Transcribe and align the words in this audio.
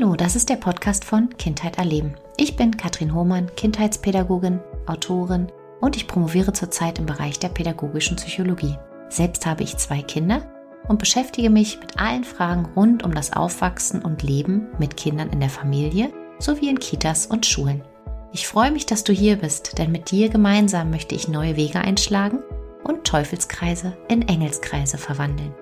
Hallo, 0.00 0.14
das 0.14 0.36
ist 0.36 0.48
der 0.48 0.54
Podcast 0.54 1.04
von 1.04 1.28
Kindheit 1.38 1.76
erleben. 1.76 2.14
Ich 2.36 2.54
bin 2.54 2.76
Katrin 2.76 3.12
Hohmann, 3.12 3.50
Kindheitspädagogin, 3.56 4.60
Autorin 4.86 5.50
und 5.80 5.96
ich 5.96 6.06
promoviere 6.06 6.52
zurzeit 6.52 7.00
im 7.00 7.06
Bereich 7.06 7.40
der 7.40 7.48
pädagogischen 7.48 8.14
Psychologie. 8.14 8.76
Selbst 9.08 9.44
habe 9.44 9.64
ich 9.64 9.76
zwei 9.76 10.02
Kinder 10.02 10.42
und 10.86 11.00
beschäftige 11.00 11.50
mich 11.50 11.80
mit 11.80 11.98
allen 11.98 12.22
Fragen 12.22 12.68
rund 12.76 13.02
um 13.02 13.12
das 13.12 13.32
Aufwachsen 13.32 14.00
und 14.00 14.22
Leben 14.22 14.68
mit 14.78 14.96
Kindern 14.96 15.30
in 15.30 15.40
der 15.40 15.50
Familie 15.50 16.12
sowie 16.38 16.68
in 16.68 16.78
Kitas 16.78 17.26
und 17.26 17.44
Schulen. 17.44 17.82
Ich 18.30 18.46
freue 18.46 18.70
mich, 18.70 18.86
dass 18.86 19.02
du 19.02 19.12
hier 19.12 19.34
bist, 19.34 19.78
denn 19.78 19.90
mit 19.90 20.12
dir 20.12 20.28
gemeinsam 20.28 20.90
möchte 20.90 21.16
ich 21.16 21.26
neue 21.26 21.56
Wege 21.56 21.80
einschlagen 21.80 22.38
und 22.84 23.02
Teufelskreise 23.02 23.96
in 24.08 24.28
Engelskreise 24.28 24.96
verwandeln. 24.96 25.52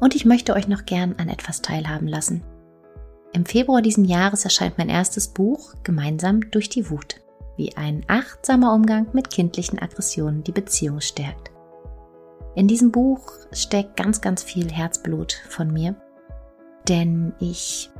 Und 0.00 0.14
ich 0.14 0.24
möchte 0.24 0.54
euch 0.54 0.68
noch 0.68 0.84
gern 0.84 1.14
an 1.18 1.28
etwas 1.28 1.62
teilhaben 1.62 2.06
lassen. 2.06 2.42
Im 3.32 3.44
Februar 3.44 3.82
diesen 3.82 4.04
Jahres 4.04 4.44
erscheint 4.44 4.78
mein 4.78 4.88
erstes 4.88 5.28
Buch 5.28 5.74
Gemeinsam 5.82 6.50
durch 6.50 6.68
die 6.68 6.90
Wut, 6.90 7.20
wie 7.56 7.76
ein 7.76 8.02
achtsamer 8.06 8.72
Umgang 8.72 9.08
mit 9.12 9.30
kindlichen 9.30 9.78
Aggressionen 9.78 10.42
die 10.44 10.52
Beziehung 10.52 11.00
stärkt. 11.00 11.50
In 12.54 12.68
diesem 12.68 12.90
Buch 12.90 13.32
steckt 13.52 13.96
ganz, 13.96 14.20
ganz 14.20 14.42
viel 14.42 14.70
Herzblut 14.70 15.34
von 15.48 15.70
mir, 15.72 15.94
denn 16.88 17.34
ich 17.38 17.90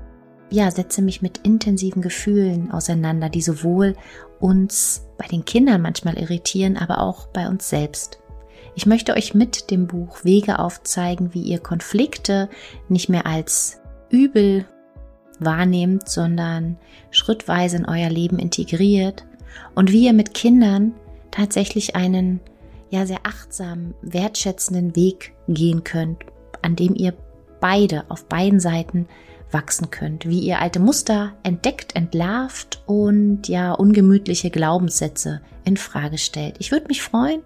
ja, 0.51 0.71
setze 0.71 1.03
mich 1.03 1.23
mit 1.23 1.39
intensiven 1.39 2.03
Gefühlen 2.03 2.71
auseinander, 2.71 3.29
die 3.29 3.43
sowohl 3.43 3.97
uns 4.39 5.07
bei 5.19 5.27
den 5.27 5.45
Kindern 5.45 5.83
manchmal 5.83 6.17
irritieren, 6.17 6.77
aber 6.77 7.01
auch 7.01 7.27
bei 7.29 7.49
uns 7.49 7.69
selbst. 7.69 8.21
Ich 8.77 8.85
möchte 8.85 9.15
euch 9.15 9.33
mit 9.33 9.71
dem 9.71 9.87
Buch 9.87 10.23
Wege 10.23 10.59
aufzeigen, 10.59 11.33
wie 11.33 11.41
ihr 11.41 11.59
Konflikte 11.59 12.51
nicht 12.91 13.09
mehr 13.09 13.27
als 13.27 13.81
übel 14.11 14.67
wahrnehmt, 15.41 16.11
sondern 16.11 16.77
schrittweise 17.11 17.79
in 17.79 17.87
euer 17.87 18.11
Leben 18.11 18.39
integriert 18.39 19.25
und 19.75 19.93
wie 19.93 20.05
ihr 20.05 20.13
mit 20.13 20.35
Kindern 20.35 20.93
tatsächlich 21.31 21.97
einen 21.97 22.41
ja 22.91 23.07
sehr 23.07 23.21
achtsamen, 23.23 23.95
wertschätzenden 24.03 24.95
Weg 24.95 25.33
gehen 25.49 25.83
könnt, 25.83 26.27
an 26.61 26.77
dem 26.77 26.95
ihr 26.95 27.15
beide 27.61 28.05
auf 28.11 28.27
beiden 28.27 28.61
Seiten 28.61 29.09
wachsen 29.51 29.91
könnt, 29.91 30.29
wie 30.29 30.41
ihr 30.41 30.61
alte 30.61 30.81
Muster 30.81 31.33
entdeckt, 31.45 31.97
entlarvt 31.97 32.83
und 32.85 33.49
ja 33.49 33.73
ungemütliche 33.73 34.51
Glaubenssätze 34.51 35.41
in 35.65 35.79
Frage 35.79 36.19
stellt. 36.19 36.57
Ich 36.59 36.73
würde 36.73 36.89
mich 36.89 37.01
freuen, 37.01 37.41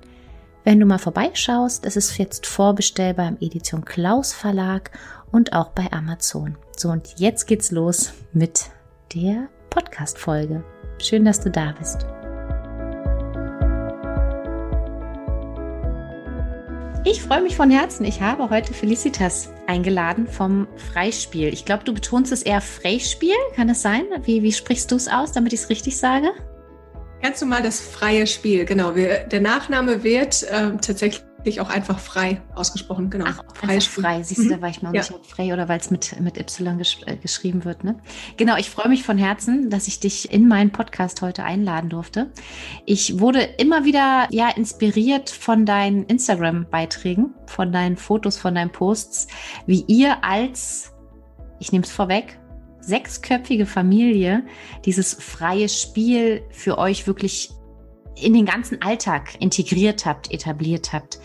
wenn 0.71 0.79
du 0.79 0.87
mal 0.87 0.99
vorbeischaust, 0.99 1.85
es 1.85 1.97
ist 1.97 2.17
jetzt 2.17 2.47
vorbestellbar 2.47 3.27
im 3.27 3.39
Edition 3.41 3.85
Klaus 3.85 4.33
Verlag 4.33 4.93
und 5.33 5.53
auch 5.53 5.71
bei 5.71 5.91
Amazon. 5.91 6.55
So, 6.77 6.91
und 6.91 7.19
jetzt 7.19 7.49
geht's 7.49 7.73
los 7.73 8.13
mit 8.33 8.67
der 9.13 9.49
Podcast-Folge. 9.71 10.63
Schön, 11.03 11.25
dass 11.25 11.41
du 11.41 11.51
da 11.51 11.75
bist. 11.77 12.07
Ich 17.05 17.21
freue 17.21 17.43
mich 17.43 17.57
von 17.57 17.73
Herzen. 17.73 18.05
Ich 18.05 18.21
habe 18.21 18.49
heute 18.49 18.73
Felicitas 18.73 19.51
eingeladen 19.67 20.29
vom 20.29 20.69
Freispiel. 20.77 21.53
Ich 21.53 21.65
glaube, 21.65 21.83
du 21.83 21.93
betonst 21.93 22.31
es 22.31 22.43
eher 22.43 22.61
Freispiel. 22.61 23.35
Kann 23.57 23.71
es 23.71 23.83
sein? 23.83 24.05
Wie, 24.23 24.45
wie 24.45 24.53
sprichst 24.53 24.93
du 24.93 24.95
es 24.95 25.09
aus, 25.09 25.33
damit 25.33 25.53
ich 25.53 25.63
es 25.63 25.69
richtig 25.69 25.99
sage? 25.99 26.31
Ganz 27.23 27.41
normal 27.41 27.63
das 27.63 27.81
freie 27.81 28.27
Spiel, 28.27 28.65
genau. 28.65 28.95
Wir, 28.95 29.25
der 29.25 29.41
Nachname 29.43 30.03
wird 30.03 30.43
äh, 30.45 30.77
tatsächlich 30.81 31.61
auch 31.61 31.69
einfach 31.69 31.99
frei 31.99 32.41
ausgesprochen, 32.55 33.11
genau. 33.11 33.27
Ach, 33.29 33.43
frei, 33.55 33.81
frei. 33.81 34.23
Siehst 34.23 34.45
du, 34.45 34.49
da 34.49 34.63
war 34.63 34.71
ich 34.71 34.81
mal 34.81 34.95
ja. 34.95 35.03
nicht 35.03 35.27
frei 35.27 35.53
oder 35.53 35.69
weil 35.69 35.79
es 35.79 35.91
mit, 35.91 36.19
mit 36.21 36.39
Y 36.39 36.79
gesch 36.79 36.99
äh, 37.07 37.17
geschrieben 37.17 37.65
wird, 37.65 37.85
ne? 37.85 37.99
Genau, 38.39 38.57
ich 38.57 38.71
freue 38.71 38.89
mich 38.89 39.03
von 39.03 39.19
Herzen, 39.19 39.69
dass 39.69 39.87
ich 39.87 40.01
dich 40.01 40.33
in 40.33 40.49
meinen 40.49 40.71
Podcast 40.71 41.21
heute 41.21 41.45
einladen 41.45 41.91
durfte. 41.91 42.31
Ich 42.87 43.21
wurde 43.21 43.41
immer 43.41 43.85
wieder, 43.85 44.27
ja, 44.31 44.49
inspiriert 44.49 45.29
von 45.29 45.67
deinen 45.67 46.05
Instagram-Beiträgen, 46.05 47.35
von 47.47 47.71
deinen 47.71 47.99
Fotos, 47.99 48.39
von 48.39 48.55
deinen 48.55 48.73
Posts, 48.73 49.29
wie 49.67 49.85
ihr 49.89 50.25
als, 50.25 50.93
ich 51.59 51.71
nehme 51.71 51.85
es 51.85 51.93
vorweg, 51.93 52.39
sechsköpfige 52.81 53.67
Familie 53.67 54.45
dieses 54.85 55.15
freie 55.15 55.69
Spiel 55.69 56.43
für 56.51 56.79
euch 56.79 57.07
wirklich 57.07 57.51
in 58.17 58.35
den 58.35 58.47
ganzen 58.47 58.83
Alltag 58.83 59.37
integriert 59.41 60.07
habt, 60.07 60.33
etabliert 60.33 60.93
habt. 60.93 61.21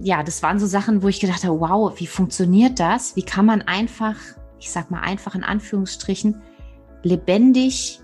Ja, 0.00 0.22
das 0.22 0.42
waren 0.42 0.58
so 0.58 0.66
Sachen, 0.66 1.02
wo 1.02 1.08
ich 1.08 1.20
gedacht 1.20 1.44
habe, 1.44 1.60
wow, 1.60 1.92
wie 1.98 2.06
funktioniert 2.06 2.78
das? 2.78 3.16
Wie 3.16 3.22
kann 3.22 3.46
man 3.46 3.62
einfach, 3.62 4.16
ich 4.58 4.70
sag 4.70 4.90
mal 4.90 5.00
einfach 5.00 5.34
in 5.34 5.44
Anführungsstrichen, 5.44 6.40
lebendig 7.02 8.00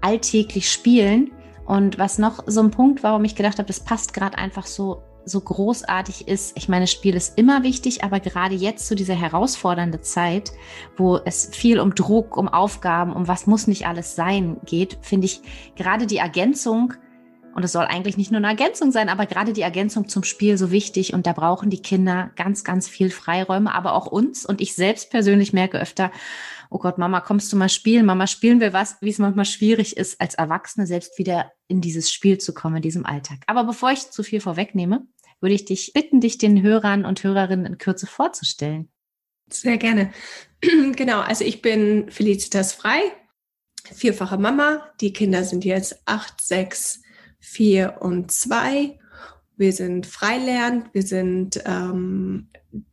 alltäglich 0.00 0.70
spielen? 0.70 1.32
Und 1.64 1.98
was 1.98 2.18
noch 2.18 2.44
so 2.46 2.60
ein 2.60 2.70
Punkt, 2.70 3.02
warum 3.02 3.24
ich 3.24 3.34
gedacht 3.34 3.58
habe, 3.58 3.66
das 3.66 3.80
passt 3.80 4.14
gerade 4.14 4.38
einfach 4.38 4.66
so 4.66 5.02
so 5.28 5.40
großartig 5.40 6.28
ist. 6.28 6.56
Ich 6.56 6.68
meine, 6.68 6.86
Spiel 6.86 7.14
ist 7.14 7.38
immer 7.38 7.62
wichtig, 7.62 8.04
aber 8.04 8.20
gerade 8.20 8.54
jetzt 8.54 8.86
zu 8.86 8.94
dieser 8.94 9.14
herausfordernden 9.14 10.02
Zeit, 10.02 10.52
wo 10.96 11.18
es 11.24 11.50
viel 11.52 11.80
um 11.80 11.94
Druck, 11.94 12.36
um 12.36 12.48
Aufgaben, 12.48 13.12
um 13.12 13.28
was 13.28 13.46
muss 13.46 13.66
nicht 13.66 13.86
alles 13.86 14.14
sein 14.14 14.58
geht, 14.64 14.98
finde 15.02 15.26
ich 15.26 15.40
gerade 15.76 16.06
die 16.06 16.18
Ergänzung, 16.18 16.94
und 17.58 17.64
es 17.64 17.72
soll 17.72 17.86
eigentlich 17.86 18.16
nicht 18.16 18.30
nur 18.30 18.38
eine 18.38 18.46
Ergänzung 18.46 18.92
sein, 18.92 19.08
aber 19.08 19.26
gerade 19.26 19.52
die 19.52 19.62
Ergänzung 19.62 20.08
zum 20.08 20.22
Spiel 20.22 20.56
so 20.56 20.70
wichtig. 20.70 21.12
Und 21.12 21.26
da 21.26 21.32
brauchen 21.32 21.70
die 21.70 21.82
Kinder 21.82 22.30
ganz, 22.36 22.62
ganz 22.62 22.86
viel 22.86 23.10
Freiräume, 23.10 23.74
aber 23.74 23.94
auch 23.94 24.06
uns. 24.06 24.46
Und 24.46 24.60
ich 24.60 24.76
selbst 24.76 25.10
persönlich 25.10 25.52
merke 25.52 25.80
öfter, 25.80 26.12
oh 26.70 26.78
Gott, 26.78 26.98
Mama, 26.98 27.20
kommst 27.20 27.52
du 27.52 27.56
mal 27.56 27.68
spielen? 27.68 28.06
Mama, 28.06 28.28
spielen 28.28 28.60
wir 28.60 28.72
was? 28.72 28.98
Wie 29.00 29.10
es 29.10 29.18
manchmal 29.18 29.44
schwierig 29.44 29.96
ist, 29.96 30.20
als 30.20 30.36
Erwachsene 30.36 30.86
selbst 30.86 31.18
wieder 31.18 31.50
in 31.66 31.80
dieses 31.80 32.12
Spiel 32.12 32.38
zu 32.38 32.54
kommen, 32.54 32.76
in 32.76 32.82
diesem 32.82 33.04
Alltag. 33.04 33.38
Aber 33.48 33.64
bevor 33.64 33.90
ich 33.90 34.08
zu 34.10 34.22
viel 34.22 34.40
vorwegnehme, 34.40 35.06
würde 35.40 35.54
ich 35.54 35.64
dich 35.64 35.92
bitten, 35.92 36.20
dich 36.20 36.38
den 36.38 36.62
Hörern 36.62 37.04
und 37.04 37.22
Hörerinnen 37.22 37.66
in 37.66 37.78
Kürze 37.78 38.06
vorzustellen. 38.06 38.88
Sehr 39.50 39.78
gerne. 39.78 40.12
genau, 40.60 41.20
also 41.20 41.44
ich 41.44 41.62
bin 41.62 42.10
Felicitas 42.10 42.72
Frei, 42.72 43.00
vierfache 43.84 44.38
Mama. 44.38 44.88
Die 45.00 45.12
Kinder 45.12 45.44
sind 45.44 45.64
jetzt 45.64 46.02
acht, 46.04 46.42
sechs, 46.42 47.00
vier 47.38 47.98
und 48.00 48.30
zwei. 48.30 48.98
Wir 49.56 49.72
sind 49.72 50.06
freilernt, 50.06 50.92
wir 50.92 51.02
sind 51.02 51.62
ähm, 51.66 52.48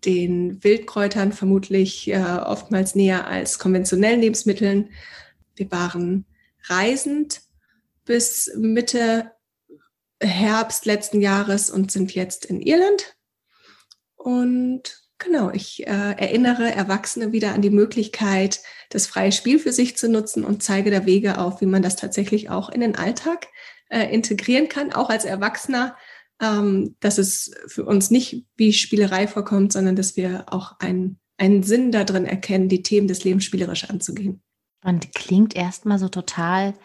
den 0.06 0.64
Wildkräutern 0.64 1.32
vermutlich 1.32 2.08
äh, 2.08 2.18
oftmals 2.18 2.96
näher 2.96 3.28
als 3.28 3.60
konventionellen 3.60 4.22
Lebensmitteln. 4.22 4.90
Wir 5.56 5.72
waren 5.72 6.26
reisend 6.64 7.42
bis 8.06 8.52
Mitte 8.56 9.32
Herbst 10.22 10.86
letzten 10.86 11.22
Jahres 11.22 11.70
und 11.70 11.92
sind 11.92 12.14
jetzt 12.14 12.46
in 12.46 12.62
Irland. 12.62 13.16
Und 14.16 15.04
genau, 15.18 15.52
ich 15.52 15.86
äh, 15.86 16.16
erinnere 16.18 16.72
Erwachsene 16.72 17.32
wieder 17.32 17.54
an 17.54 17.62
die 17.62 17.70
Möglichkeit, 17.70 18.62
das 18.90 19.08
freie 19.08 19.32
Spiel 19.32 19.60
für 19.60 19.74
sich 19.74 19.98
zu 19.98 20.10
nutzen 20.10 20.44
und 20.44 20.64
zeige 20.64 20.92
da 20.92 21.06
Wege 21.06 21.38
auf, 21.38 21.62
wie 21.62 21.66
man 21.66 21.82
das 21.82 21.96
tatsächlich 21.96 22.50
auch 22.50 22.70
in 22.70 22.82
den 22.82 22.96
Alltag 22.96 23.48
äh, 23.90 24.12
integrieren 24.14 24.70
kann, 24.70 24.94
auch 24.94 25.10
als 25.10 25.26
Erwachsener, 25.26 25.96
ähm, 26.42 26.96
dass 27.00 27.18
es 27.18 27.52
für 27.68 27.86
uns 27.86 28.12
nicht 28.12 28.46
wie 28.56 28.74
Spielerei 28.74 29.28
vorkommt, 29.28 29.74
sondern 29.74 29.96
dass 29.96 30.16
wir 30.16 30.46
auch 30.48 30.80
einen, 30.80 31.20
einen 31.38 31.64
Sinn 31.64 31.92
darin 31.92 32.26
erkennen, 32.26 32.70
die 32.70 32.84
Themen 32.84 33.08
des 33.08 33.24
Lebens 33.24 33.46
spielerisch 33.46 33.90
anzugehen. 33.90 34.42
Und 34.84 35.14
klingt 35.16 35.56
erstmal 35.56 35.98
so 35.98 36.10
total 36.10 36.76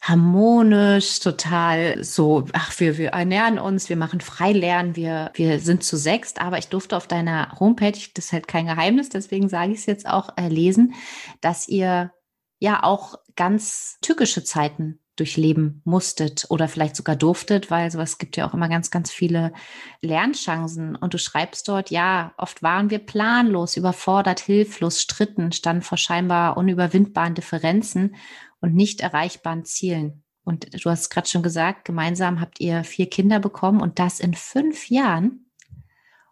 harmonisch, 0.00 1.20
total 1.20 2.02
so, 2.02 2.46
ach, 2.52 2.78
wir, 2.80 2.96
wir 2.96 3.10
ernähren 3.10 3.58
uns, 3.58 3.88
wir 3.88 3.96
machen 3.96 4.20
Freilernen, 4.20 4.96
wir, 4.96 5.30
wir 5.34 5.60
sind 5.60 5.84
zu 5.84 5.96
sechst, 5.96 6.40
aber 6.40 6.58
ich 6.58 6.68
durfte 6.68 6.96
auf 6.96 7.06
deiner 7.06 7.58
Homepage, 7.60 7.98
das 8.14 8.26
ist 8.26 8.32
halt 8.32 8.48
kein 8.48 8.66
Geheimnis, 8.66 9.10
deswegen 9.10 9.48
sage 9.48 9.72
ich 9.72 9.80
es 9.80 9.86
jetzt 9.86 10.08
auch, 10.08 10.30
äh, 10.36 10.48
lesen, 10.48 10.94
dass 11.42 11.68
ihr 11.68 12.12
ja 12.58 12.82
auch 12.82 13.16
ganz 13.36 13.98
tückische 14.00 14.42
Zeiten 14.42 15.00
durchleben 15.16 15.82
musstet 15.84 16.46
oder 16.48 16.66
vielleicht 16.66 16.96
sogar 16.96 17.14
durftet, 17.14 17.70
weil 17.70 17.90
sowas 17.90 18.16
gibt 18.16 18.38
ja 18.38 18.48
auch 18.48 18.54
immer 18.54 18.70
ganz, 18.70 18.90
ganz 18.90 19.10
viele 19.10 19.52
Lernchancen. 20.00 20.96
Und 20.96 21.12
du 21.12 21.18
schreibst 21.18 21.68
dort, 21.68 21.90
ja, 21.90 22.32
oft 22.38 22.62
waren 22.62 22.88
wir 22.88 23.00
planlos, 23.00 23.76
überfordert, 23.76 24.40
hilflos, 24.40 25.00
stritten, 25.02 25.52
standen 25.52 25.82
vor 25.82 25.98
scheinbar 25.98 26.56
unüberwindbaren 26.56 27.34
Differenzen 27.34 28.16
und 28.60 28.74
nicht 28.74 29.00
erreichbaren 29.00 29.64
Zielen. 29.64 30.24
Und 30.44 30.84
du 30.84 30.90
hast 30.90 31.10
gerade 31.10 31.28
schon 31.28 31.42
gesagt, 31.42 31.84
gemeinsam 31.84 32.40
habt 32.40 32.60
ihr 32.60 32.84
vier 32.84 33.08
Kinder 33.08 33.38
bekommen 33.38 33.80
und 33.80 33.98
das 33.98 34.20
in 34.20 34.34
fünf 34.34 34.90
Jahren. 34.90 35.50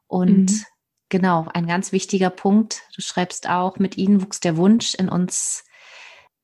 Und 0.06 0.50
mhm. 0.50 0.64
genau, 1.08 1.46
ein 1.52 1.66
ganz 1.66 1.92
wichtiger 1.92 2.30
Punkt. 2.30 2.82
Du 2.94 3.02
schreibst 3.02 3.48
auch, 3.48 3.78
mit 3.78 3.96
ihnen 3.96 4.22
wuchs 4.22 4.40
der 4.40 4.56
Wunsch 4.56 4.94
in 4.94 5.08
uns, 5.08 5.64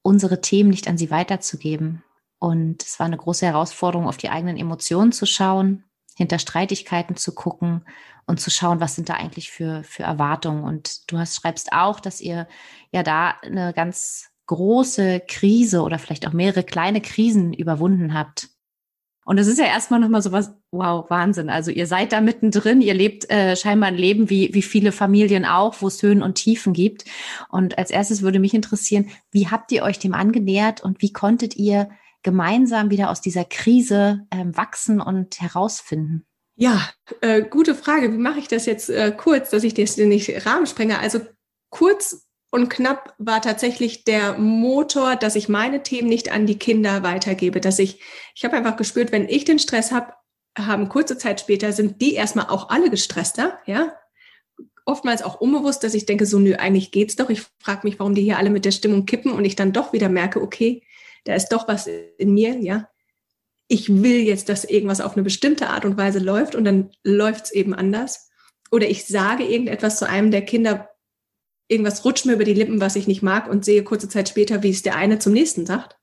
unsere 0.02 0.40
Themen 0.40 0.70
nicht 0.70 0.88
an 0.88 0.98
sie 0.98 1.10
weiterzugeben. 1.10 2.04
Und 2.38 2.82
es 2.82 2.98
war 2.98 3.06
eine 3.06 3.16
große 3.16 3.46
Herausforderung, 3.46 4.06
auf 4.06 4.18
die 4.18 4.28
eigenen 4.28 4.58
Emotionen 4.58 5.12
zu 5.12 5.24
schauen, 5.24 5.84
hinter 6.14 6.38
Streitigkeiten 6.38 7.16
zu 7.16 7.34
gucken 7.34 7.86
und 8.26 8.38
zu 8.38 8.50
schauen, 8.50 8.80
was 8.80 8.94
sind 8.94 9.08
da 9.08 9.14
eigentlich 9.14 9.50
für, 9.50 9.82
für 9.82 10.02
Erwartungen. 10.02 10.62
Und 10.62 11.10
du 11.10 11.18
hast, 11.18 11.36
schreibst 11.36 11.72
auch, 11.72 12.00
dass 12.00 12.20
ihr 12.20 12.46
ja 12.92 13.02
da 13.02 13.30
eine 13.42 13.72
ganz 13.72 14.30
große 14.46 15.22
Krise 15.26 15.82
oder 15.82 15.98
vielleicht 15.98 16.26
auch 16.26 16.32
mehrere 16.32 16.62
kleine 16.62 17.00
Krisen 17.00 17.52
überwunden 17.52 18.14
habt. 18.14 18.48
Und 19.24 19.38
das 19.38 19.46
ist 19.46 19.58
ja 19.58 19.64
erstmal 19.64 20.00
nochmal 20.00 20.20
so 20.20 20.32
was, 20.32 20.54
wow, 20.70 21.08
Wahnsinn. 21.08 21.48
Also 21.48 21.70
ihr 21.70 21.86
seid 21.86 22.12
da 22.12 22.20
mittendrin, 22.20 22.82
ihr 22.82 22.92
lebt 22.92 23.30
äh, 23.30 23.56
scheinbar 23.56 23.88
ein 23.88 23.96
Leben 23.96 24.28
wie, 24.28 24.52
wie 24.52 24.62
viele 24.62 24.92
Familien 24.92 25.46
auch, 25.46 25.80
wo 25.80 25.86
es 25.86 26.02
Höhen 26.02 26.22
und 26.22 26.34
Tiefen 26.34 26.74
gibt. 26.74 27.06
Und 27.48 27.78
als 27.78 27.90
erstes 27.90 28.20
würde 28.20 28.38
mich 28.38 28.52
interessieren, 28.52 29.08
wie 29.30 29.48
habt 29.48 29.72
ihr 29.72 29.82
euch 29.82 29.98
dem 29.98 30.12
angenähert 30.12 30.82
und 30.82 31.00
wie 31.00 31.12
konntet 31.12 31.56
ihr 31.56 31.88
gemeinsam 32.22 32.90
wieder 32.90 33.10
aus 33.10 33.22
dieser 33.22 33.44
Krise 33.44 34.26
ähm, 34.30 34.54
wachsen 34.56 35.00
und 35.00 35.40
herausfinden? 35.40 36.26
Ja, 36.56 36.88
äh, 37.20 37.42
gute 37.42 37.74
Frage. 37.74 38.12
Wie 38.12 38.18
mache 38.18 38.38
ich 38.38 38.48
das 38.48 38.66
jetzt 38.66 38.90
äh, 38.90 39.12
kurz, 39.16 39.50
dass 39.50 39.64
ich 39.64 39.74
das 39.74 39.96
nicht 39.96 40.46
Rahmen 40.46 40.66
sprenge? 40.66 40.98
Also 40.98 41.20
kurz 41.70 42.23
und 42.54 42.68
knapp 42.68 43.14
war 43.18 43.42
tatsächlich 43.42 44.04
der 44.04 44.38
Motor, 44.38 45.16
dass 45.16 45.34
ich 45.34 45.48
meine 45.48 45.82
Themen 45.82 46.08
nicht 46.08 46.30
an 46.30 46.46
die 46.46 46.56
Kinder 46.56 47.02
weitergebe, 47.02 47.60
dass 47.60 47.80
ich, 47.80 48.00
ich 48.32 48.44
habe 48.44 48.56
einfach 48.56 48.76
gespürt, 48.76 49.10
wenn 49.10 49.28
ich 49.28 49.44
den 49.44 49.58
Stress 49.58 49.90
habe, 49.90 50.12
haben 50.56 50.88
kurze 50.88 51.18
Zeit 51.18 51.40
später 51.40 51.72
sind 51.72 52.00
die 52.00 52.14
erstmal 52.14 52.46
auch 52.46 52.68
alle 52.68 52.90
gestresster, 52.90 53.58
ja. 53.66 53.96
Oftmals 54.84 55.22
auch 55.22 55.40
unbewusst, 55.40 55.82
dass 55.82 55.94
ich 55.94 56.06
denke, 56.06 56.26
so 56.26 56.38
nö, 56.38 56.54
eigentlich 56.54 56.92
geht's 56.92 57.16
doch. 57.16 57.28
Ich 57.28 57.42
frage 57.58 57.80
mich, 57.82 57.98
warum 57.98 58.14
die 58.14 58.22
hier 58.22 58.38
alle 58.38 58.50
mit 58.50 58.64
der 58.64 58.70
Stimmung 58.70 59.04
kippen 59.04 59.32
und 59.32 59.44
ich 59.44 59.56
dann 59.56 59.72
doch 59.72 59.92
wieder 59.92 60.08
merke, 60.08 60.40
okay, 60.40 60.84
da 61.24 61.34
ist 61.34 61.48
doch 61.48 61.66
was 61.66 61.88
in 61.88 62.34
mir, 62.34 62.60
ja. 62.60 62.88
Ich 63.66 63.88
will 64.00 64.20
jetzt, 64.20 64.48
dass 64.48 64.64
irgendwas 64.64 65.00
auf 65.00 65.14
eine 65.14 65.24
bestimmte 65.24 65.70
Art 65.70 65.84
und 65.84 65.96
Weise 65.96 66.20
läuft 66.20 66.54
und 66.54 66.64
dann 66.64 66.92
läuft's 67.02 67.50
eben 67.50 67.74
anders. 67.74 68.30
Oder 68.70 68.88
ich 68.88 69.06
sage 69.06 69.42
irgendetwas 69.42 69.98
zu 69.98 70.08
einem 70.08 70.30
der 70.30 70.42
Kinder, 70.42 70.93
irgendwas 71.68 72.04
rutscht 72.04 72.26
mir 72.26 72.34
über 72.34 72.44
die 72.44 72.54
Lippen, 72.54 72.80
was 72.80 72.96
ich 72.96 73.06
nicht 73.06 73.22
mag 73.22 73.48
und 73.48 73.64
sehe 73.64 73.84
kurze 73.84 74.08
Zeit 74.08 74.28
später, 74.28 74.62
wie 74.62 74.70
es 74.70 74.82
der 74.82 74.96
eine 74.96 75.18
zum 75.18 75.32
nächsten 75.32 75.66
sagt. 75.66 75.96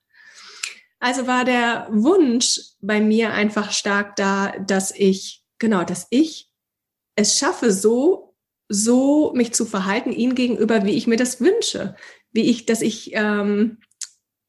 Also 1.00 1.26
war 1.26 1.46
der 1.46 1.88
Wunsch 1.92 2.60
bei 2.80 3.02
mir 3.02 3.34
einfach 3.34 3.72
stark 3.72 4.16
da, 4.16 4.52
dass 4.60 4.92
ich, 4.92 5.44
genau, 5.58 5.84
dass 5.84 6.08
ich 6.12 6.52
es 7.16 7.38
schaffe, 7.38 7.72
so, 7.72 8.36
so 8.70 9.34
mich 9.34 9.54
zu 9.54 9.66
verhalten, 9.66 10.12
ihm 10.12 10.36
gegenüber, 10.36 10.86
wie 10.86 10.96
ich 10.96 11.08
mir 11.08 11.18
das 11.18 11.42
wünsche. 11.42 11.96
Wie 12.32 12.50
ich, 12.50 12.66
dass 12.66 12.82
ich, 12.82 13.12
ähm, 13.14 13.80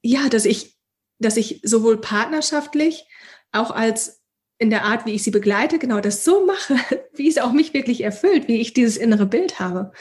ja, 0.02 0.28
dass 0.28 0.44
ich, 0.44 0.76
dass 1.18 1.36
ich 1.36 1.60
sowohl 1.64 2.00
partnerschaftlich, 2.00 3.06
auch 3.50 3.70
als 3.70 4.22
in 4.58 4.70
der 4.70 4.84
Art, 4.84 5.06
wie 5.06 5.12
ich 5.12 5.22
sie 5.22 5.30
begleite, 5.30 5.78
genau 5.78 6.00
das 6.00 6.24
so 6.24 6.46
mache, 6.46 6.76
wie 7.14 7.28
es 7.28 7.38
auch 7.38 7.52
mich 7.52 7.74
wirklich 7.74 8.02
erfüllt, 8.02 8.46
wie 8.46 8.60
ich 8.60 8.74
dieses 8.74 8.96
innere 8.96 9.26
Bild 9.26 9.58
habe. 9.58 9.92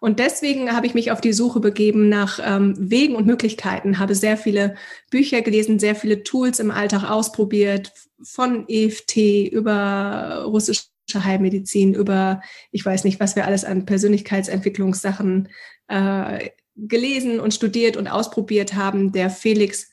Und 0.00 0.18
deswegen 0.18 0.72
habe 0.72 0.86
ich 0.86 0.94
mich 0.94 1.10
auf 1.10 1.20
die 1.20 1.32
Suche 1.32 1.60
begeben 1.60 2.08
nach 2.08 2.38
ähm, 2.42 2.74
Wegen 2.78 3.16
und 3.16 3.26
Möglichkeiten, 3.26 3.98
habe 3.98 4.14
sehr 4.14 4.36
viele 4.36 4.76
Bücher 5.10 5.42
gelesen, 5.42 5.78
sehr 5.78 5.94
viele 5.94 6.22
Tools 6.22 6.60
im 6.60 6.70
Alltag 6.70 7.10
ausprobiert, 7.10 7.92
von 8.22 8.68
EFT 8.68 9.16
über 9.50 10.44
russische 10.46 10.84
Heilmedizin, 11.14 11.94
über 11.94 12.42
ich 12.70 12.84
weiß 12.84 13.04
nicht, 13.04 13.20
was 13.20 13.36
wir 13.36 13.46
alles 13.46 13.64
an 13.64 13.86
Persönlichkeitsentwicklungssachen 13.86 15.48
äh, 15.88 16.50
gelesen 16.76 17.40
und 17.40 17.54
studiert 17.54 17.96
und 17.96 18.08
ausprobiert 18.08 18.74
haben. 18.74 19.12
Der 19.12 19.30
Felix, 19.30 19.90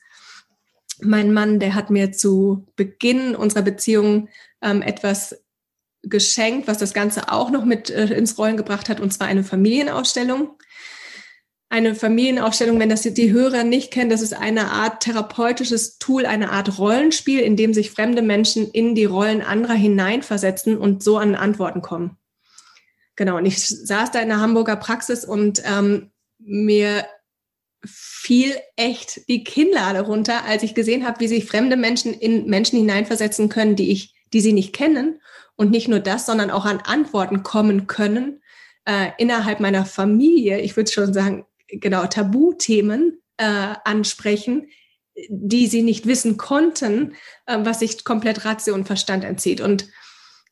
mein 1.00 1.32
Mann, 1.32 1.58
der 1.58 1.74
hat 1.74 1.90
mir 1.90 2.12
zu 2.12 2.66
Beginn 2.76 3.34
unserer 3.34 3.62
Beziehung 3.62 4.28
ähm, 4.62 4.82
etwas 4.82 5.42
geschenkt, 6.08 6.68
was 6.68 6.78
das 6.78 6.94
Ganze 6.94 7.30
auch 7.30 7.50
noch 7.50 7.64
mit 7.64 7.90
äh, 7.90 8.06
ins 8.06 8.38
Rollen 8.38 8.56
gebracht 8.56 8.88
hat, 8.88 9.00
und 9.00 9.12
zwar 9.12 9.26
eine 9.26 9.44
Familienausstellung. 9.44 10.50
Eine 11.68 11.96
Familienausstellung, 11.96 12.78
wenn 12.78 12.88
das 12.88 13.02
die 13.02 13.32
Hörer 13.32 13.64
nicht 13.64 13.90
kennen, 13.90 14.08
das 14.08 14.22
ist 14.22 14.34
eine 14.34 14.70
Art 14.70 15.02
therapeutisches 15.02 15.98
Tool, 15.98 16.24
eine 16.24 16.50
Art 16.52 16.78
Rollenspiel, 16.78 17.40
in 17.40 17.56
dem 17.56 17.74
sich 17.74 17.90
fremde 17.90 18.22
Menschen 18.22 18.70
in 18.70 18.94
die 18.94 19.04
Rollen 19.04 19.42
anderer 19.42 19.74
hineinversetzen 19.74 20.78
und 20.78 21.02
so 21.02 21.18
an 21.18 21.34
Antworten 21.34 21.82
kommen. 21.82 22.16
Genau, 23.16 23.36
und 23.38 23.46
ich 23.46 23.66
saß 23.66 24.12
da 24.12 24.20
in 24.20 24.28
der 24.28 24.40
Hamburger 24.40 24.76
Praxis 24.76 25.24
und 25.24 25.60
ähm, 25.66 26.12
mir 26.38 27.04
fiel 27.84 28.54
echt 28.76 29.28
die 29.28 29.42
Kinnlade 29.42 30.02
runter, 30.02 30.44
als 30.44 30.62
ich 30.62 30.74
gesehen 30.74 31.04
habe, 31.04 31.18
wie 31.18 31.28
sich 31.28 31.46
fremde 31.46 31.76
Menschen 31.76 32.14
in 32.14 32.46
Menschen 32.46 32.78
hineinversetzen 32.78 33.48
können, 33.48 33.74
die 33.74 33.90
ich, 33.90 34.14
die 34.32 34.40
sie 34.40 34.52
nicht 34.52 34.72
kennen 34.72 35.20
und 35.56 35.70
nicht 35.70 35.88
nur 35.88 36.00
das, 36.00 36.26
sondern 36.26 36.50
auch 36.50 36.64
an 36.64 36.80
Antworten 36.84 37.42
kommen 37.42 37.86
können 37.86 38.42
äh, 38.84 39.10
innerhalb 39.18 39.60
meiner 39.60 39.84
Familie. 39.84 40.60
Ich 40.60 40.76
würde 40.76 40.90
schon 40.90 41.12
sagen, 41.12 41.44
genau, 41.68 42.06
Tabuthemen 42.06 43.20
äh, 43.36 43.74
ansprechen, 43.84 44.68
die 45.28 45.66
sie 45.66 45.82
nicht 45.82 46.06
wissen 46.06 46.36
konnten, 46.36 47.14
äh, 47.46 47.58
was 47.60 47.80
sich 47.80 48.04
komplett 48.04 48.44
Ratio 48.44 48.74
und 48.74 48.86
Verstand 48.86 49.24
entzieht. 49.24 49.60
Und 49.60 49.88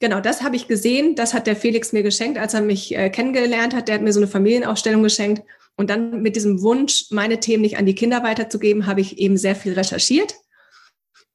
genau, 0.01 0.21
das 0.21 0.43
habe 0.43 0.57
ich 0.57 0.69
gesehen. 0.69 1.15
Das 1.15 1.35
hat 1.35 1.47
der 1.47 1.57
Felix 1.57 1.93
mir 1.93 2.03
geschenkt, 2.03 2.39
als 2.39 2.55
er 2.55 2.63
mich 2.63 2.95
äh, 2.97 3.11
kennengelernt 3.11 3.75
hat. 3.75 3.89
Der 3.89 3.97
hat 3.97 4.03
mir 4.03 4.13
so 4.13 4.21
eine 4.21 4.29
Familienausstellung 4.29 5.03
geschenkt. 5.03 5.43
Und 5.77 5.91
dann 5.91 6.23
mit 6.23 6.37
diesem 6.37 6.63
Wunsch, 6.63 7.07
meine 7.11 7.41
Themen 7.41 7.63
nicht 7.63 7.77
an 7.77 7.87
die 7.87 7.97
Kinder 7.97 8.23
weiterzugeben, 8.23 8.87
habe 8.87 9.01
ich 9.01 9.19
eben 9.19 9.37
sehr 9.37 9.57
viel 9.57 9.75
recherchiert. 9.75 10.35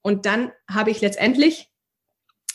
Und 0.01 0.25
dann 0.25 0.51
habe 0.69 0.92
ich 0.92 1.01
letztendlich 1.01 1.69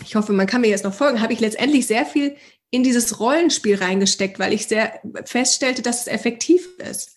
ich 0.03 0.17
hoffe, 0.17 0.33
man 0.33 0.47
kann 0.47 0.61
mir 0.61 0.69
jetzt 0.69 0.85
noch 0.85 0.95
folgen, 0.95 1.21
habe 1.21 1.33
ich 1.33 1.41
letztendlich 1.41 1.87
sehr 1.87 2.07
viel 2.07 2.37
in 2.71 2.83
dieses 2.83 3.21
Rollenspiel 3.21 3.77
reingesteckt, 3.77 4.39
weil 4.39 4.53
ich 4.53 4.67
sehr 4.67 5.01
feststellte, 5.25 5.83
dass 5.83 6.03
es 6.03 6.07
effektiv 6.09 6.69
ist. 6.79 7.15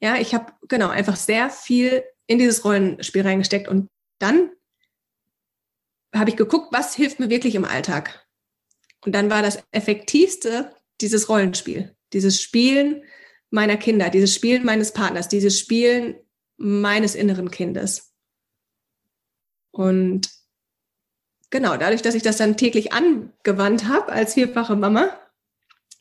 Ja, 0.00 0.16
ich 0.16 0.34
habe 0.34 0.52
genau 0.68 0.88
einfach 0.88 1.16
sehr 1.16 1.48
viel 1.48 2.04
in 2.26 2.38
dieses 2.38 2.64
Rollenspiel 2.64 3.22
reingesteckt 3.22 3.68
und 3.68 3.88
dann 4.18 4.50
habe 6.14 6.30
ich 6.30 6.36
geguckt, 6.36 6.68
was 6.72 6.94
hilft 6.94 7.18
mir 7.18 7.30
wirklich 7.30 7.54
im 7.54 7.64
Alltag. 7.64 8.26
Und 9.04 9.12
dann 9.12 9.30
war 9.30 9.42
das 9.42 9.62
effektivste 9.72 10.74
dieses 11.00 11.28
Rollenspiel, 11.28 11.96
dieses 12.12 12.40
Spielen 12.40 13.02
meiner 13.50 13.76
Kinder, 13.76 14.10
dieses 14.10 14.34
Spielen 14.34 14.64
meines 14.64 14.92
Partners, 14.92 15.28
dieses 15.28 15.58
Spielen 15.58 16.16
meines 16.56 17.14
inneren 17.14 17.50
Kindes. 17.50 18.14
Und 19.70 20.30
genau, 21.54 21.76
dadurch, 21.76 22.02
dass 22.02 22.16
ich 22.16 22.24
das 22.24 22.36
dann 22.36 22.56
täglich 22.56 22.92
angewandt 22.92 23.86
habe 23.86 24.10
als 24.10 24.34
vierfache 24.34 24.74
Mama, 24.74 25.16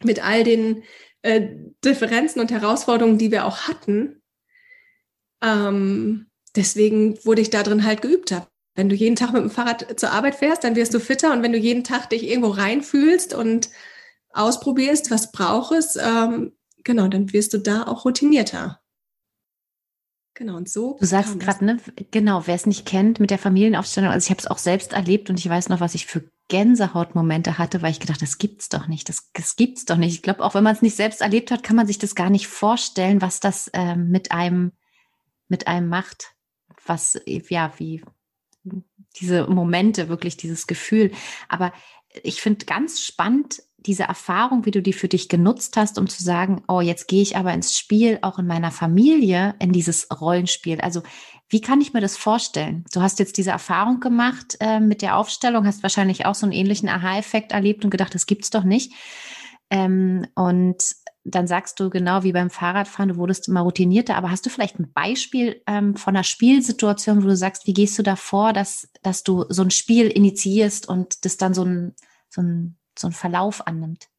mit 0.04 0.26
all 0.26 0.44
den 0.44 0.84
äh, 1.22 1.48
Differenzen 1.86 2.42
und 2.42 2.50
Herausforderungen, 2.50 3.20
die 3.20 3.30
wir 3.30 3.46
auch 3.46 3.68
hatten, 3.68 4.24
ähm, 5.44 6.26
deswegen 6.56 7.24
wurde 7.24 7.42
ich 7.42 7.52
da 7.52 7.62
drin 7.62 7.86
halt 7.86 8.02
geübt 8.02 8.32
habe. 8.32 8.48
Wenn 8.74 8.90
du 8.90 8.96
jeden 8.96 9.16
Tag 9.16 9.32
mit 9.32 9.44
dem 9.44 9.52
Fahrrad 9.52 10.00
zur 10.00 10.12
Arbeit 10.12 10.34
fährst, 10.34 10.64
dann 10.64 10.76
wirst 10.76 10.96
du 10.96 11.00
fitter 11.00 11.32
und 11.32 11.44
wenn 11.44 11.54
du 11.54 11.60
jeden 11.60 11.84
Tag 11.84 12.10
dich 12.10 12.24
irgendwo 12.24 12.50
reinfühlst 12.50 13.36
und 13.36 13.70
ausprobierst, 14.32 15.12
was 15.12 15.32
brauchst, 15.32 16.00
ähm, 16.04 16.54
genau, 16.84 17.08
dann 17.10 17.32
wirst 17.32 17.54
du 17.54 17.60
da 17.60 17.84
auch 17.84 18.06
routinierter. 18.06 18.83
Genau, 20.36 20.58
und 20.58 20.68
so. 20.68 20.98
Du 21.00 21.06
sagst 21.06 21.40
gerade, 21.40 21.64
ne, 21.64 21.78
genau, 22.10 22.48
wer 22.48 22.56
es 22.56 22.66
nicht 22.66 22.88
kennt 22.88 23.20
mit 23.20 23.30
der 23.30 23.38
Familienaufstellung, 23.38 24.10
also 24.10 24.26
ich 24.26 24.32
habe 24.32 24.40
es 24.40 24.48
auch 24.48 24.58
selbst 24.58 24.94
erlebt 24.94 25.30
und 25.30 25.40
ich 25.40 25.48
weiß 25.48 25.70
noch, 25.70 25.80
was 25.80 25.94
ich 25.94 26.08
für 26.08 26.24
Gänsehautmomente 26.48 27.58
hatte, 27.58 27.82
weil 27.82 27.92
ich 27.92 28.00
gedacht, 28.00 28.22
das 28.22 28.40
gibt's 28.40 28.68
doch 28.70 28.88
nicht, 28.88 29.10
das, 29.10 29.32
das 29.34 29.56
gibt's 29.56 29.86
doch 29.86 29.98
nicht. 29.98 30.16
Ich 30.16 30.22
glaube, 30.24 30.44
auch 30.44 30.56
wenn 30.56 30.64
man 30.64 30.76
es 30.76 30.82
nicht 30.82 30.96
selbst 30.96 31.22
erlebt 31.22 31.52
hat, 31.52 31.64
kann 31.64 31.76
man 31.76 31.88
sich 31.88 32.00
das 32.00 32.16
gar 32.16 32.32
nicht 32.32 32.48
vorstellen, 32.48 33.22
was 33.22 33.40
das 33.40 33.70
ähm, 33.74 34.10
mit 34.10 34.32
einem, 34.32 34.72
mit 35.48 35.68
einem 35.68 35.88
macht. 35.88 36.36
Was, 36.86 37.22
ja, 37.26 37.72
wie 37.78 38.04
diese 39.16 39.48
Momente, 39.48 40.10
wirklich 40.10 40.36
dieses 40.36 40.68
Gefühl. 40.68 41.12
Aber 41.48 41.72
ich 42.24 42.42
finde 42.42 42.66
ganz 42.66 43.02
spannend, 43.02 43.64
diese 43.86 44.04
Erfahrung, 44.04 44.66
wie 44.66 44.72
du 44.72 44.82
die 44.82 44.94
für 44.94 45.08
dich 45.08 45.30
genutzt 45.30 45.78
hast, 45.78 45.98
um 45.98 46.08
zu 46.08 46.24
sagen, 46.24 46.64
oh, 46.68 46.82
jetzt 46.82 47.08
gehe 47.08 47.22
ich 47.22 47.38
aber 47.38 47.54
ins 47.54 47.78
Spiel, 47.78 48.20
auch 48.22 48.40
in 48.40 48.48
meiner 48.48 48.72
Familie, 48.72 49.56
in 49.60 49.72
dieses 49.72 50.08
Rollenspiel. 50.10 50.82
Also 50.82 51.04
wie 51.50 51.62
kann 51.62 51.82
ich 51.82 51.94
mir 51.94 52.02
das 52.02 52.18
vorstellen? 52.18 52.84
Du 52.94 53.02
hast 53.02 53.20
jetzt 53.20 53.38
diese 53.38 53.52
Erfahrung 53.52 54.00
gemacht 54.00 54.58
äh, 54.60 54.80
mit 54.80 55.02
der 55.02 55.18
Aufstellung, 55.18 55.68
hast 55.68 55.84
wahrscheinlich 55.84 56.26
auch 56.26 56.36
so 56.36 56.46
einen 56.46 56.54
ähnlichen 56.54 56.90
Aha-Effekt 56.90 57.52
erlebt 57.52 57.84
und 57.84 57.92
gedacht, 57.92 58.16
das 58.16 58.26
gibt's 58.26 58.50
doch 58.50 58.64
nicht. 58.64 58.94
Ähm, 59.70 60.28
und 60.36 60.84
dann 61.26 61.48
sagst 61.48 61.80
du 61.80 61.90
genau 61.90 62.24
wie 62.24 62.34
beim 62.34 62.50
Fahrradfahren, 62.50 63.10
du 63.10 63.18
wurdest 63.18 63.48
immer 63.48 63.62
routinierter, 63.62 64.16
aber 64.16 64.30
hast 64.30 64.46
du 64.46 64.50
vielleicht 64.50 64.80
ein 64.80 64.92
Beispiel 64.92 65.62
ähm, 65.68 65.96
von 65.96 66.16
einer 66.16 66.24
Spielsituation, 66.24 67.24
wo 67.24 67.28
du 67.28 67.38
sagst, 67.38 67.66
wie 67.66 67.74
gehst 67.74 67.98
du 67.98 68.04
da 68.04 68.16
vor, 68.16 68.52
dass, 68.52 68.90
dass 69.04 69.24
du 69.24 69.46
so 69.50 69.62
ein 69.62 69.72
Spiel 69.72 70.08
initiierst 70.08 70.88
und 70.88 71.24
das 71.24 71.38
dann 71.38 71.54
so 71.54 71.64
ein, 71.64 71.96
so 72.30 72.42
ein 72.42 72.78
so 72.98 73.08
einen 73.08 73.14
Verlauf 73.14 73.66
annimmt? 73.68 74.10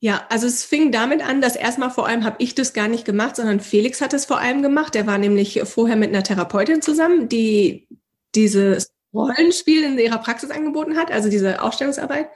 Ja, 0.00 0.26
also 0.28 0.46
es 0.46 0.64
fing 0.64 0.92
damit 0.92 1.22
an, 1.26 1.40
dass 1.40 1.56
erstmal 1.56 1.90
vor 1.90 2.06
allem 2.06 2.24
habe 2.24 2.36
ich 2.38 2.54
das 2.54 2.74
gar 2.74 2.88
nicht 2.88 3.06
gemacht, 3.06 3.36
sondern 3.36 3.60
Felix 3.60 4.02
hat 4.02 4.12
es 4.12 4.26
vor 4.26 4.38
allem 4.38 4.60
gemacht. 4.60 4.94
Der 4.94 5.06
war 5.06 5.16
nämlich 5.16 5.62
vorher 5.64 5.96
mit 5.96 6.10
einer 6.10 6.22
Therapeutin 6.22 6.82
zusammen, 6.82 7.30
die 7.30 7.88
dieses 8.34 8.92
Rollenspiel 9.14 9.82
in 9.82 9.98
ihrer 9.98 10.18
Praxis 10.18 10.50
angeboten 10.50 10.98
hat, 10.98 11.10
also 11.10 11.30
diese 11.30 11.62
Ausstellungsarbeit. 11.62 12.28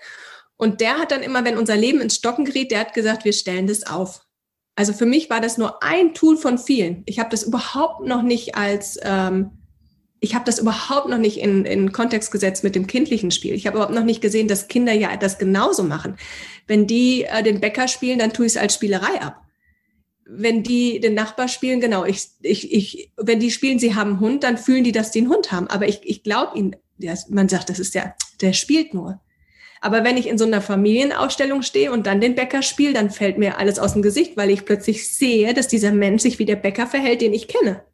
Und 0.57 0.81
der 0.81 0.99
hat 0.99 1.11
dann 1.11 1.23
immer, 1.23 1.45
wenn 1.45 1.59
unser 1.59 1.77
Leben 1.77 2.01
ins 2.01 2.17
Stocken 2.17 2.47
geriet, 2.47 2.71
der 2.71 2.81
hat 2.81 2.95
gesagt, 2.95 3.25
wir 3.25 3.35
stellen 3.35 3.67
das 3.67 3.87
auf. 3.87 4.23
Also 4.75 4.93
für 4.93 5.07
mich 5.07 5.29
war 5.29 5.41
das 5.41 5.59
nur 5.59 5.83
ein 5.83 6.15
Tool 6.15 6.37
von 6.37 6.57
vielen. 6.57 7.03
Ich 7.05 7.19
habe 7.19 7.31
das 7.31 7.43
überhaupt 7.43 8.07
noch 8.07 8.23
nicht 8.23 8.55
als, 8.55 8.99
ähm, 9.03 9.58
ich 10.21 10.35
habe 10.35 10.45
das 10.45 10.59
überhaupt 10.59 11.09
noch 11.09 11.19
nicht 11.19 11.39
in, 11.39 11.65
in 11.65 11.93
Kontext 11.93 12.33
gesetzt 12.33 12.65
mit 12.65 12.75
dem 12.75 12.87
kindlichen 12.87 13.31
Spiel. 13.31 13.55
Ich 13.55 13.67
habe 13.67 13.77
überhaupt 13.77 13.95
noch 13.95 14.05
nicht 14.05 14.21
gesehen, 14.21 14.49
dass 14.49 14.69
Kinder 14.69 14.93
ja 14.93 15.17
das 15.17 15.39
genauso 15.39 15.85
machen. 15.85 16.17
Wenn 16.67 16.87
die 16.87 17.25
äh, 17.25 17.43
den 17.43 17.61
Bäcker 17.61 17.89
spielen, 17.89 18.19
dann 18.19 18.33
tue 18.33 18.47
ich 18.47 18.53
es 18.53 18.59
als 18.59 18.75
Spielerei 18.75 19.21
ab. 19.21 19.43
Wenn 20.27 20.63
die 20.63 21.01
den 21.01 21.15
Nachbar 21.15 21.49
spielen, 21.49 21.81
genau, 21.81 22.05
ich, 22.05 22.29
ich, 22.43 22.73
ich, 22.73 23.13
wenn 23.17 23.41
die 23.41 23.51
spielen, 23.51 23.79
sie 23.79 23.95
haben 23.95 24.11
einen 24.11 24.21
Hund, 24.21 24.45
dann 24.45 24.59
fühlen 24.59 24.85
die, 24.85 24.93
dass 24.93 25.11
die 25.11 25.21
einen 25.21 25.31
Hund 25.31 25.53
haben. 25.53 25.69
Aber 25.69 25.89
ich, 25.89 26.01
ich 26.03 26.23
glaube 26.23 26.59
ihnen, 26.59 26.77
man 27.29 27.49
sagt, 27.49 27.71
das 27.71 27.79
ist 27.79 27.95
der, 27.95 28.15
der 28.41 28.53
spielt 28.53 28.93
nur. 28.93 29.21
Aber 29.81 30.03
wenn 30.03 30.17
ich 30.17 30.27
in 30.27 30.39
so 30.39 30.45
einer 30.45 30.61
Familienausstellung 30.61 31.63
stehe 31.63 31.93
und 31.93 32.07
dann 32.07 32.21
den 32.21 32.35
Bäcker 32.35 32.63
spiele, 32.63 32.93
dann 32.93 33.11
fällt 33.11 33.39
mir 33.39 33.59
alles 33.59 33.79
aus 33.79 33.93
dem 33.93 34.03
Gesicht, 34.03 34.37
weil 34.37 34.51
ich 34.51 34.65
plötzlich 34.65 35.09
sehe, 35.09 35.55
dass 35.55 35.69
dieser 35.69 35.93
Mensch 35.93 36.23
sich 36.23 36.41
wie 36.41 36.45
der 36.45 36.57
Bäcker 36.57 36.89
verhält, 36.89 37.21
den 37.21 37.33
ich 37.33 37.47
kenne. 37.47 37.85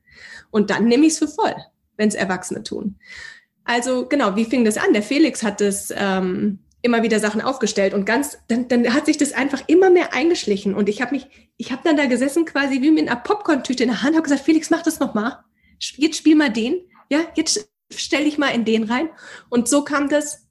Und 0.51 0.71
dann 0.71 0.87
nehme 0.87 1.05
ich 1.07 1.13
es 1.13 1.19
für 1.19 1.29
voll, 1.29 1.55
wenn 1.97 2.09
es 2.09 2.15
Erwachsene 2.15 2.63
tun. 2.63 2.97
Also 3.65 4.07
genau, 4.07 4.37
wie 4.37 4.45
fing 4.45 4.65
das 4.65 4.77
an? 4.77 4.93
Der 4.93 5.03
Felix 5.03 5.43
hat 5.43 5.61
das 5.61 5.93
ähm, 5.97 6.59
immer 6.83 7.03
wieder 7.03 7.19
Sachen 7.19 7.41
aufgestellt 7.41 7.95
und 7.95 8.05
ganz, 8.05 8.39
dann, 8.49 8.69
dann 8.69 8.93
hat 8.93 9.07
sich 9.07 9.17
das 9.17 9.33
einfach 9.33 9.63
immer 9.69 9.89
mehr 9.91 10.13
eingeschlichen 10.13 10.75
und 10.75 10.89
ich 10.89 11.01
habe 11.01 11.15
mich, 11.15 11.27
ich 11.57 11.73
habe 11.73 11.83
dann 11.85 11.97
da 11.97 12.07
gesessen 12.07 12.45
quasi 12.45 12.83
wie 12.83 12.91
mit 12.91 13.09
einer 13.09 13.21
Popcorn-Tüte 13.21 13.85
in 13.85 13.89
der 13.89 14.03
Hand, 14.03 14.15
habe 14.15 14.25
gesagt, 14.25 14.43
Felix, 14.43 14.69
mach 14.71 14.83
das 14.83 15.01
noch 15.01 15.15
mal. 15.15 15.43
Jetzt 15.79 16.19
spiel 16.19 16.37
mal 16.37 16.51
den, 16.51 16.77
ja, 17.09 17.21
jetzt 17.37 17.69
stell 17.91 18.25
dich 18.25 18.39
mal 18.39 18.49
in 18.49 18.65
den 18.65 18.85
rein 18.85 19.09
und 19.49 19.69
so 19.69 19.83
kam 19.83 20.09
das 20.09 20.45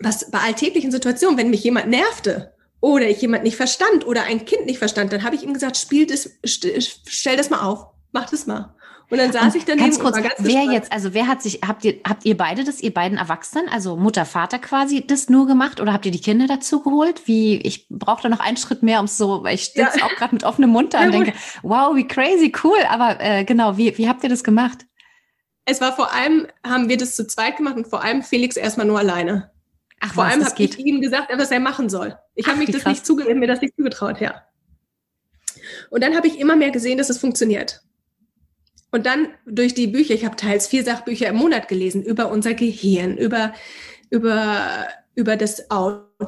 was 0.00 0.30
bei 0.30 0.38
alltäglichen 0.38 0.90
Situationen, 0.90 1.38
wenn 1.38 1.50
mich 1.50 1.62
jemand 1.62 1.88
nervte 1.88 2.54
oder 2.80 3.08
ich 3.08 3.20
jemand 3.20 3.44
nicht 3.44 3.56
verstand 3.56 4.06
oder 4.06 4.24
ein 4.24 4.46
Kind 4.46 4.66
nicht 4.66 4.78
verstand, 4.78 5.12
dann 5.12 5.22
habe 5.22 5.36
ich 5.36 5.42
ihm 5.42 5.52
gesagt, 5.52 5.76
spiel 5.76 6.06
das, 6.06 6.30
stell 6.44 7.36
das 7.36 7.50
mal 7.50 7.60
auf, 7.60 7.86
mach 8.12 8.28
das 8.30 8.46
mal. 8.46 8.74
Und 9.10 9.18
dann 9.18 9.32
saß 9.32 9.54
und 9.54 9.56
ich 9.56 9.64
daneben 9.64 9.86
ganz 9.86 9.98
kurz, 9.98 10.16
und 10.16 10.22
war 10.22 10.30
ganz 10.30 10.46
Wer 10.46 10.62
jetzt, 10.72 10.92
also 10.92 11.12
wer 11.12 11.26
hat 11.26 11.42
sich, 11.42 11.60
habt 11.66 11.84
ihr, 11.84 12.00
habt 12.08 12.24
ihr 12.24 12.36
beide 12.36 12.62
das, 12.62 12.80
ihr 12.80 12.94
beiden 12.94 13.18
Erwachsenen, 13.18 13.68
also 13.68 13.96
Mutter, 13.96 14.24
Vater 14.24 14.60
quasi, 14.60 15.04
das 15.04 15.28
nur 15.28 15.48
gemacht 15.48 15.80
oder 15.80 15.92
habt 15.92 16.06
ihr 16.06 16.12
die 16.12 16.20
Kinder 16.20 16.46
dazu 16.46 16.80
geholt? 16.80 17.26
Wie, 17.26 17.56
ich 17.56 17.86
brauche 17.88 18.22
da 18.22 18.28
noch 18.28 18.40
einen 18.40 18.56
Schritt 18.56 18.84
mehr, 18.84 19.00
um 19.00 19.08
so, 19.08 19.42
weil 19.42 19.56
ich 19.56 19.66
sitze 19.66 19.98
ja. 19.98 20.04
auch 20.04 20.14
gerade 20.16 20.34
mit 20.34 20.44
offenem 20.44 20.70
Mund 20.70 20.94
da 20.94 21.02
und 21.02 21.12
denke, 21.12 21.32
wow, 21.62 21.96
wie 21.96 22.06
crazy, 22.06 22.52
cool. 22.62 22.78
Aber 22.88 23.20
äh, 23.20 23.44
genau, 23.44 23.76
wie, 23.76 23.98
wie 23.98 24.08
habt 24.08 24.22
ihr 24.22 24.30
das 24.30 24.44
gemacht? 24.44 24.86
Es 25.64 25.80
war 25.80 25.94
vor 25.94 26.12
allem, 26.12 26.46
haben 26.64 26.88
wir 26.88 26.96
das 26.96 27.16
zu 27.16 27.26
zweit 27.26 27.56
gemacht 27.56 27.76
und 27.76 27.88
vor 27.88 28.04
allem 28.04 28.22
Felix 28.22 28.56
erstmal 28.56 28.86
nur 28.86 28.98
alleine. 28.98 29.50
Ach, 30.00 30.14
Vor 30.14 30.24
was, 30.24 30.32
allem 30.32 30.44
habe 30.44 30.62
ich 30.62 30.78
ihm 30.78 31.00
gesagt, 31.00 31.30
was 31.36 31.50
er 31.50 31.60
machen 31.60 31.90
soll. 31.90 32.16
Ich 32.34 32.46
habe 32.46 32.58
mich 32.58 32.70
das 32.70 32.86
nicht 32.86 33.04
zuge 33.04 33.32
mir 33.34 33.46
das 33.46 33.60
nicht 33.60 33.76
zugetraut, 33.76 34.20
ja. 34.20 34.42
Und 35.90 36.02
dann 36.02 36.16
habe 36.16 36.26
ich 36.26 36.38
immer 36.38 36.56
mehr 36.56 36.70
gesehen, 36.70 36.96
dass 36.96 37.10
es 37.10 37.18
funktioniert. 37.18 37.82
Und 38.90 39.06
dann 39.06 39.28
durch 39.46 39.74
die 39.74 39.86
Bücher, 39.86 40.14
ich 40.14 40.24
habe 40.24 40.36
teils 40.36 40.66
vier 40.66 40.84
Sachbücher 40.84 41.28
im 41.28 41.36
Monat 41.36 41.68
gelesen 41.68 42.02
über 42.02 42.30
unser 42.30 42.54
Gehirn, 42.54 43.16
über 43.16 43.52
über 44.10 44.86
über 45.14 45.36
das 45.36 45.64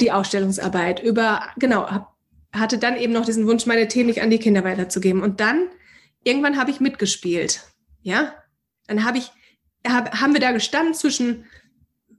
die 0.01 0.13
Ausstellungsarbeit, 0.13 1.03
über 1.03 1.43
genau 1.57 1.89
hab, 1.89 2.15
hatte 2.53 2.79
dann 2.79 2.97
eben 2.97 3.13
noch 3.13 3.25
diesen 3.25 3.47
Wunsch, 3.47 3.67
meine 3.67 3.89
Themen 3.89 4.09
nicht 4.09 4.23
an 4.23 4.31
die 4.31 4.39
Kinder 4.39 4.65
weiterzugeben. 4.65 5.23
Und 5.23 5.41
dann 5.41 5.69
irgendwann 6.25 6.59
habe 6.59 6.71
ich 6.71 6.81
mitgespielt, 6.81 7.63
ja. 8.03 8.35
Dann 8.87 9.05
habe 9.05 9.19
ich 9.19 9.31
hab, 9.87 10.21
haben 10.21 10.35
wir 10.35 10.41
da 10.41 10.53
gestanden 10.53 10.95
zwischen 10.95 11.45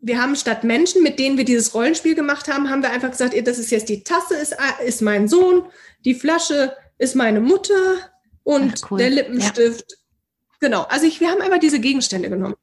wir 0.05 0.21
haben 0.21 0.35
statt 0.35 0.65
Menschen, 0.65 1.01
mit 1.01 1.17
denen 1.17 1.37
wir 1.37 1.45
dieses 1.45 1.73
Rollenspiel 1.73 2.13
gemacht 2.13 2.49
haben, 2.49 2.69
haben 2.69 2.83
wir 2.83 2.91
einfach 2.91 3.11
gesagt, 3.11 3.35
das 3.47 3.57
ist 3.57 3.71
jetzt 3.71 3.87
die 3.87 4.03
Tasse, 4.03 4.35
ist, 4.35 4.53
ist 4.85 5.01
mein 5.01 5.29
Sohn, 5.29 5.63
die 6.03 6.13
Flasche 6.13 6.75
ist 6.97 7.15
meine 7.15 7.39
Mutter 7.39 7.73
und 8.43 8.81
Ach, 8.83 8.91
cool. 8.91 8.97
der 8.97 9.09
Lippenstift. 9.11 9.91
Ja. 9.91 9.97
Genau, 10.63 10.83
also 10.83 11.05
ich, 11.05 11.19
wir 11.19 11.29
haben 11.29 11.41
einfach 11.41 11.59
diese 11.59 11.81
Gegenstände 11.81 12.29
genommen. 12.29 12.55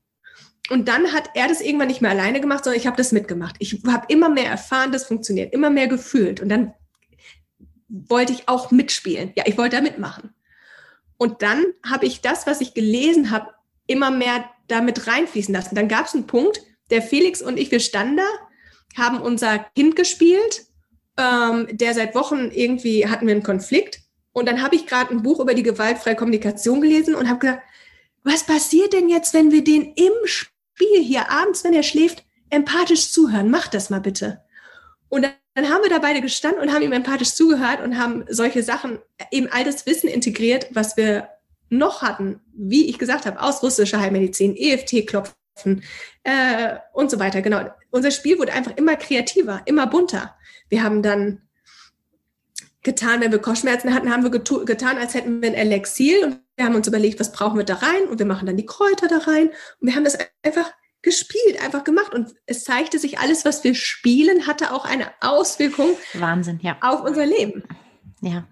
Und 0.71 0.89
dann 0.89 1.13
hat 1.13 1.29
er 1.35 1.49
das 1.49 1.61
irgendwann 1.61 1.89
nicht 1.89 2.01
mehr 2.01 2.13
alleine 2.13 2.41
gemacht, 2.41 2.65
sondern 2.65 2.81
ich 2.81 2.87
habe 2.87 2.97
das 2.97 3.13
mitgemacht. 3.13 3.57
Ich 3.59 3.79
habe 3.87 4.07
immer 4.09 4.31
mehr 4.31 4.47
erfahren, 4.47 4.91
das 4.91 5.05
funktioniert, 5.05 5.53
immer 5.53 5.69
mehr 5.69 5.87
gefühlt. 5.87 6.41
Und 6.41 6.49
dann 6.49 6.73
wollte 7.91 8.33
ich 8.33 8.49
auch 8.49 8.71
mitspielen. 8.71 9.33
Ja, 9.37 9.45
ich 9.47 9.59
wollte 9.59 9.77
da 9.77 9.83
mitmachen. 9.83 10.33
Und 11.19 11.43
dann 11.43 11.63
habe 11.87 12.07
ich 12.07 12.23
das, 12.23 12.47
was 12.47 12.63
ich 12.63 12.73
gelesen 12.73 13.31
habe, 13.31 13.51
immer 13.87 14.11
mehr 14.11 14.49
damit 14.67 15.07
reinfließen 15.07 15.53
lassen. 15.53 15.75
Dann 15.75 15.89
gab 15.89 16.07
es 16.07 16.15
einen 16.15 16.27
Punkt, 16.27 16.63
der 16.89 17.03
Felix 17.03 17.43
und 17.43 17.59
ich, 17.59 17.71
wir 17.71 17.81
standen 17.81 18.17
da, 18.17 18.29
haben 18.97 19.21
unser 19.21 19.59
Kind 19.59 19.95
gespielt, 19.95 20.63
ähm, 21.19 21.69
der 21.71 21.93
seit 21.93 22.15
Wochen 22.15 22.51
irgendwie 22.51 23.07
hatten 23.09 23.27
wir 23.27 23.35
einen 23.35 23.43
Konflikt. 23.43 24.01
Und 24.33 24.49
dann 24.49 24.63
habe 24.63 24.75
ich 24.75 24.87
gerade 24.87 25.11
ein 25.11 25.23
Buch 25.23 25.39
über 25.39 25.53
die 25.53 25.63
gewaltfreie 25.63 26.17
Kommunikation 26.17 26.81
gelesen 26.81 27.15
und 27.15 27.29
habe 27.29 27.41
gesagt, 27.41 27.63
was 28.23 28.45
passiert 28.45 28.93
denn 28.93 29.09
jetzt, 29.09 29.35
wenn 29.35 29.51
wir 29.51 29.65
den 29.65 29.95
im 29.95 30.13
Spiel 30.25 31.03
hier 31.03 31.31
abends, 31.31 31.65
wenn 31.65 31.75
er 31.75 31.83
schläft, 31.83 32.25
empathisch 32.51 33.11
zuhören? 33.11 33.51
Mach 33.51 33.69
das 33.69 33.91
mal 33.91 34.01
bitte. 34.01 34.43
Und 35.09 35.23
dann, 35.23 35.69
haben 35.69 35.83
wir 35.83 35.91
da 35.91 35.99
beide 35.99 36.21
gestanden 36.21 36.63
und 36.63 36.73
haben 36.73 36.83
ihm 36.83 36.93
empathisch 36.93 37.35
zugehört 37.35 37.83
und 37.83 37.99
haben 37.99 38.25
solche 38.29 38.63
Sachen, 38.63 38.99
eben 39.31 39.49
all 39.51 39.65
das 39.65 39.85
Wissen 39.85 40.09
integriert, 40.09 40.69
was 40.71 40.97
wir 40.97 41.29
noch 41.69 42.03
hatten, 42.03 42.41
wie 42.55 42.89
ich 42.89 42.99
gesagt 42.99 43.27
habe, 43.27 43.41
aus 43.43 43.63
russischer 43.63 44.01
Heilmedizin, 44.01 44.57
EFT-Klopfen, 44.57 45.35
äh, 46.23 46.77
und 46.93 47.11
so 47.11 47.19
weiter. 47.19 47.43
Genau. 47.43 47.69
Unser 47.91 48.11
Spiel 48.11 48.39
wurde 48.39 48.53
einfach 48.53 48.77
immer 48.77 48.97
kreativer, 48.97 49.63
immer 49.67 49.87
bunter. 49.87 50.37
Wir 50.69 50.83
haben 50.83 51.03
dann 51.03 51.43
getan, 52.83 53.21
wenn 53.21 53.33
wir 53.33 53.41
Kopfschmerzen 53.41 53.95
hatten, 53.95 54.11
haben 54.11 54.23
wir 54.23 54.31
getan, 54.31 54.99
als 54.99 55.15
hätten 55.15 55.43
wir 55.43 55.51
ein 55.51 55.55
Elixier 55.55 56.27
und 56.27 56.41
wir 56.61 56.67
haben 56.67 56.75
uns 56.75 56.87
überlegt, 56.87 57.19
was 57.19 57.33
brauchen 57.33 57.57
wir 57.57 57.65
da 57.65 57.77
rein 57.77 58.05
und 58.11 58.19
wir 58.19 58.27
machen 58.27 58.45
dann 58.45 58.59
die 58.59 58.67
Kräuter 58.67 59.09
da 59.09 59.19
rein 59.19 59.49
und 59.81 59.89
wir 59.89 59.97
haben 59.97 60.05
das 60.05 60.19
einfach 60.43 60.71
gespielt, 61.01 61.63
einfach 61.65 61.85
gemacht 61.85 62.13
und 62.13 62.35
es 62.45 62.65
zeigte 62.65 62.99
sich, 62.99 63.19
alles, 63.19 63.47
was 63.47 63.65
wir 63.65 63.75
spielen, 63.75 64.47
hatte 64.47 64.75
auch 64.75 64.85
eine 64.85 65.07
Auswirkung 65.23 65.97
Wahnsinn, 66.13 66.61
ja. 66.63 66.77
auf 66.83 67.03
unser 67.03 67.25
Leben. 67.25 67.65
Ja, 68.21 68.47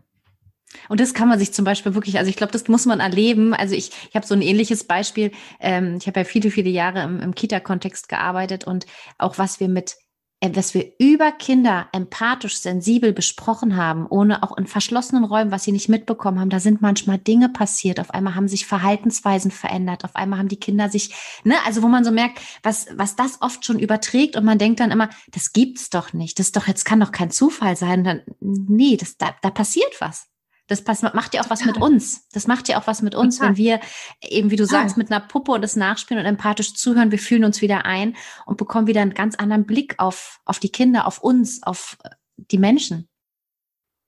und 0.89 1.01
das 1.01 1.13
kann 1.13 1.29
man 1.29 1.39
sich 1.39 1.53
zum 1.53 1.67
Beispiel 1.67 1.95
wirklich, 1.95 2.19
also 2.19 2.31
ich 2.31 2.37
glaube, 2.37 2.53
das 2.53 2.67
muss 2.69 2.87
man 2.87 3.01
erleben. 3.01 3.53
Also 3.53 3.75
ich, 3.75 3.91
ich 4.09 4.15
habe 4.15 4.27
so 4.27 4.35
ein 4.35 4.43
ähnliches 4.43 4.85
Beispiel. 4.85 5.33
Ähm, 5.61 5.99
ich 6.01 6.07
habe 6.07 6.21
ja 6.21 6.25
viele, 6.25 6.51
viele 6.51 6.71
Jahre 6.71 7.03
im, 7.03 7.21
im 7.21 7.35
Kita-Kontext 7.35 8.09
gearbeitet 8.09 8.65
und 8.65 8.87
auch 9.19 9.37
was 9.37 9.61
wir 9.61 9.69
mit 9.69 9.97
was 10.41 10.73
wir 10.73 10.93
über 10.99 11.33
Kinder 11.33 11.89
empathisch, 11.93 12.59
sensibel 12.59 13.13
besprochen 13.13 13.77
haben, 13.77 14.07
ohne 14.07 14.43
auch 14.43 14.57
in 14.57 14.67
verschlossenen 14.67 15.25
Räumen, 15.25 15.51
was 15.51 15.65
sie 15.65 15.73
nicht 15.73 15.89
mitbekommen 15.89 16.39
haben, 16.39 16.51
da 16.51 16.61
sind 16.61 16.81
manchmal 16.81 17.19
Dinge 17.19 17.49
passiert. 17.49 17.99
Auf 17.99 18.13
einmal 18.13 18.37
haben 18.37 18.47
sich 18.47 18.67
Verhaltensweisen 18.67 19.51
verändert. 19.51 20.05
Auf 20.05 20.15
einmal 20.15 20.39
haben 20.39 20.49
die 20.49 20.61
Kinder 20.61 20.89
sich, 20.89 21.15
ne, 21.43 21.57
also 21.67 21.83
wo 21.83 21.89
man 21.89 22.05
so 22.05 22.13
merkt, 22.13 22.41
was, 22.63 22.87
was 22.95 23.17
das 23.17 23.43
oft 23.43 23.65
schon 23.65 23.81
überträgt 23.81 24.37
und 24.37 24.45
man 24.45 24.59
denkt 24.59 24.79
dann 24.81 24.93
immer, 24.93 25.11
das 25.33 25.53
gibt's 25.53 25.91
doch 25.91 26.13
nicht. 26.13 26.39
Das 26.39 26.47
ist 26.47 26.57
doch, 26.57 26.69
jetzt 26.69 26.85
kann 26.85 27.01
doch 27.01 27.11
kein 27.13 27.31
Zufall 27.33 27.77
sein. 27.77 28.05
Dann, 28.05 28.23
nee, 28.41 28.97
das, 28.97 29.17
da, 29.17 29.35
da 29.43 29.51
passiert 29.51 30.01
was. 30.01 30.29
Das 30.69 30.85
macht 30.85 31.35
ja 31.35 31.43
auch 31.43 31.51
was 31.51 31.65
mit 31.65 31.79
uns. 31.79 32.29
Das 32.29 32.47
macht 32.47 32.69
ja 32.69 32.79
auch 32.79 32.87
was 32.87 33.01
mit 33.01 33.15
uns, 33.15 33.41
wenn 33.41 33.57
wir 33.57 33.81
eben, 34.21 34.51
wie 34.51 34.57
du 34.57 34.67
sagst, 34.67 34.99
mit 34.99 35.11
einer 35.11 35.27
Puppe 35.27 35.53
und 35.53 35.63
das 35.63 35.77
nachspielen 35.77 36.23
und 36.23 36.29
empathisch 36.29 36.75
zuhören. 36.75 37.11
Wir 37.11 37.19
fühlen 37.19 37.45
uns 37.45 37.63
wieder 37.63 37.87
ein 37.87 38.17
und 38.45 38.59
bekommen 38.59 38.87
wieder 38.87 39.01
einen 39.01 39.15
ganz 39.15 39.35
anderen 39.35 39.65
Blick 39.65 39.95
auf, 39.97 40.41
auf 40.45 40.59
die 40.59 40.69
Kinder, 40.69 41.07
auf 41.07 41.23
uns, 41.23 41.63
auf 41.63 41.97
äh, 42.05 42.11
die 42.37 42.59
Menschen. 42.59 43.09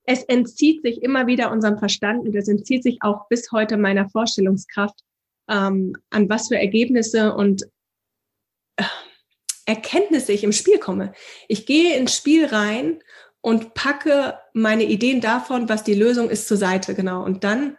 Es 0.05 0.23
entzieht 0.25 0.83
sich 0.83 1.02
immer 1.02 1.26
wieder 1.26 1.50
unserem 1.50 1.79
Verstand 1.79 2.26
und 2.26 2.35
es 2.35 2.49
entzieht 2.49 2.83
sich 2.83 2.99
auch 3.00 3.29
bis 3.29 3.52
heute 3.52 3.79
meiner 3.79 4.11
Vorstellungskraft, 4.11 5.00
ähm, 5.49 5.97
an 6.11 6.29
was 6.29 6.49
für 6.49 6.59
Ergebnisse 6.59 7.35
und 7.35 7.62
äh, 8.76 8.85
Erkenntnisse 9.64 10.33
ich 10.33 10.45
im 10.45 10.52
Spiel 10.52 10.79
komme. 10.79 11.12
Ich 11.49 11.64
gehe 11.64 11.97
ins 11.97 12.17
Spiel 12.17 12.47
rein 12.47 12.99
und 13.40 13.73
packe 13.75 14.40
meine 14.52 14.85
Ideen 14.85 15.21
davon, 15.21 15.69
was 15.69 15.85
die 15.85 15.95
Lösung 15.95 16.30
ist, 16.30 16.49
zur 16.49 16.57
Seite, 16.57 16.95
genau. 16.95 17.25
Und 17.25 17.45
dann 17.45 17.76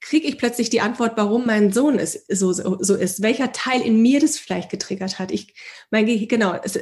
kriege 0.00 0.26
ich 0.26 0.38
plötzlich 0.38 0.70
die 0.70 0.80
Antwort, 0.80 1.16
warum 1.16 1.46
mein 1.46 1.72
Sohn 1.72 1.98
es 1.98 2.24
so, 2.28 2.52
so, 2.52 2.78
so 2.80 2.94
ist, 2.94 3.22
welcher 3.22 3.52
Teil 3.52 3.82
in 3.82 4.00
mir 4.00 4.20
das 4.20 4.38
vielleicht 4.38 4.70
getriggert 4.70 5.18
hat. 5.18 5.30
Ich, 5.30 5.54
mein 5.90 6.06
genau, 6.28 6.54
es, 6.62 6.78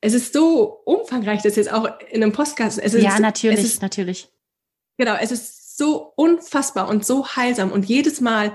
es 0.00 0.14
ist 0.14 0.32
so 0.32 0.82
umfangreich, 0.84 1.42
das 1.42 1.56
jetzt 1.56 1.72
auch 1.72 1.88
in 2.10 2.22
einem 2.22 2.32
Podcast. 2.32 2.78
Es 2.78 2.94
ist, 2.94 3.02
ja, 3.02 3.18
natürlich, 3.18 3.60
es 3.60 3.64
ist, 3.64 3.82
natürlich. 3.82 4.28
Genau, 4.98 5.14
es 5.14 5.32
ist 5.32 5.78
so 5.78 6.12
unfassbar 6.16 6.88
und 6.88 7.06
so 7.06 7.26
heilsam 7.26 7.72
und 7.72 7.86
jedes 7.86 8.20
Mal 8.20 8.54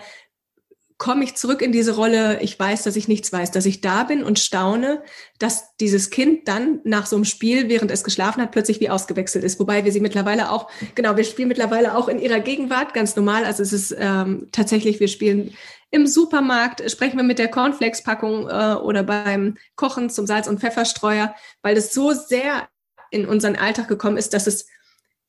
komme 0.98 1.24
ich 1.24 1.36
zurück 1.36 1.62
in 1.62 1.72
diese 1.72 1.96
Rolle, 1.96 2.42
ich 2.42 2.60
weiß, 2.60 2.84
dass 2.84 2.96
ich 2.96 3.08
nichts 3.08 3.32
weiß, 3.32 3.52
dass 3.52 3.66
ich 3.68 3.82
da 3.82 4.04
bin 4.04 4.24
und 4.24 4.40
staune, 4.40 5.04
dass 5.38 5.76
dieses 5.78 6.10
Kind 6.10 6.48
dann 6.48 6.80
nach 6.84 7.06
so 7.06 7.16
einem 7.16 7.26
Spiel, 7.26 7.70
während 7.70 7.92
es 7.92 8.04
geschlafen 8.04 8.42
hat, 8.42 8.52
plötzlich 8.52 8.80
wie 8.80 8.90
ausgewechselt 8.90 9.44
ist. 9.44 9.60
Wobei 9.60 9.86
wir 9.86 9.92
sie 9.92 10.00
mittlerweile 10.00 10.52
auch, 10.52 10.70
genau, 10.96 11.16
wir 11.16 11.24
spielen 11.24 11.50
mittlerweile 11.50 11.96
auch 11.96 12.08
in 12.08 12.20
ihrer 12.20 12.40
Gegenwart 12.40 12.96
ganz 12.96 13.16
normal. 13.16 13.46
Also 13.46 13.62
es 13.62 13.74
ist 13.74 13.96
ähm, 14.00 14.48
tatsächlich, 14.52 15.00
wir 15.00 15.08
spielen 15.08 15.54
im 15.90 16.06
Supermarkt 16.06 16.90
sprechen 16.92 17.18
wir 17.18 17.24
mit 17.24 17.40
der 17.40 17.50
Cornflakes-Packung 17.50 18.50
äh, 18.50 18.76
oder 18.76 19.04
beim 19.04 19.58
Kochen 19.76 20.10
zum 20.10 20.28
Salz- 20.28 20.48
und 20.48 20.60
Pfefferstreuer, 20.60 21.34
weil 21.62 21.78
es 21.78 21.94
so 21.94 22.12
sehr 22.12 22.68
in 23.10 23.26
unseren 23.26 23.56
Alltag 23.56 23.88
gekommen 23.88 24.18
ist, 24.18 24.34
dass 24.34 24.48
es, 24.48 24.68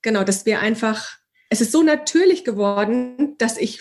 genau, 0.02 0.24
dass 0.24 0.46
wir 0.46 0.60
einfach, 0.60 1.18
es 1.48 1.60
ist 1.60 1.72
so 1.72 1.82
natürlich 1.82 2.44
geworden, 2.44 3.36
dass 3.38 3.56
ich, 3.56 3.80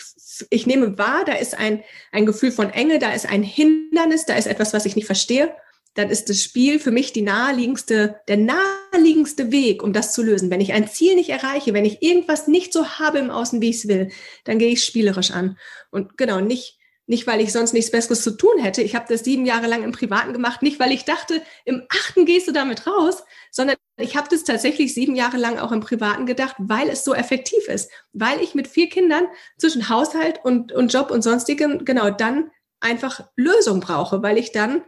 ich 0.50 0.66
nehme 0.66 0.96
wahr, 0.98 1.24
da 1.24 1.34
ist 1.34 1.58
ein, 1.58 1.82
ein 2.12 2.26
Gefühl 2.26 2.52
von 2.52 2.70
Enge, 2.70 2.98
da 2.98 3.12
ist 3.12 3.28
ein 3.28 3.42
Hindernis, 3.42 4.24
da 4.24 4.34
ist 4.34 4.46
etwas, 4.46 4.72
was 4.72 4.86
ich 4.86 4.96
nicht 4.96 5.06
verstehe 5.06 5.54
dann 5.98 6.10
ist 6.10 6.28
das 6.28 6.40
Spiel 6.40 6.78
für 6.78 6.92
mich 6.92 7.12
die 7.12 7.22
naheliegendste, 7.22 8.20
der 8.28 8.36
naheliegendste 8.36 9.50
Weg, 9.50 9.82
um 9.82 9.92
das 9.92 10.12
zu 10.12 10.22
lösen. 10.22 10.48
Wenn 10.48 10.60
ich 10.60 10.72
ein 10.72 10.86
Ziel 10.86 11.16
nicht 11.16 11.30
erreiche, 11.30 11.74
wenn 11.74 11.84
ich 11.84 12.02
irgendwas 12.02 12.46
nicht 12.46 12.72
so 12.72 12.86
habe 12.86 13.18
im 13.18 13.30
Außen, 13.30 13.60
wie 13.60 13.70
ich 13.70 13.78
es 13.78 13.88
will, 13.88 14.10
dann 14.44 14.60
gehe 14.60 14.70
ich 14.70 14.84
spielerisch 14.84 15.32
an. 15.32 15.58
Und 15.90 16.16
genau, 16.16 16.40
nicht, 16.40 16.78
nicht 17.06 17.26
weil 17.26 17.40
ich 17.40 17.50
sonst 17.50 17.72
nichts 17.72 17.90
Besseres 17.90 18.22
zu 18.22 18.36
tun 18.36 18.62
hätte. 18.62 18.80
Ich 18.80 18.94
habe 18.94 19.06
das 19.08 19.24
sieben 19.24 19.44
Jahre 19.44 19.66
lang 19.66 19.82
im 19.82 19.90
Privaten 19.90 20.32
gemacht, 20.32 20.62
nicht 20.62 20.78
weil 20.78 20.92
ich 20.92 21.04
dachte, 21.04 21.42
im 21.64 21.82
achten 21.88 22.26
gehst 22.26 22.46
du 22.46 22.52
damit 22.52 22.86
raus, 22.86 23.24
sondern 23.50 23.76
ich 23.98 24.16
habe 24.16 24.28
das 24.30 24.44
tatsächlich 24.44 24.94
sieben 24.94 25.14
Jahre 25.14 25.36
lang 25.36 25.58
auch 25.58 25.72
im 25.72 25.80
Privaten 25.80 26.26
gedacht, 26.26 26.56
weil 26.58 26.88
es 26.88 27.04
so 27.04 27.14
effektiv 27.14 27.66
ist. 27.68 27.90
Weil 28.12 28.40
ich 28.40 28.54
mit 28.54 28.68
vier 28.68 28.88
Kindern 28.88 29.24
zwischen 29.58 29.88
Haushalt 29.88 30.40
und, 30.44 30.72
und 30.72 30.92
Job 30.92 31.10
und 31.10 31.22
sonstigem 31.22 31.84
genau 31.84 32.10
dann 32.10 32.50
einfach 32.80 33.28
Lösung 33.36 33.80
brauche, 33.80 34.22
weil 34.22 34.38
ich 34.38 34.52
dann 34.52 34.82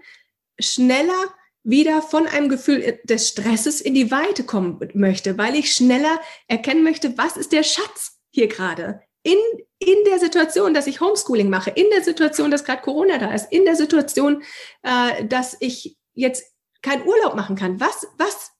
schneller 0.60 1.34
wieder 1.62 2.02
von 2.02 2.26
einem 2.26 2.48
Gefühl 2.48 3.00
des 3.04 3.28
Stresses 3.28 3.80
in 3.80 3.94
die 3.94 4.10
Weite 4.10 4.44
kommen 4.44 4.80
möchte, 4.94 5.36
weil 5.36 5.56
ich 5.56 5.74
schneller 5.74 6.20
erkennen 6.46 6.82
möchte, 6.82 7.18
was 7.18 7.36
ist 7.36 7.52
der 7.52 7.64
Schatz 7.64 8.18
hier 8.30 8.48
gerade 8.48 9.02
in, 9.22 9.38
in 9.78 10.04
der 10.06 10.18
Situation, 10.18 10.72
dass 10.72 10.86
ich 10.86 11.00
Homeschooling 11.00 11.50
mache, 11.50 11.70
in 11.70 11.86
der 11.90 12.02
Situation, 12.02 12.50
dass 12.50 12.64
gerade 12.64 12.82
Corona 12.82 13.18
da 13.18 13.32
ist, 13.32 13.52
in 13.52 13.64
der 13.64 13.76
Situation, 13.76 14.42
äh, 14.82 15.24
dass 15.26 15.56
ich 15.60 15.96
jetzt 16.14 16.44
keinen 16.82 17.06
Urlaub 17.06 17.34
machen 17.34 17.56
kann. 17.56 17.80
Was, 17.80 18.06
was, 18.16 18.52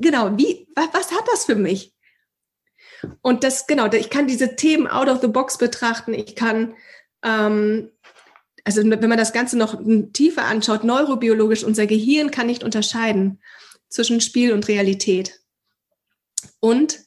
genau, 0.00 0.36
wie, 0.36 0.68
was, 0.74 0.88
was 0.92 1.12
hat 1.12 1.26
das 1.30 1.44
für 1.44 1.56
mich? 1.56 1.94
Und 3.20 3.44
das, 3.44 3.66
genau, 3.66 3.90
ich 3.92 4.10
kann 4.10 4.26
diese 4.26 4.56
Themen 4.56 4.86
out 4.86 5.08
of 5.08 5.20
the 5.20 5.28
box 5.28 5.58
betrachten. 5.58 6.14
Ich 6.14 6.36
kann 6.36 6.74
ähm, 7.22 7.90
also 8.64 8.82
wenn 8.82 9.08
man 9.08 9.18
das 9.18 9.32
Ganze 9.32 9.58
noch 9.58 9.80
tiefer 10.12 10.44
anschaut, 10.44 10.84
neurobiologisch, 10.84 11.64
unser 11.64 11.86
Gehirn 11.86 12.30
kann 12.30 12.46
nicht 12.46 12.62
unterscheiden 12.62 13.40
zwischen 13.88 14.20
Spiel 14.20 14.52
und 14.52 14.68
Realität. 14.68 15.40
Und 16.60 17.00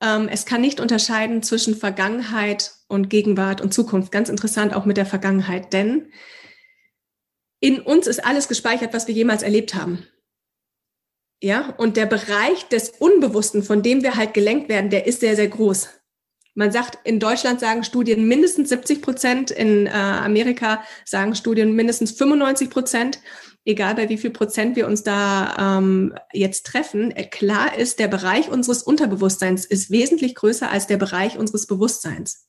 ähm, 0.00 0.28
es 0.28 0.44
kann 0.44 0.60
nicht 0.60 0.80
unterscheiden 0.80 1.42
zwischen 1.42 1.76
Vergangenheit 1.76 2.72
und 2.88 3.08
Gegenwart 3.08 3.60
und 3.60 3.72
Zukunft. 3.72 4.12
Ganz 4.12 4.28
interessant 4.28 4.74
auch 4.74 4.84
mit 4.84 4.96
der 4.96 5.06
Vergangenheit, 5.06 5.72
denn 5.72 6.12
in 7.60 7.80
uns 7.80 8.06
ist 8.06 8.24
alles 8.24 8.48
gespeichert, 8.48 8.92
was 8.92 9.06
wir 9.06 9.14
jemals 9.14 9.42
erlebt 9.42 9.74
haben. 9.74 10.06
Ja, 11.42 11.74
und 11.76 11.96
der 11.96 12.06
Bereich 12.06 12.68
des 12.68 12.90
Unbewussten, 13.00 13.64
von 13.64 13.82
dem 13.82 14.04
wir 14.04 14.14
halt 14.14 14.32
gelenkt 14.32 14.68
werden, 14.68 14.90
der 14.90 15.08
ist 15.08 15.20
sehr, 15.20 15.34
sehr 15.34 15.48
groß. 15.48 15.88
Man 16.54 16.70
sagt, 16.70 16.98
in 17.04 17.18
Deutschland 17.18 17.58
sagen 17.58 17.82
Studien 17.82 18.28
mindestens 18.28 18.68
70 18.68 19.02
Prozent, 19.02 19.50
in 19.50 19.88
äh, 19.88 19.90
Amerika 19.90 20.84
sagen 21.04 21.34
Studien 21.34 21.74
mindestens 21.74 22.12
95 22.12 22.70
Prozent. 22.70 23.20
Egal 23.64 23.96
bei 23.96 24.08
wie 24.08 24.18
viel 24.18 24.30
Prozent 24.30 24.76
wir 24.76 24.86
uns 24.86 25.02
da 25.02 25.78
ähm, 25.78 26.14
jetzt 26.32 26.66
treffen, 26.66 27.10
äh, 27.10 27.24
klar 27.24 27.76
ist, 27.76 27.98
der 27.98 28.08
Bereich 28.08 28.48
unseres 28.48 28.84
Unterbewusstseins 28.84 29.64
ist 29.64 29.90
wesentlich 29.90 30.36
größer 30.36 30.70
als 30.70 30.86
der 30.86 30.96
Bereich 30.96 31.38
unseres 31.38 31.66
Bewusstseins. 31.66 32.46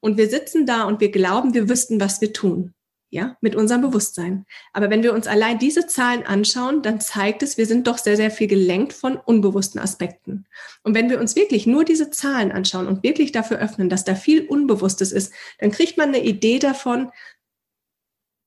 Und 0.00 0.16
wir 0.16 0.28
sitzen 0.28 0.66
da 0.66 0.84
und 0.84 1.00
wir 1.00 1.12
glauben, 1.12 1.54
wir 1.54 1.68
wüssten, 1.68 2.00
was 2.00 2.20
wir 2.20 2.32
tun 2.32 2.74
ja, 3.10 3.36
mit 3.40 3.56
unserem 3.56 3.80
Bewusstsein. 3.80 4.44
Aber 4.72 4.90
wenn 4.90 5.02
wir 5.02 5.14
uns 5.14 5.26
allein 5.26 5.58
diese 5.58 5.86
Zahlen 5.86 6.24
anschauen, 6.26 6.82
dann 6.82 7.00
zeigt 7.00 7.42
es, 7.42 7.56
wir 7.56 7.66
sind 7.66 7.86
doch 7.86 7.96
sehr, 7.96 8.16
sehr 8.16 8.30
viel 8.30 8.48
gelenkt 8.48 8.92
von 8.92 9.16
unbewussten 9.16 9.80
Aspekten. 9.80 10.46
Und 10.82 10.94
wenn 10.94 11.08
wir 11.08 11.18
uns 11.18 11.34
wirklich 11.34 11.66
nur 11.66 11.84
diese 11.84 12.10
Zahlen 12.10 12.52
anschauen 12.52 12.86
und 12.86 13.02
wirklich 13.02 13.32
dafür 13.32 13.58
öffnen, 13.58 13.88
dass 13.88 14.04
da 14.04 14.14
viel 14.14 14.46
Unbewusstes 14.46 15.12
ist, 15.12 15.32
dann 15.58 15.70
kriegt 15.70 15.96
man 15.96 16.08
eine 16.08 16.22
Idee 16.22 16.58
davon, 16.58 17.10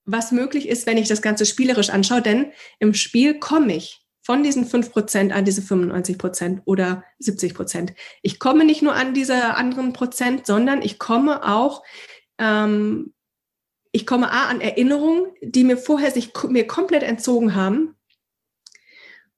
was 0.05 0.31
möglich 0.31 0.67
ist, 0.67 0.85
wenn 0.85 0.97
ich 0.97 1.07
das 1.07 1.21
Ganze 1.21 1.45
spielerisch 1.45 1.89
anschaue. 1.89 2.21
Denn 2.21 2.51
im 2.79 2.93
Spiel 2.93 3.39
komme 3.39 3.75
ich 3.75 4.01
von 4.21 4.43
diesen 4.43 4.65
fünf 4.65 4.91
Prozent 4.91 5.33
an 5.33 5.45
diese 5.45 5.63
95 5.63 6.17
Prozent 6.19 6.61
oder 6.65 7.03
70 7.19 7.55
Prozent. 7.55 7.93
Ich 8.21 8.37
komme 8.37 8.65
nicht 8.65 8.83
nur 8.83 8.93
an 8.93 9.15
diese 9.15 9.55
anderen 9.55 9.93
Prozent, 9.93 10.45
sondern 10.45 10.83
ich 10.83 10.99
komme 10.99 11.47
auch 11.47 11.81
ähm, 12.37 13.13
ich 13.91 14.05
komme 14.05 14.31
A 14.31 14.45
an 14.45 14.61
Erinnerungen, 14.61 15.25
die 15.41 15.63
mir 15.63 15.77
vorher 15.77 16.11
sich 16.11 16.31
mir 16.47 16.65
komplett 16.65 17.03
entzogen 17.03 17.55
haben. 17.55 17.95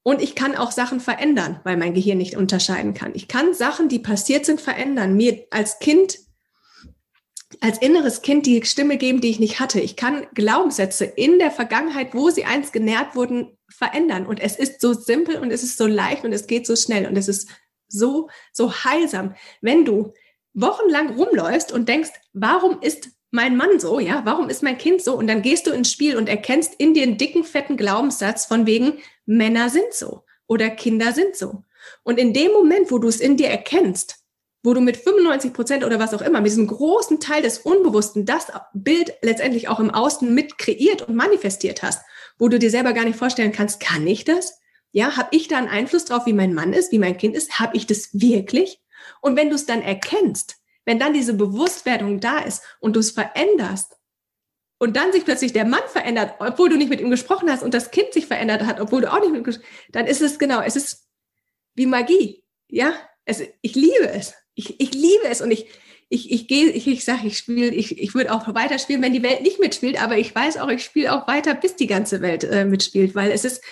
Und 0.02 0.22
ich 0.22 0.34
kann 0.34 0.54
auch 0.54 0.70
Sachen 0.70 1.00
verändern, 1.00 1.60
weil 1.64 1.76
mein 1.76 1.94
Gehirn 1.94 2.18
nicht 2.18 2.36
unterscheiden 2.36 2.94
kann. 2.94 3.12
Ich 3.14 3.26
kann 3.26 3.54
Sachen, 3.54 3.88
die 3.88 3.98
passiert 3.98 4.44
sind, 4.44 4.60
verändern. 4.60 5.16
Mir 5.16 5.46
als 5.50 5.78
Kind, 5.78 6.18
als 7.60 7.78
inneres 7.78 8.20
Kind 8.20 8.44
die 8.44 8.62
Stimme 8.64 8.98
geben, 8.98 9.22
die 9.22 9.30
ich 9.30 9.40
nicht 9.40 9.60
hatte. 9.60 9.80
Ich 9.80 9.96
kann 9.96 10.26
Glaubenssätze 10.34 11.06
in 11.06 11.38
der 11.38 11.50
Vergangenheit, 11.50 12.14
wo 12.14 12.28
sie 12.28 12.44
einst 12.44 12.74
genährt 12.74 13.16
wurden, 13.16 13.56
verändern. 13.68 14.26
Und 14.26 14.40
es 14.40 14.56
ist 14.56 14.80
so 14.80 14.92
simpel 14.92 15.36
und 15.38 15.50
es 15.50 15.62
ist 15.62 15.78
so 15.78 15.86
leicht 15.86 16.24
und 16.24 16.32
es 16.32 16.46
geht 16.46 16.66
so 16.66 16.76
schnell 16.76 17.06
und 17.06 17.16
es 17.16 17.26
ist 17.26 17.48
so, 17.88 18.28
so 18.52 18.72
heilsam. 18.72 19.34
Wenn 19.62 19.86
du 19.86 20.12
wochenlang 20.52 21.16
rumläufst 21.16 21.72
und 21.72 21.88
denkst, 21.88 22.10
warum 22.34 22.80
ist 22.82 23.08
mein 23.34 23.56
Mann 23.56 23.80
so, 23.80 23.98
ja, 23.98 24.22
warum 24.24 24.48
ist 24.48 24.62
mein 24.62 24.78
Kind 24.78 25.02
so? 25.02 25.16
Und 25.16 25.26
dann 25.26 25.42
gehst 25.42 25.66
du 25.66 25.72
ins 25.72 25.90
Spiel 25.90 26.16
und 26.16 26.28
erkennst 26.28 26.74
in 26.78 26.94
dir 26.94 27.02
einen 27.02 27.18
dicken, 27.18 27.42
fetten 27.42 27.76
Glaubenssatz 27.76 28.46
von 28.46 28.64
wegen, 28.64 28.98
Männer 29.26 29.70
sind 29.70 29.92
so 29.92 30.22
oder 30.46 30.70
Kinder 30.70 31.12
sind 31.12 31.34
so. 31.34 31.64
Und 32.04 32.20
in 32.20 32.32
dem 32.32 32.52
Moment, 32.52 32.92
wo 32.92 32.98
du 32.98 33.08
es 33.08 33.18
in 33.18 33.36
dir 33.36 33.48
erkennst, 33.48 34.20
wo 34.62 34.72
du 34.72 34.80
mit 34.80 34.96
95 34.96 35.52
Prozent 35.52 35.84
oder 35.84 35.98
was 35.98 36.14
auch 36.14 36.22
immer, 36.22 36.40
mit 36.40 36.52
diesem 36.52 36.68
großen 36.68 37.18
Teil 37.18 37.42
des 37.42 37.58
Unbewussten 37.58 38.24
das 38.24 38.52
Bild 38.72 39.12
letztendlich 39.20 39.66
auch 39.66 39.80
im 39.80 39.90
Außen 39.90 40.32
mit 40.32 40.56
kreiert 40.56 41.02
und 41.02 41.16
manifestiert 41.16 41.82
hast, 41.82 42.04
wo 42.38 42.48
du 42.48 42.60
dir 42.60 42.70
selber 42.70 42.92
gar 42.92 43.04
nicht 43.04 43.18
vorstellen 43.18 43.52
kannst, 43.52 43.80
kann 43.80 44.06
ich 44.06 44.24
das? 44.24 44.60
Ja, 44.92 45.16
habe 45.16 45.30
ich 45.32 45.48
da 45.48 45.58
einen 45.58 45.66
Einfluss 45.66 46.04
drauf, 46.04 46.24
wie 46.26 46.32
mein 46.32 46.54
Mann 46.54 46.72
ist, 46.72 46.92
wie 46.92 47.00
mein 47.00 47.16
Kind 47.16 47.34
ist? 47.34 47.58
Habe 47.58 47.76
ich 47.76 47.88
das 47.88 48.10
wirklich? 48.12 48.80
Und 49.20 49.36
wenn 49.36 49.48
du 49.48 49.56
es 49.56 49.66
dann 49.66 49.82
erkennst, 49.82 50.56
wenn 50.84 50.98
dann 50.98 51.14
diese 51.14 51.34
Bewusstwerdung 51.34 52.20
da 52.20 52.38
ist 52.38 52.62
und 52.80 52.96
du 52.96 53.00
es 53.00 53.10
veränderst 53.10 53.96
und 54.78 54.96
dann 54.96 55.12
sich 55.12 55.24
plötzlich 55.24 55.52
der 55.52 55.64
Mann 55.64 55.82
verändert, 55.88 56.34
obwohl 56.40 56.68
du 56.68 56.76
nicht 56.76 56.90
mit 56.90 57.00
ihm 57.00 57.10
gesprochen 57.10 57.50
hast 57.50 57.62
und 57.62 57.74
das 57.74 57.90
Kind 57.90 58.12
sich 58.12 58.26
verändert 58.26 58.62
hat, 58.62 58.80
obwohl 58.80 59.02
du 59.02 59.12
auch 59.12 59.20
nicht 59.20 59.30
mit 59.30 59.40
ihm 59.40 59.44
gesprochen 59.44 59.66
hast, 59.68 59.94
dann 59.94 60.06
ist 60.06 60.20
es 60.20 60.38
genau, 60.38 60.60
es 60.60 60.76
ist 60.76 61.08
wie 61.74 61.86
Magie. 61.86 62.44
Ja, 62.68 62.94
es, 63.24 63.42
ich 63.62 63.74
liebe 63.74 64.08
es. 64.10 64.34
Ich, 64.54 64.80
ich 64.80 64.92
liebe 64.92 65.24
es 65.28 65.40
und 65.40 65.50
ich, 65.50 65.66
ich, 66.08 66.30
ich 66.30 66.48
gehe, 66.48 66.70
ich, 66.70 66.86
ich 66.86 67.04
sage, 67.04 67.26
ich 67.26 67.38
spiele, 67.38 67.68
ich, 67.68 67.98
ich 67.98 68.14
würde 68.14 68.32
auch 68.32 68.54
weiter 68.54 68.78
spielen, 68.78 69.02
wenn 69.02 69.12
die 69.12 69.22
Welt 69.22 69.42
nicht 69.42 69.58
mitspielt, 69.58 70.00
aber 70.00 70.18
ich 70.18 70.34
weiß 70.34 70.58
auch, 70.58 70.68
ich 70.68 70.84
spiele 70.84 71.12
auch 71.12 71.26
weiter, 71.26 71.54
bis 71.54 71.76
die 71.76 71.86
ganze 71.86 72.20
Welt 72.20 72.44
äh, 72.44 72.64
mitspielt, 72.64 73.14
weil 73.14 73.30
es 73.30 73.44
ist, 73.44 73.62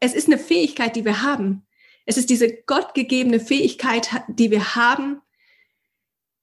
es 0.00 0.14
ist 0.14 0.26
eine 0.26 0.38
Fähigkeit, 0.38 0.96
die 0.96 1.04
wir 1.04 1.22
haben. 1.22 1.66
Es 2.06 2.16
ist 2.16 2.30
diese 2.30 2.52
gottgegebene 2.64 3.38
Fähigkeit, 3.38 4.08
die 4.28 4.50
wir 4.50 4.74
haben, 4.74 5.20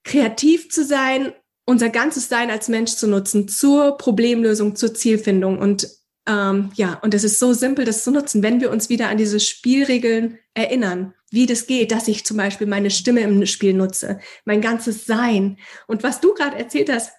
kreativ 0.04 0.70
zu 0.70 0.84
sein, 0.84 1.34
unser 1.66 1.90
ganzes 1.90 2.30
Sein 2.30 2.50
als 2.50 2.68
Mensch 2.68 2.96
zu 2.96 3.08
nutzen 3.08 3.48
zur 3.48 3.98
Problemlösung, 3.98 4.76
zur 4.76 4.94
Zielfindung. 4.94 5.60
Und 5.60 5.88
ähm, 6.28 6.72
ja, 6.76 7.00
und 7.04 7.14
es 7.14 7.24
ist 7.24 7.40
so 7.40 7.54
simpel, 7.54 7.86
das 7.86 8.04
zu 8.04 8.12
nutzen, 8.12 8.44
wenn 8.44 8.62
wir 8.62 8.72
uns 8.72 8.90
wieder 8.90 9.10
an 9.10 9.18
diese 9.18 9.40
Spielregeln 9.40 10.40
erinnern, 10.54 11.14
wie 11.32 11.46
das 11.46 11.68
geht, 11.68 11.92
dass 11.92 12.08
ich 12.08 12.26
zum 12.26 12.38
Beispiel 12.38 12.68
meine 12.68 12.90
Stimme 12.90 13.22
im 13.22 13.46
Spiel 13.46 13.74
nutze, 13.74 14.20
mein 14.46 14.62
ganzes 14.62 15.06
Sein. 15.06 15.58
Und 15.88 16.04
was 16.04 16.22
du 16.22 16.34
gerade 16.34 16.58
erzählt 16.58 16.92
hast, 16.92 17.12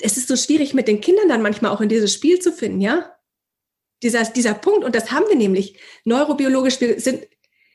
es 0.00 0.16
ist 0.16 0.28
so 0.28 0.36
schwierig 0.36 0.74
mit 0.74 0.88
den 0.88 1.00
Kindern 1.00 1.28
dann 1.28 1.42
manchmal 1.42 1.70
auch 1.72 1.80
in 1.80 1.88
dieses 1.88 2.12
Spiel 2.12 2.38
zu 2.40 2.52
finden, 2.52 2.80
ja? 2.80 3.16
Dieser, 4.02 4.24
dieser 4.24 4.54
Punkt, 4.54 4.82
und 4.84 4.94
das 4.94 5.12
haben 5.12 5.28
wir 5.28 5.36
nämlich 5.36 5.78
neurobiologisch, 6.04 6.80
wir 6.80 6.98
sind, 7.00 7.28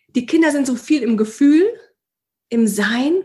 die 0.07 0.25
Kinder 0.25 0.51
sind 0.51 0.65
so 0.65 0.75
viel 0.75 1.03
im 1.03 1.17
Gefühl, 1.17 1.63
im 2.49 2.67
Sein, 2.67 3.23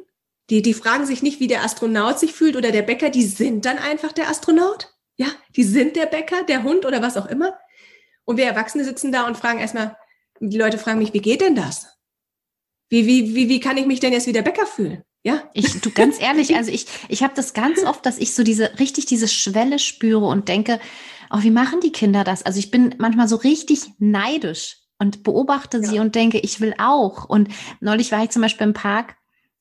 die, 0.50 0.62
die 0.62 0.74
fragen 0.74 1.06
sich 1.06 1.22
nicht, 1.22 1.40
wie 1.40 1.46
der 1.46 1.64
Astronaut 1.64 2.18
sich 2.18 2.32
fühlt 2.32 2.56
oder 2.56 2.72
der 2.72 2.82
Bäcker, 2.82 3.08
die 3.08 3.24
sind 3.24 3.64
dann 3.64 3.78
einfach 3.78 4.12
der 4.12 4.28
Astronaut. 4.28 4.92
Ja, 5.16 5.28
die 5.56 5.64
sind 5.64 5.96
der 5.96 6.06
Bäcker, 6.06 6.42
der 6.44 6.62
Hund 6.62 6.84
oder 6.84 7.02
was 7.02 7.16
auch 7.16 7.26
immer. 7.26 7.58
Und 8.24 8.36
wir 8.36 8.46
Erwachsene 8.46 8.84
sitzen 8.84 9.12
da 9.12 9.26
und 9.26 9.36
fragen 9.36 9.60
erstmal, 9.60 9.96
die 10.40 10.58
Leute 10.58 10.78
fragen 10.78 10.98
mich, 10.98 11.12
wie 11.12 11.20
geht 11.20 11.40
denn 11.40 11.54
das? 11.54 11.88
Wie, 12.88 13.06
wie, 13.06 13.34
wie, 13.34 13.48
wie 13.48 13.60
kann 13.60 13.76
ich 13.76 13.86
mich 13.86 14.00
denn 14.00 14.12
jetzt 14.12 14.26
wieder 14.26 14.42
Bäcker 14.42 14.66
fühlen? 14.66 15.04
Ja. 15.22 15.42
Ich, 15.52 15.80
du 15.80 15.90
ganz 15.90 16.20
ehrlich, 16.20 16.54
also 16.56 16.72
ich, 16.72 16.86
ich 17.08 17.22
habe 17.22 17.34
das 17.36 17.52
ganz 17.52 17.84
oft, 17.84 18.04
dass 18.04 18.18
ich 18.18 18.34
so 18.34 18.42
diese, 18.42 18.78
richtig 18.78 19.06
diese 19.06 19.28
Schwelle 19.28 19.78
spüre 19.78 20.26
und 20.26 20.48
denke, 20.48 20.80
oh, 21.30 21.42
wie 21.42 21.50
machen 21.50 21.80
die 21.80 21.92
Kinder 21.92 22.24
das? 22.24 22.42
Also 22.44 22.58
ich 22.58 22.70
bin 22.70 22.94
manchmal 22.98 23.28
so 23.28 23.36
richtig 23.36 23.92
neidisch 23.98 24.78
und 24.98 25.22
beobachte 25.22 25.78
ja. 25.78 25.84
sie 25.84 25.98
und 26.00 26.14
denke, 26.14 26.38
ich 26.38 26.60
will 26.60 26.74
auch. 26.78 27.26
Und 27.26 27.48
neulich 27.80 28.10
war 28.10 28.24
ich 28.24 28.30
zum 28.30 28.42
Beispiel 28.42 28.66
im 28.66 28.74
Park 28.74 29.16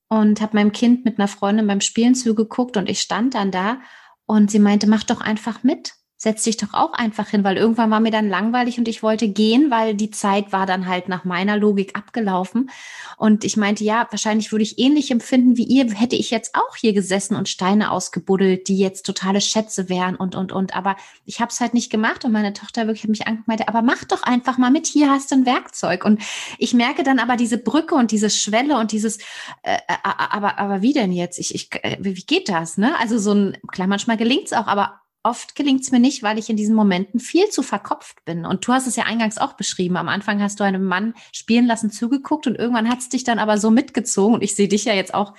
und 0.09 0.41
habe 0.41 0.57
meinem 0.57 0.71
Kind 0.71 1.05
mit 1.05 1.17
einer 1.17 1.27
Freundin 1.27 1.67
beim 1.67 1.81
Spielen 1.81 2.15
zugeguckt 2.15 2.75
und 2.77 2.89
ich 2.89 2.99
stand 2.99 3.35
dann 3.35 3.51
da 3.51 3.79
Und 4.25 4.51
sie 4.51 4.59
meinte, 4.59 4.87
mach 4.87 5.03
doch 5.03 5.21
einfach 5.21 5.63
mit 5.63 5.93
setz 6.21 6.43
dich 6.43 6.57
doch 6.57 6.73
auch 6.73 6.91
einfach 6.91 7.29
hin, 7.29 7.45
weil 7.45 7.55
irgendwann 7.55 7.89
war 7.91 8.01
mir 8.01 8.11
dann 8.11 8.27
langweilig 8.27 8.77
und 8.77 8.89
ich 8.89 9.01
wollte 9.01 9.29
gehen, 9.29 9.71
weil 9.71 9.95
die 9.95 10.11
Zeit 10.11 10.51
war 10.51 10.65
dann 10.65 10.85
halt 10.85 11.07
nach 11.07 11.23
meiner 11.23 11.55
Logik 11.55 11.97
abgelaufen. 11.97 12.69
Und 13.15 13.45
ich 13.45 13.55
meinte, 13.55 13.85
ja, 13.85 14.05
wahrscheinlich 14.11 14.51
würde 14.51 14.63
ich 14.63 14.79
ähnlich 14.79 15.11
empfinden 15.11 15.55
wie 15.55 15.63
ihr, 15.63 15.89
hätte 15.93 16.17
ich 16.17 16.29
jetzt 16.29 16.55
auch 16.55 16.75
hier 16.75 16.91
gesessen 16.91 17.37
und 17.37 17.47
Steine 17.47 17.89
ausgebuddelt, 17.89 18.67
die 18.67 18.77
jetzt 18.77 19.05
totale 19.05 19.39
Schätze 19.39 19.87
wären 19.87 20.17
und, 20.17 20.35
und, 20.35 20.51
und. 20.51 20.75
Aber 20.75 20.97
ich 21.23 21.39
habe 21.39 21.51
es 21.51 21.61
halt 21.61 21.73
nicht 21.73 21.89
gemacht 21.89 22.25
und 22.25 22.33
meine 22.33 22.51
Tochter 22.51 22.85
wirklich 22.87 23.03
hat 23.03 23.11
mich 23.11 23.25
angemeint, 23.25 23.69
aber 23.69 23.81
mach 23.81 24.03
doch 24.03 24.23
einfach 24.23 24.57
mal 24.57 24.71
mit, 24.71 24.87
hier 24.87 25.09
hast 25.09 25.31
du 25.31 25.35
ein 25.35 25.45
Werkzeug. 25.45 26.03
Und 26.03 26.21
ich 26.57 26.73
merke 26.73 27.03
dann 27.03 27.19
aber 27.19 27.37
diese 27.37 27.57
Brücke 27.57 27.95
und 27.95 28.11
diese 28.11 28.29
Schwelle 28.29 28.77
und 28.77 28.91
dieses, 28.91 29.19
äh, 29.63 29.77
äh 29.87 29.95
aber, 30.03 30.59
aber 30.59 30.81
wie 30.81 30.91
denn 30.91 31.13
jetzt? 31.13 31.39
Ich, 31.39 31.55
ich, 31.55 31.69
äh, 31.81 31.95
wie 32.01 32.13
geht 32.13 32.49
das? 32.49 32.77
Ne? 32.77 32.93
Also 32.99 33.17
so 33.17 33.33
ein, 33.33 33.57
klar, 33.71 33.87
manchmal 33.87 34.17
gelingt 34.17 34.47
es 34.47 34.53
auch, 34.53 34.67
aber 34.67 34.99
oft 35.29 35.55
gelingt 35.55 35.81
es 35.81 35.91
mir 35.91 35.99
nicht, 35.99 36.23
weil 36.23 36.39
ich 36.39 36.49
in 36.49 36.57
diesen 36.57 36.75
Momenten 36.75 37.19
viel 37.19 37.47
zu 37.49 37.61
verkopft 37.61 38.25
bin. 38.25 38.45
Und 38.45 38.65
du 38.65 38.73
hast 38.73 38.87
es 38.87 38.95
ja 38.95 39.03
eingangs 39.03 39.37
auch 39.37 39.53
beschrieben. 39.53 39.95
Am 39.95 40.09
Anfang 40.09 40.41
hast 40.41 40.59
du 40.59 40.63
einem 40.63 40.83
Mann 40.83 41.13
spielen 41.31 41.67
lassen, 41.67 41.91
zugeguckt 41.91 42.47
und 42.47 42.55
irgendwann 42.55 42.89
hat 42.89 42.99
es 42.99 43.09
dich 43.09 43.23
dann 43.23 43.37
aber 43.37 43.57
so 43.59 43.69
mitgezogen. 43.69 44.33
Und 44.33 44.43
ich 44.43 44.55
sehe 44.55 44.67
dich 44.67 44.85
ja 44.85 44.93
jetzt 44.93 45.13
auch 45.13 45.35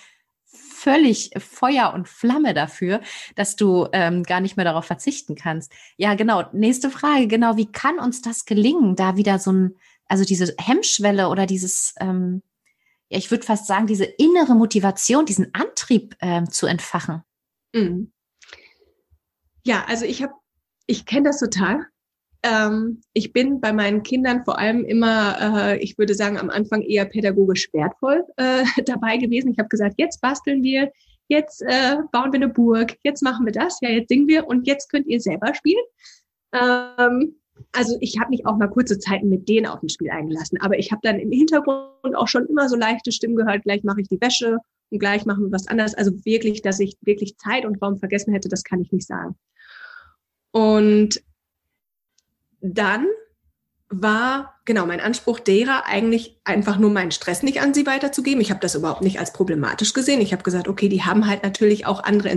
völlig 0.80 1.30
Feuer 1.36 1.92
und 1.92 2.08
Flamme 2.08 2.54
dafür, 2.54 3.00
dass 3.34 3.56
du 3.56 3.88
ähm, 3.92 4.22
gar 4.22 4.40
nicht 4.40 4.56
mehr 4.56 4.64
darauf 4.64 4.86
verzichten 4.86 5.34
kannst. 5.34 5.72
Ja, 5.96 6.14
genau. 6.14 6.44
Nächste 6.52 6.88
Frage. 6.88 7.26
Genau, 7.26 7.56
wie 7.56 7.70
kann 7.70 7.98
uns 7.98 8.22
das 8.22 8.46
gelingen, 8.46 8.96
da 8.96 9.16
wieder 9.16 9.38
so 9.38 9.52
ein, 9.52 9.76
also 10.06 10.24
diese 10.24 10.54
Hemmschwelle 10.58 11.28
oder 11.28 11.46
dieses, 11.46 11.94
ähm, 12.00 12.42
ja, 13.10 13.18
ich 13.18 13.30
würde 13.30 13.44
fast 13.44 13.66
sagen, 13.66 13.88
diese 13.88 14.04
innere 14.04 14.54
Motivation, 14.54 15.26
diesen 15.26 15.52
Antrieb 15.52 16.16
ähm, 16.20 16.48
zu 16.48 16.66
entfachen? 16.66 17.22
Mhm. 17.74 18.12
Ja, 19.64 19.84
also 19.88 20.04
ich 20.04 20.22
habe, 20.22 20.32
ich 20.86 21.06
kenne 21.06 21.28
das 21.28 21.40
total. 21.40 21.86
Ähm, 22.42 23.02
ich 23.12 23.32
bin 23.32 23.60
bei 23.60 23.72
meinen 23.72 24.02
Kindern 24.02 24.44
vor 24.44 24.58
allem 24.58 24.84
immer, 24.84 25.36
äh, 25.40 25.78
ich 25.78 25.98
würde 25.98 26.14
sagen, 26.14 26.38
am 26.38 26.48
Anfang 26.48 26.80
eher 26.82 27.04
pädagogisch 27.04 27.72
wertvoll 27.72 28.24
äh, 28.36 28.64
dabei 28.86 29.18
gewesen. 29.18 29.52
Ich 29.52 29.58
habe 29.58 29.68
gesagt, 29.68 29.96
jetzt 29.98 30.20
basteln 30.20 30.62
wir, 30.62 30.90
jetzt 31.28 31.62
äh, 31.62 31.96
bauen 32.12 32.32
wir 32.32 32.38
eine 32.38 32.48
Burg, 32.48 32.96
jetzt 33.02 33.22
machen 33.22 33.44
wir 33.44 33.52
das, 33.52 33.78
ja, 33.82 33.90
jetzt 33.90 34.08
singen 34.08 34.26
wir 34.26 34.46
und 34.46 34.66
jetzt 34.66 34.90
könnt 34.90 35.06
ihr 35.06 35.20
selber 35.20 35.54
spielen. 35.54 35.84
Ähm, 36.52 37.36
also 37.72 37.98
ich 38.00 38.18
habe 38.18 38.30
mich 38.30 38.46
auch 38.46 38.56
mal 38.56 38.68
kurze 38.68 38.98
Zeiten 38.98 39.28
mit 39.28 39.48
denen 39.48 39.66
auf 39.66 39.82
ein 39.82 39.90
Spiel 39.90 40.10
eingelassen, 40.10 40.58
aber 40.60 40.78
ich 40.78 40.92
habe 40.92 41.00
dann 41.04 41.18
im 41.18 41.30
Hintergrund 41.30 42.16
auch 42.16 42.28
schon 42.28 42.46
immer 42.46 42.68
so 42.68 42.76
leichte 42.76 43.12
Stimmen 43.12 43.36
gehört, 43.36 43.64
gleich 43.64 43.84
mache 43.84 44.00
ich 44.00 44.08
die 44.08 44.20
Wäsche 44.20 44.58
und 44.90 44.98
gleich 44.98 45.26
machen 45.26 45.44
wir 45.44 45.52
was 45.52 45.68
anderes. 45.68 45.94
Also 45.94 46.12
wirklich, 46.24 46.62
dass 46.62 46.80
ich 46.80 46.96
wirklich 47.02 47.36
Zeit 47.36 47.66
und 47.66 47.80
Raum 47.82 47.98
vergessen 47.98 48.32
hätte, 48.32 48.48
das 48.48 48.64
kann 48.64 48.80
ich 48.80 48.92
nicht 48.92 49.06
sagen. 49.06 49.36
Und 50.52 51.22
dann 52.60 53.06
war 53.88 54.60
genau 54.64 54.86
mein 54.86 55.00
Anspruch 55.00 55.40
derer 55.40 55.86
eigentlich 55.86 56.40
einfach 56.44 56.78
nur 56.78 56.90
meinen 56.90 57.10
Stress 57.10 57.42
nicht 57.42 57.60
an 57.60 57.74
sie 57.74 57.86
weiterzugeben. 57.86 58.40
Ich 58.40 58.50
habe 58.50 58.60
das 58.60 58.76
überhaupt 58.76 59.02
nicht 59.02 59.18
als 59.18 59.32
problematisch 59.32 59.92
gesehen. 59.92 60.20
Ich 60.20 60.32
habe 60.32 60.44
gesagt, 60.44 60.68
okay, 60.68 60.88
die 60.88 61.02
haben 61.02 61.26
halt 61.26 61.42
natürlich 61.42 61.86
auch 61.86 62.04
andere 62.04 62.30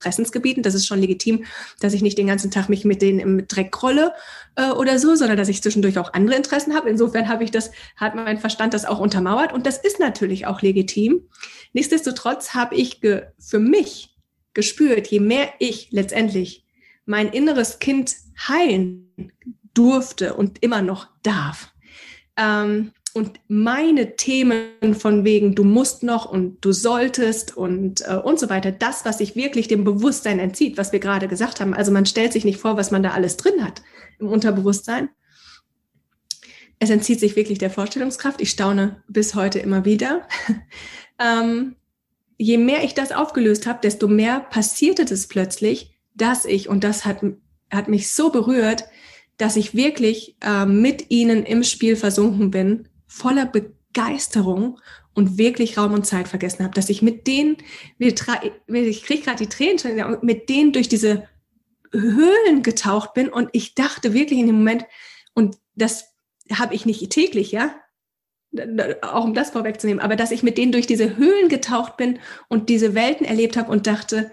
Interessensgebieten. 0.00 0.62
Das 0.62 0.74
ist 0.74 0.86
schon 0.86 1.00
legitim, 1.00 1.44
dass 1.80 1.94
ich 1.94 2.02
nicht 2.02 2.16
den 2.16 2.28
ganzen 2.28 2.52
Tag 2.52 2.68
mich 2.68 2.84
mit 2.84 3.02
denen 3.02 3.18
im 3.18 3.48
Dreck 3.48 3.82
rolle 3.82 4.12
äh, 4.54 4.70
oder 4.70 5.00
so, 5.00 5.16
sondern 5.16 5.36
dass 5.36 5.48
ich 5.48 5.62
zwischendurch 5.62 5.98
auch 5.98 6.12
andere 6.12 6.36
Interessen 6.36 6.74
habe. 6.76 6.88
Insofern 6.88 7.28
habe 7.28 7.42
ich 7.42 7.50
das, 7.50 7.72
hat 7.96 8.14
mein 8.14 8.38
Verstand 8.38 8.72
das 8.72 8.84
auch 8.84 9.00
untermauert 9.00 9.52
und 9.52 9.66
das 9.66 9.78
ist 9.78 9.98
natürlich 9.98 10.46
auch 10.46 10.62
legitim. 10.62 11.28
Nichtsdestotrotz 11.72 12.54
habe 12.54 12.76
ich 12.76 13.00
für 13.00 13.58
mich 13.58 14.16
gespürt, 14.54 15.08
je 15.08 15.20
mehr 15.20 15.48
ich 15.58 15.88
letztendlich 15.90 16.64
mein 17.10 17.28
inneres 17.28 17.80
Kind 17.80 18.14
heilen 18.48 19.32
durfte 19.74 20.34
und 20.34 20.62
immer 20.62 20.80
noch 20.80 21.08
darf. 21.24 21.72
Ähm, 22.36 22.92
und 23.14 23.40
meine 23.48 24.14
Themen 24.14 24.94
von 24.94 25.24
wegen, 25.24 25.56
du 25.56 25.64
musst 25.64 26.04
noch 26.04 26.30
und 26.30 26.64
du 26.64 26.70
solltest 26.70 27.56
und, 27.56 28.02
äh, 28.06 28.14
und 28.14 28.38
so 28.38 28.48
weiter, 28.48 28.70
das, 28.70 29.04
was 29.04 29.18
sich 29.18 29.34
wirklich 29.34 29.66
dem 29.66 29.82
Bewusstsein 29.82 30.38
entzieht, 30.38 30.78
was 30.78 30.92
wir 30.92 31.00
gerade 31.00 31.26
gesagt 31.26 31.60
haben. 31.60 31.74
Also 31.74 31.90
man 31.90 32.06
stellt 32.06 32.32
sich 32.32 32.44
nicht 32.44 32.60
vor, 32.60 32.76
was 32.76 32.92
man 32.92 33.02
da 33.02 33.10
alles 33.10 33.36
drin 33.36 33.64
hat 33.64 33.82
im 34.20 34.28
Unterbewusstsein. 34.28 35.08
Es 36.78 36.90
entzieht 36.90 37.18
sich 37.18 37.34
wirklich 37.34 37.58
der 37.58 37.70
Vorstellungskraft. 37.70 38.40
Ich 38.40 38.50
staune 38.50 39.02
bis 39.08 39.34
heute 39.34 39.58
immer 39.58 39.84
wieder. 39.84 40.28
ähm, 41.18 41.74
je 42.38 42.56
mehr 42.56 42.84
ich 42.84 42.94
das 42.94 43.10
aufgelöst 43.10 43.66
habe, 43.66 43.80
desto 43.82 44.06
mehr 44.06 44.38
passierte 44.38 45.04
das 45.04 45.26
plötzlich, 45.26 45.96
dass 46.20 46.44
ich, 46.44 46.68
und 46.68 46.84
das 46.84 47.04
hat, 47.04 47.22
hat 47.70 47.88
mich 47.88 48.12
so 48.12 48.30
berührt, 48.30 48.84
dass 49.36 49.56
ich 49.56 49.74
wirklich 49.74 50.36
äh, 50.42 50.66
mit 50.66 51.10
ihnen 51.10 51.44
im 51.44 51.64
Spiel 51.64 51.96
versunken 51.96 52.50
bin, 52.50 52.88
voller 53.06 53.46
Begeisterung 53.46 54.78
und 55.14 55.38
wirklich 55.38 55.78
Raum 55.78 55.94
und 55.94 56.06
Zeit 56.06 56.28
vergessen 56.28 56.64
habe, 56.64 56.74
dass 56.74 56.90
ich 56.90 57.02
mit 57.02 57.26
denen, 57.26 57.56
ich 57.98 58.14
kriege 58.14 59.22
gerade 59.22 59.44
die 59.44 59.48
Tränen 59.48 59.78
schon, 59.78 60.18
mit 60.22 60.48
denen 60.48 60.72
durch 60.72 60.88
diese 60.88 61.26
Höhlen 61.92 62.62
getaucht 62.62 63.14
bin 63.14 63.28
und 63.28 63.48
ich 63.52 63.74
dachte 63.74 64.12
wirklich 64.12 64.38
in 64.38 64.46
dem 64.46 64.56
Moment, 64.56 64.84
und 65.34 65.56
das 65.74 66.14
habe 66.52 66.74
ich 66.74 66.86
nicht 66.86 67.10
täglich, 67.10 67.50
ja, 67.50 67.74
auch 69.02 69.24
um 69.24 69.34
das 69.34 69.50
vorwegzunehmen, 69.50 70.02
aber 70.02 70.16
dass 70.16 70.32
ich 70.32 70.42
mit 70.42 70.58
denen 70.58 70.72
durch 70.72 70.86
diese 70.86 71.16
Höhlen 71.16 71.48
getaucht 71.48 71.96
bin 71.96 72.18
und 72.48 72.68
diese 72.68 72.94
Welten 72.94 73.24
erlebt 73.24 73.56
habe 73.56 73.70
und 73.70 73.86
dachte, 73.86 74.32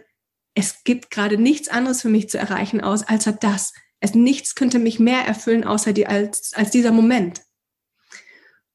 es 0.58 0.84
gibt 0.84 1.12
gerade 1.12 1.38
nichts 1.38 1.68
anderes 1.68 2.02
für 2.02 2.10
mich 2.10 2.30
zu 2.30 2.40
erreichen 2.40 2.82
aus, 2.82 3.04
als 3.04 3.30
das. 3.42 3.74
Es 4.00 4.16
nichts 4.16 4.56
könnte 4.56 4.80
mich 4.80 5.00
mehr 5.00 5.22
erfüllen, 5.22 5.64
außer 5.64 5.94
die, 5.94 6.08
als, 6.08 6.54
als 6.56 6.72
dieser 6.72 6.92
Moment. 6.92 7.44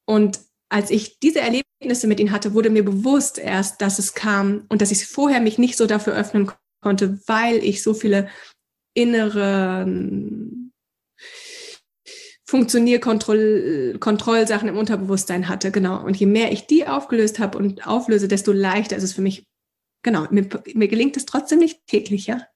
Und 0.05 0.38
als 0.68 0.92
ich 0.92 1.18
diese 1.18 1.40
Erlebnisse 1.40 2.07
mit 2.07 2.21
ihnen 2.21 2.31
hatte, 2.31 2.55
wurde 2.55 2.71
mir 2.71 2.85
bewusst 2.85 3.37
erst, 3.37 3.83
dass 3.83 3.99
es 3.99 4.14
kam 4.14 4.64
und 4.68 4.81
dass 4.81 4.92
ich 4.92 5.05
vorher 5.07 5.40
mich 5.40 5.59
nicht 5.59 5.77
so 5.77 5.87
dafür 5.87 6.14
öffnen 6.14 6.53
konnte, 6.81 7.18
weil 7.27 7.57
ich 7.57 7.83
so 7.83 7.95
viele 7.95 8.29
innere 8.95 9.85
Funktionierkontrollsachen 12.45 14.68
im 14.68 14.79
Unterbewusstsein 14.79 15.49
hatte. 15.49 15.73
Genau. 15.73 16.05
Und 16.05 16.16
je 16.16 16.27
mehr 16.27 16.53
ich 16.53 16.68
die 16.68 16.87
aufgelöst 16.87 17.40
habe 17.40 17.59
und 17.59 17.88
auflöse, 17.88 18.29
desto 18.29 18.53
leichter 18.53 18.97
ist 18.97 19.03
es 19.03 19.14
für 19.14 19.23
mich, 19.23 19.42
genau, 20.03 20.27
mir, 20.31 20.49
mir 20.75 20.88
gelingt 20.88 21.17
es 21.17 21.27
trotzdem 21.27 21.59
nicht 21.59 21.87
täglich, 21.87 22.27
ja. 22.27 22.47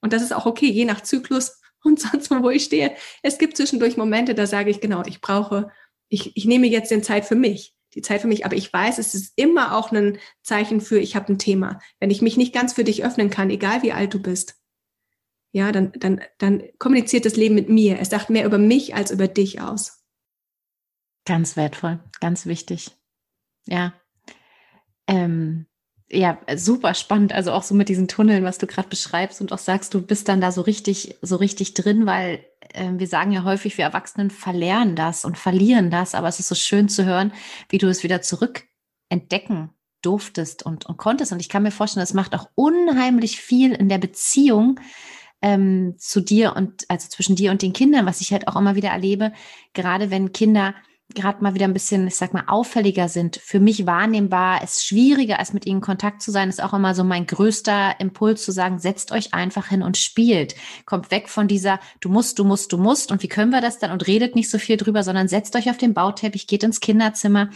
Und 0.00 0.12
das 0.12 0.22
ist 0.22 0.32
auch 0.32 0.46
okay, 0.46 0.70
je 0.70 0.84
nach 0.84 1.02
Zyklus 1.02 1.60
und 1.84 2.00
sonst 2.00 2.30
wo 2.30 2.50
ich 2.50 2.64
stehe. 2.64 2.94
Es 3.22 3.38
gibt 3.38 3.56
zwischendurch 3.56 3.96
Momente, 3.96 4.34
da 4.34 4.46
sage 4.46 4.70
ich, 4.70 4.80
genau, 4.80 5.02
ich 5.06 5.20
brauche, 5.20 5.70
ich, 6.08 6.36
ich 6.36 6.44
nehme 6.44 6.66
jetzt 6.66 6.90
den 6.90 7.02
Zeit 7.02 7.24
für 7.24 7.34
mich, 7.34 7.74
die 7.94 8.02
Zeit 8.02 8.20
für 8.20 8.28
mich, 8.28 8.44
aber 8.44 8.56
ich 8.56 8.72
weiß, 8.72 8.98
es 8.98 9.14
ist 9.14 9.32
immer 9.36 9.76
auch 9.76 9.90
ein 9.92 10.18
Zeichen 10.42 10.80
für, 10.80 10.98
ich 10.98 11.16
habe 11.16 11.32
ein 11.32 11.38
Thema. 11.38 11.80
Wenn 11.98 12.10
ich 12.10 12.22
mich 12.22 12.36
nicht 12.36 12.52
ganz 12.52 12.74
für 12.74 12.84
dich 12.84 13.04
öffnen 13.04 13.30
kann, 13.30 13.50
egal 13.50 13.82
wie 13.82 13.92
alt 13.92 14.14
du 14.14 14.20
bist, 14.20 14.56
ja, 15.52 15.72
dann, 15.72 15.92
dann, 15.92 16.20
dann 16.38 16.62
kommuniziert 16.78 17.24
das 17.24 17.36
Leben 17.36 17.56
mit 17.56 17.68
mir. 17.68 17.98
Es 17.98 18.10
sagt 18.10 18.30
mehr 18.30 18.46
über 18.46 18.58
mich 18.58 18.94
als 18.94 19.10
über 19.10 19.26
dich 19.26 19.60
aus. 19.60 20.04
Ganz 21.24 21.56
wertvoll, 21.56 22.00
ganz 22.20 22.46
wichtig. 22.46 22.92
Ja. 23.66 23.94
Ähm, 25.08 25.66
ja, 26.12 26.38
super 26.56 26.94
spannend. 26.94 27.32
Also 27.32 27.52
auch 27.52 27.62
so 27.62 27.74
mit 27.74 27.88
diesen 27.88 28.08
Tunneln, 28.08 28.44
was 28.44 28.58
du 28.58 28.66
gerade 28.66 28.88
beschreibst 28.88 29.40
und 29.40 29.52
auch 29.52 29.58
sagst, 29.58 29.94
du 29.94 30.02
bist 30.02 30.28
dann 30.28 30.40
da 30.40 30.50
so 30.50 30.60
richtig, 30.60 31.16
so 31.22 31.36
richtig 31.36 31.74
drin, 31.74 32.04
weil 32.04 32.44
äh, 32.74 32.90
wir 32.96 33.06
sagen 33.06 33.32
ja 33.32 33.44
häufig, 33.44 33.78
wir 33.78 33.84
Erwachsenen 33.84 34.30
verlernen 34.30 34.96
das 34.96 35.24
und 35.24 35.38
verlieren 35.38 35.90
das, 35.90 36.14
aber 36.14 36.28
es 36.28 36.40
ist 36.40 36.48
so 36.48 36.56
schön 36.56 36.88
zu 36.88 37.04
hören, 37.04 37.32
wie 37.68 37.78
du 37.78 37.88
es 37.88 38.02
wieder 38.02 38.22
zurück 38.22 38.64
entdecken 39.08 39.70
durftest 40.02 40.64
und, 40.64 40.86
und 40.86 40.96
konntest. 40.96 41.32
Und 41.32 41.40
ich 41.40 41.48
kann 41.48 41.62
mir 41.62 41.70
vorstellen, 41.70 42.02
das 42.02 42.14
macht 42.14 42.34
auch 42.34 42.48
unheimlich 42.54 43.40
viel 43.40 43.72
in 43.72 43.88
der 43.88 43.98
Beziehung 43.98 44.80
ähm, 45.42 45.94
zu 45.98 46.20
dir 46.20 46.56
und 46.56 46.84
also 46.88 47.08
zwischen 47.08 47.36
dir 47.36 47.50
und 47.50 47.62
den 47.62 47.72
Kindern, 47.72 48.06
was 48.06 48.20
ich 48.20 48.32
halt 48.32 48.48
auch 48.48 48.56
immer 48.56 48.74
wieder 48.74 48.90
erlebe, 48.90 49.32
gerade 49.74 50.10
wenn 50.10 50.32
Kinder 50.32 50.74
gerade 51.14 51.42
mal 51.42 51.54
wieder 51.54 51.66
ein 51.66 51.72
bisschen, 51.72 52.06
ich 52.06 52.16
sag 52.16 52.32
mal, 52.32 52.44
auffälliger 52.46 53.08
sind, 53.08 53.36
für 53.36 53.60
mich 53.60 53.86
wahrnehmbar, 53.86 54.60
es 54.62 54.84
schwieriger 54.84 55.38
als 55.38 55.52
mit 55.52 55.66
ihnen 55.66 55.78
in 55.78 55.82
Kontakt 55.82 56.22
zu 56.22 56.30
sein, 56.30 56.48
ist 56.48 56.62
auch 56.62 56.72
immer 56.72 56.94
so 56.94 57.04
mein 57.04 57.26
größter 57.26 57.98
Impuls 57.98 58.44
zu 58.44 58.52
sagen, 58.52 58.78
setzt 58.78 59.12
euch 59.12 59.34
einfach 59.34 59.68
hin 59.68 59.82
und 59.82 59.96
spielt. 59.96 60.54
Kommt 60.86 61.10
weg 61.10 61.28
von 61.28 61.48
dieser, 61.48 61.80
du 62.00 62.08
musst, 62.08 62.38
du 62.38 62.44
musst, 62.44 62.72
du 62.72 62.78
musst 62.78 63.12
und 63.12 63.22
wie 63.22 63.28
können 63.28 63.50
wir 63.50 63.60
das 63.60 63.78
dann 63.78 63.90
und 63.90 64.06
redet 64.06 64.34
nicht 64.34 64.50
so 64.50 64.58
viel 64.58 64.76
drüber, 64.76 65.02
sondern 65.02 65.28
setzt 65.28 65.56
euch 65.56 65.70
auf 65.70 65.78
den 65.78 65.94
Bauteppich, 65.94 66.46
geht 66.46 66.62
ins 66.62 66.80
Kinderzimmer 66.80 67.50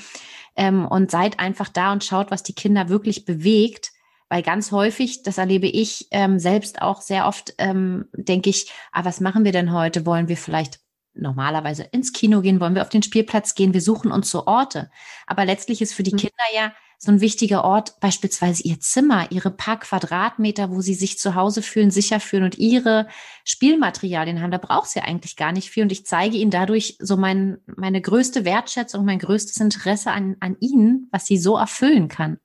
ähm, 0.56 0.86
und 0.86 1.10
seid 1.10 1.40
einfach 1.40 1.68
da 1.68 1.92
und 1.92 2.04
schaut, 2.04 2.30
was 2.30 2.42
die 2.42 2.54
Kinder 2.54 2.88
wirklich 2.88 3.24
bewegt. 3.24 3.92
Weil 4.30 4.42
ganz 4.42 4.72
häufig, 4.72 5.22
das 5.22 5.38
erlebe 5.38 5.66
ich 5.66 6.08
ähm, 6.10 6.38
selbst 6.38 6.80
auch 6.80 7.02
sehr 7.02 7.26
oft, 7.28 7.54
ähm, 7.58 8.06
denke 8.14 8.50
ich, 8.50 8.72
ah, 8.90 9.04
was 9.04 9.20
machen 9.20 9.44
wir 9.44 9.52
denn 9.52 9.72
heute? 9.72 10.06
Wollen 10.06 10.28
wir 10.28 10.36
vielleicht 10.36 10.80
normalerweise 11.14 11.84
ins 11.84 12.12
Kino 12.12 12.40
gehen, 12.40 12.60
wollen 12.60 12.74
wir 12.74 12.82
auf 12.82 12.88
den 12.88 13.02
Spielplatz 13.02 13.54
gehen, 13.54 13.74
wir 13.74 13.80
suchen 13.80 14.12
uns 14.12 14.30
so 14.30 14.46
Orte. 14.46 14.90
Aber 15.26 15.44
letztlich 15.44 15.80
ist 15.80 15.94
für 15.94 16.02
die 16.02 16.12
mhm. 16.12 16.18
Kinder 16.18 16.44
ja 16.54 16.72
so 16.98 17.12
ein 17.12 17.20
wichtiger 17.20 17.64
Ort, 17.64 18.00
beispielsweise 18.00 18.62
ihr 18.62 18.80
Zimmer, 18.80 19.30
ihre 19.30 19.50
paar 19.50 19.78
Quadratmeter, 19.78 20.70
wo 20.70 20.80
sie 20.80 20.94
sich 20.94 21.18
zu 21.18 21.34
Hause 21.34 21.60
fühlen, 21.60 21.90
sicher 21.90 22.18
fühlen 22.18 22.44
und 22.44 22.58
ihre 22.58 23.08
Spielmaterialien 23.44 24.40
haben. 24.40 24.50
Da 24.50 24.58
braucht 24.58 24.88
sie 24.88 25.00
eigentlich 25.00 25.36
gar 25.36 25.52
nicht 25.52 25.70
viel. 25.70 25.82
Und 25.82 25.92
ich 25.92 26.06
zeige 26.06 26.36
ihnen 26.36 26.50
dadurch 26.50 26.96
so 27.00 27.16
mein, 27.16 27.58
meine 27.66 28.00
größte 28.00 28.44
Wertschätzung, 28.44 29.04
mein 29.04 29.18
größtes 29.18 29.58
Interesse 29.58 30.12
an, 30.12 30.36
an 30.40 30.56
ihnen, 30.60 31.08
was 31.12 31.26
sie 31.26 31.36
so 31.36 31.56
erfüllen 31.56 32.08
kann. 32.08 32.38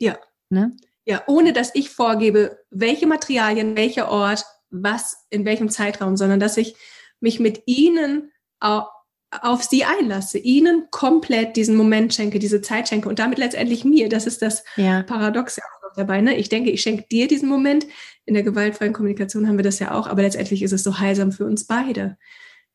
Ja. 0.00 0.18
Ne? 0.48 0.76
Ja, 1.04 1.22
ohne 1.26 1.52
dass 1.52 1.74
ich 1.74 1.90
vorgebe, 1.90 2.58
welche 2.70 3.06
Materialien, 3.06 3.76
welcher 3.76 4.10
Ort, 4.10 4.44
was, 4.70 5.26
in 5.30 5.44
welchem 5.44 5.68
Zeitraum, 5.68 6.16
sondern 6.16 6.40
dass 6.40 6.56
ich 6.56 6.74
mich 7.20 7.40
mit 7.40 7.62
ihnen 7.66 8.32
auf 8.60 9.62
sie 9.62 9.84
einlasse, 9.84 10.38
ihnen 10.38 10.88
komplett 10.90 11.56
diesen 11.56 11.76
Moment 11.76 12.12
schenke, 12.14 12.38
diese 12.38 12.62
Zeit 12.62 12.88
schenke 12.88 13.08
und 13.08 13.18
damit 13.18 13.38
letztendlich 13.38 13.84
mir. 13.84 14.08
Das 14.08 14.26
ist 14.26 14.42
das 14.42 14.64
ja. 14.76 15.02
Paradoxe 15.02 15.62
auch 15.62 15.94
dabei. 15.96 16.20
Ne? 16.20 16.36
Ich 16.36 16.48
denke, 16.48 16.70
ich 16.70 16.82
schenke 16.82 17.06
dir 17.10 17.28
diesen 17.28 17.48
Moment. 17.48 17.86
In 18.26 18.34
der 18.34 18.42
gewaltfreien 18.42 18.92
Kommunikation 18.92 19.48
haben 19.48 19.56
wir 19.56 19.64
das 19.64 19.78
ja 19.78 19.92
auch, 19.92 20.06
aber 20.06 20.22
letztendlich 20.22 20.62
ist 20.62 20.72
es 20.72 20.82
so 20.82 20.98
heilsam 20.98 21.32
für 21.32 21.44
uns 21.44 21.66
beide. 21.66 22.16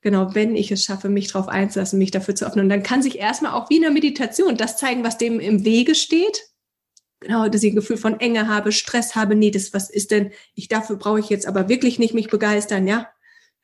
Genau, 0.01 0.35
wenn 0.35 0.55
ich 0.55 0.71
es 0.71 0.83
schaffe, 0.83 1.09
mich 1.09 1.31
darauf 1.31 1.47
einzulassen, 1.47 1.97
mich 1.97 2.11
dafür 2.11 2.35
zu 2.35 2.45
öffnen. 2.45 2.65
Und 2.65 2.69
dann 2.69 2.83
kann 2.83 3.01
sich 3.01 3.17
erstmal 3.17 3.53
auch 3.53 3.69
wie 3.69 3.77
in 3.77 3.81
der 3.81 3.91
Meditation 3.91 4.57
das 4.57 4.77
zeigen, 4.77 5.03
was 5.03 5.17
dem 5.17 5.39
im 5.39 5.65
Wege 5.65 5.95
steht. 5.95 6.43
Genau, 7.21 7.47
dass 7.47 7.63
ich 7.63 7.73
ein 7.73 7.77
Gefühl 7.77 7.97
von 7.97 8.19
Enge 8.19 8.47
habe, 8.47 8.71
Stress 8.71 9.15
habe. 9.15 9.35
Nee, 9.35 9.49
das, 9.49 9.73
was 9.73 9.89
ist 9.89 10.11
denn? 10.11 10.31
Ich 10.53 10.67
dafür 10.67 10.97
brauche 10.97 11.19
ich 11.19 11.29
jetzt 11.29 11.47
aber 11.47 11.69
wirklich 11.69 11.97
nicht 11.97 12.13
mich 12.13 12.27
begeistern, 12.27 12.85
ja? 12.85 13.09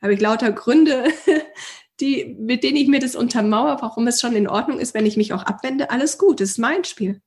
Habe 0.02 0.14
ich 0.14 0.20
lauter 0.20 0.52
Gründe, 0.52 1.04
die, 2.00 2.36
mit 2.38 2.64
denen 2.64 2.76
ich 2.76 2.88
mir 2.88 3.00
das 3.00 3.14
untermauere, 3.14 3.78
warum 3.80 4.06
es 4.08 4.20
schon 4.20 4.34
in 4.34 4.48
Ordnung 4.48 4.78
ist, 4.78 4.94
wenn 4.94 5.06
ich 5.06 5.16
mich 5.16 5.32
auch 5.32 5.44
abwende, 5.44 5.90
alles 5.90 6.18
gut, 6.18 6.40
das 6.40 6.50
ist 6.50 6.58
mein 6.58 6.84
Spiel. 6.84 7.22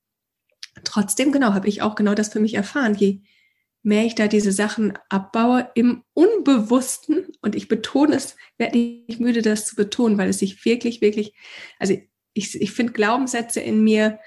Trotzdem, 0.83 1.31
genau, 1.31 1.53
habe 1.53 1.69
ich 1.69 1.81
auch 1.81 1.95
genau 1.95 2.13
das 2.13 2.29
für 2.29 2.41
mich 2.41 2.53
erfahren. 2.53 2.95
Je 2.95 3.21
mehr 3.81 4.03
ich 4.03 4.15
da 4.15 4.27
diese 4.27 4.51
Sachen 4.51 4.97
abbaue 5.09 5.69
im 5.75 6.03
Unbewussten, 6.13 7.27
und 7.41 7.55
ich 7.55 7.67
betone 7.67 8.15
es, 8.15 8.35
werde 8.57 8.77
nicht 8.77 9.19
müde, 9.19 9.41
das 9.41 9.67
zu 9.67 9.75
betonen, 9.75 10.17
weil 10.17 10.29
es 10.29 10.39
sich 10.39 10.65
wirklich, 10.65 11.01
wirklich, 11.01 11.33
also 11.79 11.95
ich, 12.33 12.59
ich 12.59 12.71
finde 12.71 12.93
Glaubenssätze 12.93 13.61
in 13.61 13.83
mir, 13.83 14.19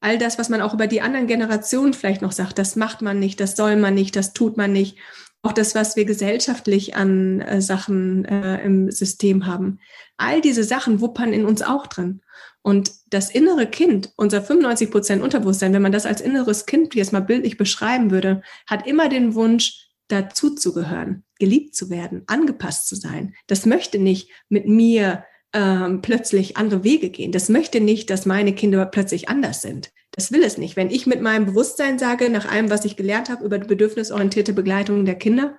all 0.00 0.18
das, 0.18 0.38
was 0.38 0.48
man 0.48 0.60
auch 0.60 0.74
über 0.74 0.88
die 0.88 1.00
anderen 1.00 1.28
Generationen 1.28 1.94
vielleicht 1.94 2.22
noch 2.22 2.32
sagt, 2.32 2.58
das 2.58 2.74
macht 2.74 3.02
man 3.02 3.20
nicht, 3.20 3.38
das 3.38 3.54
soll 3.54 3.76
man 3.76 3.94
nicht, 3.94 4.16
das 4.16 4.32
tut 4.32 4.56
man 4.56 4.72
nicht 4.72 4.98
auch 5.42 5.52
das, 5.52 5.74
was 5.74 5.96
wir 5.96 6.04
gesellschaftlich 6.04 6.94
an 6.94 7.40
äh, 7.40 7.60
Sachen 7.60 8.24
äh, 8.24 8.62
im 8.64 8.90
System 8.90 9.46
haben. 9.46 9.80
All 10.16 10.40
diese 10.40 10.64
Sachen 10.64 11.00
wuppern 11.00 11.32
in 11.32 11.44
uns 11.44 11.62
auch 11.62 11.86
drin. 11.86 12.22
Und 12.62 12.92
das 13.10 13.30
innere 13.30 13.66
Kind, 13.66 14.12
unser 14.16 14.40
95 14.40 14.90
Prozent 14.90 15.22
Unterbewusstsein, 15.22 15.72
wenn 15.72 15.82
man 15.82 15.92
das 15.92 16.06
als 16.06 16.20
inneres 16.20 16.64
Kind 16.66 16.94
jetzt 16.94 17.12
mal 17.12 17.20
bildlich 17.20 17.56
beschreiben 17.56 18.12
würde, 18.12 18.42
hat 18.68 18.86
immer 18.86 19.08
den 19.08 19.34
Wunsch, 19.34 19.88
dazu 20.08 20.50
zu 20.54 20.74
gehören, 20.74 21.24
geliebt 21.38 21.74
zu 21.74 21.88
werden, 21.88 22.22
angepasst 22.26 22.86
zu 22.86 22.96
sein. 22.96 23.34
Das 23.46 23.66
möchte 23.66 23.98
nicht 23.98 24.30
mit 24.48 24.68
mir 24.68 25.24
ähm, 25.54 26.02
plötzlich 26.02 26.56
andere 26.56 26.84
Wege 26.84 27.08
gehen. 27.10 27.32
Das 27.32 27.48
möchte 27.48 27.80
nicht, 27.80 28.10
dass 28.10 28.26
meine 28.26 28.54
Kinder 28.54 28.84
plötzlich 28.86 29.28
anders 29.28 29.62
sind. 29.62 29.90
Das 30.12 30.30
will 30.30 30.42
es 30.42 30.58
nicht. 30.58 30.76
Wenn 30.76 30.90
ich 30.90 31.06
mit 31.06 31.22
meinem 31.22 31.46
Bewusstsein 31.46 31.98
sage, 31.98 32.28
nach 32.28 32.50
allem, 32.50 32.70
was 32.70 32.84
ich 32.84 32.96
gelernt 32.96 33.30
habe 33.30 33.44
über 33.44 33.58
die 33.58 33.66
bedürfnisorientierte 33.66 34.52
Begleitung 34.52 35.04
der 35.06 35.14
Kinder, 35.14 35.58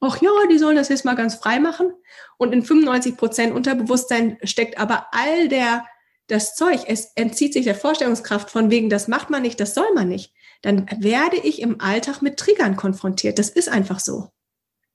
ach 0.00 0.20
ja, 0.20 0.30
die 0.50 0.58
sollen 0.58 0.76
das 0.76 0.88
jetzt 0.88 1.04
mal 1.04 1.14
ganz 1.14 1.36
frei 1.36 1.60
machen. 1.60 1.92
Und 2.36 2.52
in 2.52 2.62
95 2.62 3.16
Prozent 3.16 3.54
Unterbewusstsein 3.54 4.38
steckt 4.42 4.78
aber 4.78 5.06
all 5.12 5.48
der, 5.48 5.84
das 6.26 6.56
Zeug, 6.56 6.80
es 6.88 7.12
entzieht 7.14 7.52
sich 7.52 7.64
der 7.64 7.76
Vorstellungskraft 7.76 8.50
von 8.50 8.70
wegen, 8.70 8.90
das 8.90 9.06
macht 9.06 9.30
man 9.30 9.42
nicht, 9.42 9.60
das 9.60 9.74
soll 9.74 9.92
man 9.94 10.08
nicht. 10.08 10.32
Dann 10.62 10.86
werde 10.98 11.36
ich 11.36 11.62
im 11.62 11.80
Alltag 11.80 12.22
mit 12.22 12.38
Triggern 12.38 12.74
konfrontiert. 12.74 13.38
Das 13.38 13.48
ist 13.48 13.68
einfach 13.68 14.00
so. 14.00 14.30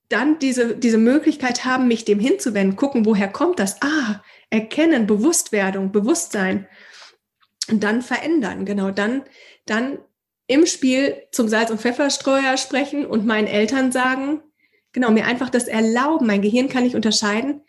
Dann 0.09 0.39
diese, 0.39 0.75
diese 0.75 0.97
Möglichkeit 0.97 1.63
haben, 1.63 1.87
mich 1.87 2.03
dem 2.03 2.19
hinzuwenden, 2.19 2.75
gucken, 2.75 3.05
woher 3.05 3.29
kommt 3.29 3.59
das? 3.59 3.81
Ah, 3.81 4.21
erkennen, 4.49 5.07
Bewusstwerdung, 5.07 5.93
Bewusstsein 5.93 6.67
und 7.71 7.83
dann 7.83 8.01
verändern. 8.01 8.65
Genau, 8.65 8.91
dann, 8.91 9.23
dann 9.65 9.99
im 10.47 10.65
Spiel 10.65 11.15
zum 11.31 11.47
Salz- 11.47 11.71
und 11.71 11.81
Pfefferstreuer 11.81 12.57
sprechen 12.57 13.05
und 13.05 13.25
meinen 13.25 13.47
Eltern 13.47 13.91
sagen, 13.91 14.41
genau, 14.91 15.11
mir 15.11 15.25
einfach 15.25 15.49
das 15.49 15.67
erlauben. 15.67 16.27
Mein 16.27 16.41
Gehirn 16.41 16.69
kann 16.69 16.83
nicht 16.83 16.95
unterscheiden. 16.95 17.61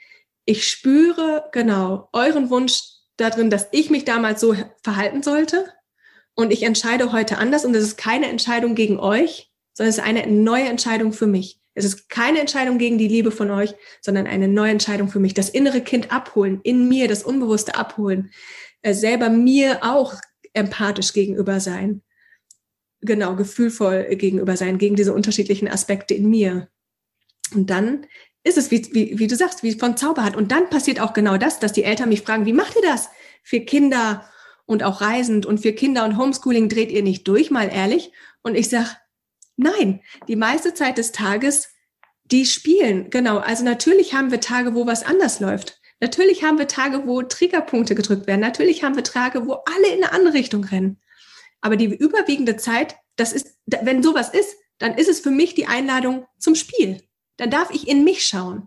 Ich 0.45 0.67
spüre, 0.67 1.49
genau, 1.53 2.09
euren 2.13 2.51
Wunsch 2.51 2.83
darin, 3.17 3.51
dass 3.51 3.69
ich 3.71 3.91
mich 3.91 4.05
damals 4.05 4.41
so 4.41 4.57
verhalten 4.83 5.23
sollte. 5.23 5.73
Und 6.35 6.53
ich 6.53 6.65
entscheide 6.65 7.13
heute 7.13 7.39
anders. 7.39 7.65
Und 7.65 7.75
es 7.75 7.85
ist 7.85 7.97
keine 7.97 8.27
Entscheidung 8.27 8.75
gegen 8.75 8.99
euch, 8.99 9.53
sondern 9.75 9.91
es 9.91 9.99
ist 9.99 10.05
eine 10.05 10.27
neue 10.27 10.65
Entscheidung 10.65 11.13
für 11.13 11.27
mich. 11.27 11.61
Es 11.75 11.85
ist 11.85 12.09
keine 12.11 12.41
Entscheidung 12.41 12.79
gegen 12.79 12.99
die 12.99 13.09
Liebe 13.09 13.31
von 13.31 13.51
euch, 13.51 13.75
sondern 14.01 14.27
eine 14.27 14.49
neue 14.49 14.73
Entscheidung 14.73 15.09
für 15.09 15.21
mich. 15.21 15.35
Das 15.35 15.49
innere 15.49 15.81
Kind 15.81 16.13
abholen, 16.13 16.61
in 16.65 16.89
mir 16.89 17.09
das 17.09 17.23
Unbewusste 17.23 17.77
abholen, 17.77 18.31
selber 18.85 19.29
mir 19.29 19.81
auch 19.83 20.15
empathisch 20.53 21.13
gegenüber 21.13 21.61
sein. 21.61 22.03
Genau, 23.01 23.35
gefühlvoll 23.35 24.05
gegenüber 24.17 24.57
sein, 24.57 24.79
gegen 24.79 24.97
diese 24.97 25.13
unterschiedlichen 25.13 25.69
Aspekte 25.69 26.15
in 26.15 26.29
mir. 26.29 26.69
Und 27.55 27.71
dann 27.71 28.07
ist 28.45 28.59
es, 28.59 28.71
wie, 28.71 28.89
wie, 28.93 29.19
wie 29.19 29.27
du 29.27 29.37
sagst, 29.37 29.63
wie 29.63 29.73
von 29.73 29.97
Zauberhand. 29.97 30.37
Und 30.37 30.53
dann 30.53 30.71
passiert 30.71 31.01
auch 31.01 31.13
genau 31.13 31.37
das, 31.37 31.59
dass 31.59 31.73
die 31.73 31.85
Eltern 31.85 32.09
mich 32.09 32.23
fragen, 32.23 32.47
wie 32.47 32.53
macht 32.53 32.77
ihr 32.77 32.83
das 32.83 33.09
für 33.43 33.61
Kinder 33.61 34.29
und 34.67 34.83
auch 34.83 35.01
reisend 35.01 35.47
und 35.47 35.59
für 35.59 35.73
Kinder 35.73 36.05
und 36.05 36.17
Homeschooling 36.17 36.69
dreht 36.69 36.91
ihr 36.91 37.03
nicht 37.03 37.27
durch, 37.29 37.51
mal 37.51 37.69
ehrlich? 37.69 38.13
Und 38.43 38.57
ich 38.57 38.69
sage, 38.69 38.91
nein, 39.57 40.01
die 40.29 40.37
meiste 40.37 40.75
Zeit 40.75 40.99
des 40.99 41.13
Tages, 41.13 41.69
die 42.25 42.47
spielen, 42.47 43.11
genau. 43.11 43.39
Also 43.39 43.65
natürlich 43.65 44.15
haben 44.15 44.31
wir 44.31 44.41
Tage, 44.41 44.75
wo 44.75 44.87
was 44.87 45.05
anders 45.05 45.41
läuft. 45.41 45.82
Natürlich 46.03 46.43
haben 46.43 46.59
wir 46.59 46.67
Tage, 46.67 47.07
wo 47.07 47.23
Triggerpunkte 47.23 47.95
gedrückt 47.95 48.27
werden. 48.27 48.41
Natürlich 48.41 48.83
haben 48.83 48.97
wir 48.97 49.05
Tage, 49.05 49.47
wo 49.47 49.53
alle 49.53 49.95
in 49.95 50.03
eine 50.03 50.13
andere 50.13 50.35
Richtung 50.35 50.65
rennen. 50.65 51.01
Aber 51.61 51.77
die 51.77 51.85
überwiegende 51.85 52.57
Zeit, 52.57 52.97
das 53.15 53.33
ist, 53.33 53.57
wenn 53.67 54.03
sowas 54.03 54.29
ist, 54.31 54.57
dann 54.79 54.95
ist 54.95 55.09
es 55.09 55.21
für 55.21 55.31
mich 55.31 55.55
die 55.55 55.67
Einladung 55.67 56.27
zum 56.41 56.57
Spiel. 56.57 57.01
Dann 57.37 57.51
darf 57.51 57.71
ich 57.71 57.87
in 57.87 58.03
mich 58.03 58.27
schauen. 58.27 58.67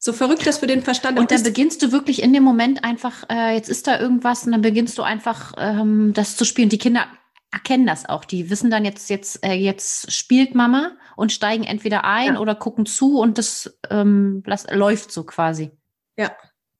So 0.00 0.12
verrückt 0.12 0.44
das 0.44 0.58
für 0.58 0.66
den 0.66 0.82
Verstand 0.82 1.16
Und 1.16 1.30
dann 1.30 1.38
ist. 1.38 1.44
beginnst 1.44 1.80
du 1.80 1.92
wirklich 1.92 2.24
in 2.24 2.32
dem 2.32 2.42
Moment 2.42 2.82
einfach, 2.82 3.22
äh, 3.30 3.54
jetzt 3.54 3.68
ist 3.68 3.86
da 3.86 4.00
irgendwas 4.00 4.44
und 4.44 4.50
dann 4.50 4.62
beginnst 4.62 4.98
du 4.98 5.02
einfach 5.02 5.52
ähm, 5.58 6.12
das 6.12 6.36
zu 6.36 6.44
spielen. 6.44 6.70
Die 6.70 6.78
Kinder 6.78 7.06
erkennen 7.52 7.86
das 7.86 8.08
auch. 8.08 8.24
Die 8.24 8.50
wissen 8.50 8.68
dann 8.68 8.84
jetzt, 8.84 9.10
jetzt, 9.10 9.46
äh, 9.46 9.52
jetzt 9.52 10.12
spielt 10.12 10.56
Mama 10.56 10.96
und 11.14 11.30
steigen 11.30 11.62
entweder 11.62 12.02
ein 12.02 12.34
ja. 12.34 12.40
oder 12.40 12.56
gucken 12.56 12.84
zu 12.84 13.20
und 13.20 13.38
das, 13.38 13.78
ähm, 13.90 14.42
das 14.44 14.66
läuft 14.72 15.12
so 15.12 15.22
quasi. 15.22 15.70
Ja. 16.16 16.36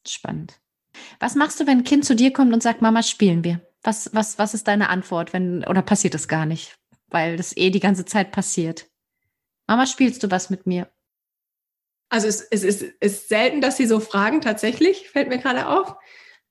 Spannend. 0.07 0.61
Was 1.21 1.35
machst 1.35 1.61
du, 1.61 1.67
wenn 1.67 1.79
ein 1.79 1.85
Kind 1.85 2.05
zu 2.05 2.15
dir 2.15 2.33
kommt 2.33 2.53
und 2.53 2.63
sagt, 2.63 2.83
Mama, 2.83 3.03
spielen 3.03 3.45
wir? 3.45 3.61
Was, 3.83 4.11
was, 4.15 4.39
was 4.39 4.55
ist 4.55 4.69
deine 4.69 4.89
Antwort, 4.89 5.33
wenn, 5.33 5.65
oder 5.65 5.83
passiert 5.83 6.15
das 6.15 6.29
gar 6.29 6.47
nicht? 6.47 6.79
Weil 7.09 7.37
das 7.37 7.57
eh 7.57 7.71
die 7.71 7.81
ganze 7.81 8.05
Zeit 8.05 8.33
passiert. 8.33 8.89
Mama, 9.67 9.87
spielst 9.87 10.23
du 10.23 10.31
was 10.31 10.51
mit 10.51 10.67
mir? 10.67 10.91
Also 12.09 12.29
es, 12.29 12.43
es 12.43 12.63
ist, 12.63 12.83
ist 13.01 13.29
selten, 13.29 13.61
dass 13.61 13.79
sie 13.79 13.87
so 13.87 13.99
fragen, 13.99 14.41
tatsächlich, 14.41 15.09
fällt 15.09 15.29
mir 15.29 15.39
gerade 15.39 15.67
auf. 15.67 15.97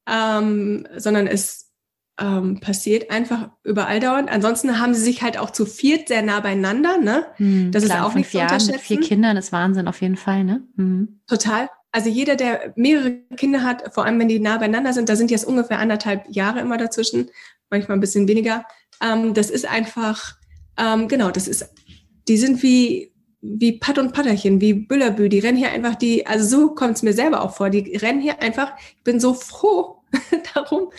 Ähm, 0.08 0.88
sondern 0.98 1.28
es 1.28 1.72
ähm, 2.20 2.60
passiert 2.60 3.12
einfach 3.12 3.50
überall 3.64 4.00
dauernd. 4.00 4.30
Ansonsten 4.30 4.80
haben 4.80 4.94
sie 4.94 5.02
sich 5.02 5.22
halt 5.22 5.38
auch 5.38 5.52
zu 5.52 5.66
viert 5.66 6.08
sehr 6.08 6.22
nah 6.22 6.40
beieinander. 6.40 6.98
Ne? 6.98 7.28
Hm, 7.36 7.72
das 7.72 7.86
klar, 7.86 8.00
ist 8.00 8.04
auch 8.04 8.16
nicht 8.16 8.32
zu 8.32 8.72
Mit 8.72 8.82
vier 8.82 9.00
Kindern 9.00 9.38
ist 9.38 9.52
Wahnsinn 9.52 9.88
auf 9.88 10.02
jeden 10.02 10.18
Fall. 10.18 10.44
Ne? 10.44 10.64
Hm. 10.78 11.22
Total. 11.28 11.70
Also 11.92 12.10
jeder, 12.10 12.36
der 12.36 12.74
mehrere 12.76 13.20
Kinder 13.36 13.64
hat, 13.64 13.94
vor 13.94 14.06
allem 14.06 14.20
wenn 14.20 14.30
die 14.30 14.40
nah 14.40 14.58
beieinander 14.58 14.94
sind, 14.94 15.10
da 15.10 15.16
sind 15.16 15.30
jetzt 15.30 15.46
ungefähr 15.46 15.80
anderthalb 15.80 16.26
Jahre 16.30 16.60
immer 16.60 16.78
dazwischen, 16.78 17.30
manchmal 17.70 17.98
ein 17.98 18.02
bisschen 18.02 18.28
weniger. 18.28 18.66
Ähm, 19.02 19.34
das 19.34 19.50
ist 19.50 19.66
einfach, 19.66 20.36
ähm, 20.78 21.08
genau, 21.08 21.32
das 21.32 21.48
ist, 21.48 21.70
die 22.28 22.38
sind 22.38 22.64
wie, 22.64 23.12
wie 23.42 23.74
Patt 23.74 23.98
und 23.98 24.14
Patterchen, 24.14 24.62
wie 24.62 24.74
Büllerbü, 24.74 25.28
die 25.28 25.40
rennen 25.40 25.58
hier 25.58 25.72
einfach 25.72 25.96
die, 25.96 26.26
also 26.28 26.46
so 26.46 26.76
kommt 26.76 26.96
es 26.96 27.04
mir 27.04 27.14
selber 27.14 27.42
auch 27.42 27.56
vor, 27.56 27.70
die 27.70 27.98
rennen 27.98 28.22
hier 28.22 28.42
einfach, 28.42 28.74
ich 28.98 29.04
bin 29.04 29.20
so 29.20 29.34
froh 29.34 30.04
darum. 30.54 30.92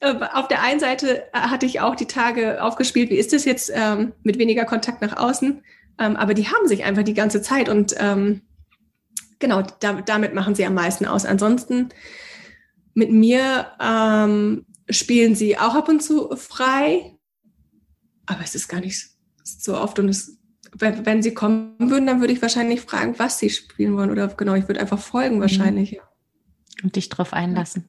Äh, 0.00 0.14
auf 0.32 0.48
der 0.48 0.62
einen 0.62 0.80
Seite 0.80 1.24
hatte 1.32 1.66
ich 1.66 1.80
auch 1.80 1.96
die 1.96 2.06
Tage 2.06 2.62
aufgespielt, 2.62 3.10
wie 3.10 3.16
ist 3.16 3.32
das 3.32 3.44
jetzt 3.44 3.70
ähm, 3.74 4.12
mit 4.22 4.38
weniger 4.38 4.64
Kontakt 4.64 5.02
nach 5.02 5.16
außen, 5.16 5.62
ähm, 5.98 6.16
aber 6.16 6.32
die 6.32 6.48
haben 6.48 6.66
sich 6.66 6.84
einfach 6.84 7.02
die 7.02 7.14
ganze 7.14 7.42
Zeit 7.42 7.68
und 7.68 7.94
ähm, 7.98 8.40
genau, 9.44 9.62
da, 9.80 10.00
damit 10.00 10.34
machen 10.34 10.54
sie 10.54 10.64
am 10.64 10.72
meisten 10.72 11.04
aus. 11.04 11.26
Ansonsten 11.26 11.90
mit 12.94 13.10
mir 13.12 13.66
ähm, 13.78 14.64
spielen 14.88 15.34
sie 15.34 15.58
auch 15.58 15.74
ab 15.74 15.88
und 15.90 16.02
zu 16.02 16.34
frei, 16.36 17.18
aber 18.24 18.40
es 18.42 18.54
ist 18.54 18.68
gar 18.68 18.80
nicht 18.80 19.10
so 19.42 19.76
oft 19.76 19.98
und 19.98 20.08
es, 20.08 20.38
wenn, 20.72 21.04
wenn 21.04 21.22
sie 21.22 21.34
kommen 21.34 21.74
würden, 21.78 22.06
dann 22.06 22.20
würde 22.20 22.32
ich 22.32 22.40
wahrscheinlich 22.40 22.80
fragen, 22.80 23.18
was 23.18 23.38
sie 23.38 23.50
spielen 23.50 23.96
wollen 23.98 24.10
oder 24.10 24.28
genau, 24.28 24.54
ich 24.54 24.66
würde 24.66 24.80
einfach 24.80 24.98
folgen 24.98 25.40
wahrscheinlich. 25.40 26.00
Und 26.82 26.96
dich 26.96 27.10
drauf 27.10 27.34
einlassen. 27.34 27.88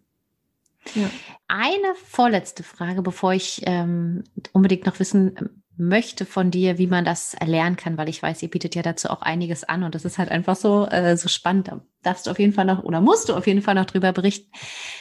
Ja. 0.94 1.10
Eine 1.48 1.96
vorletzte 1.96 2.63
Frage, 2.63 3.02
bevor 3.02 3.34
ich 3.34 3.62
ähm, 3.65 4.26
unbedingt 4.52 4.86
noch 4.86 5.00
wissen 5.00 5.55
möchte 5.78 6.26
von 6.26 6.52
dir, 6.52 6.78
wie 6.78 6.88
man 6.88 7.06
das 7.06 7.34
erlernen 7.34 7.76
kann, 7.76 7.98
weil 7.98 8.10
ich 8.10 8.22
weiß, 8.22 8.42
ihr 8.44 8.50
bietet 8.50 8.76
ja 8.76 8.82
dazu 8.82 9.10
auch 9.10 9.22
einiges 9.22 9.64
an 9.64 9.84
und 9.84 9.96
das 9.96 10.06
ist 10.06 10.18
halt 10.18 10.30
einfach 10.30 10.56
so, 10.56 10.86
äh, 10.88 11.18
so 11.18 11.28
spannend. 11.28 11.68
Da 11.68 11.82
darfst 12.02 12.28
du 12.28 12.32
auf 12.32 12.40
jeden 12.40 12.54
Fall 12.54 12.66
noch 12.66 12.84
oder 12.84 13.02
musst 13.02 13.30
du 13.30 13.36
auf 13.36 13.48
jeden 13.48 13.62
Fall 13.62 13.76
noch 13.76 13.86
drüber 13.86 14.14
berichten. 14.14 14.52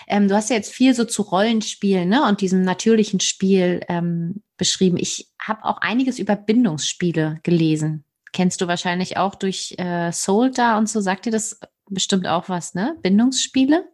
Ähm, 0.08 0.28
du 0.28 0.34
hast 0.34 0.50
ja 0.50 0.56
jetzt 0.56 0.72
viel 0.72 0.94
so 0.94 1.04
zu 1.04 1.22
Rollenspielen 1.22 2.08
ne, 2.08 2.26
und 2.26 2.40
diesem 2.40 2.62
natürlichen 2.62 3.20
Spiel 3.20 3.80
ähm, 3.88 4.42
beschrieben. 4.56 4.96
Ich 4.98 5.28
habe 5.40 5.64
auch 5.64 5.78
einiges 5.78 6.18
über 6.18 6.36
Bindungsspiele 6.36 7.40
gelesen. 7.42 8.04
Kennst 8.32 8.60
du 8.60 8.66
wahrscheinlich 8.66 9.16
auch 9.16 9.36
durch 9.36 9.74
äh, 9.78 10.10
da 10.54 10.78
und 10.78 10.88
so. 10.88 11.00
Sagt 11.00 11.26
dir 11.26 11.30
das 11.30 11.60
bestimmt 11.88 12.26
auch 12.26 12.48
was, 12.48 12.74
ne? 12.74 12.96
Bindungsspiele? 13.02 13.88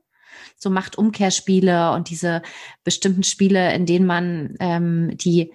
So 0.57 0.71
Machtumkehrspiele 0.71 1.93
und 1.93 2.09
diese 2.09 2.43
bestimmten 2.85 3.23
Spiele, 3.23 3.75
in 3.75 3.85
denen 3.85 4.07
man 4.07 4.55
ähm, 4.61 5.11
die 5.17 5.53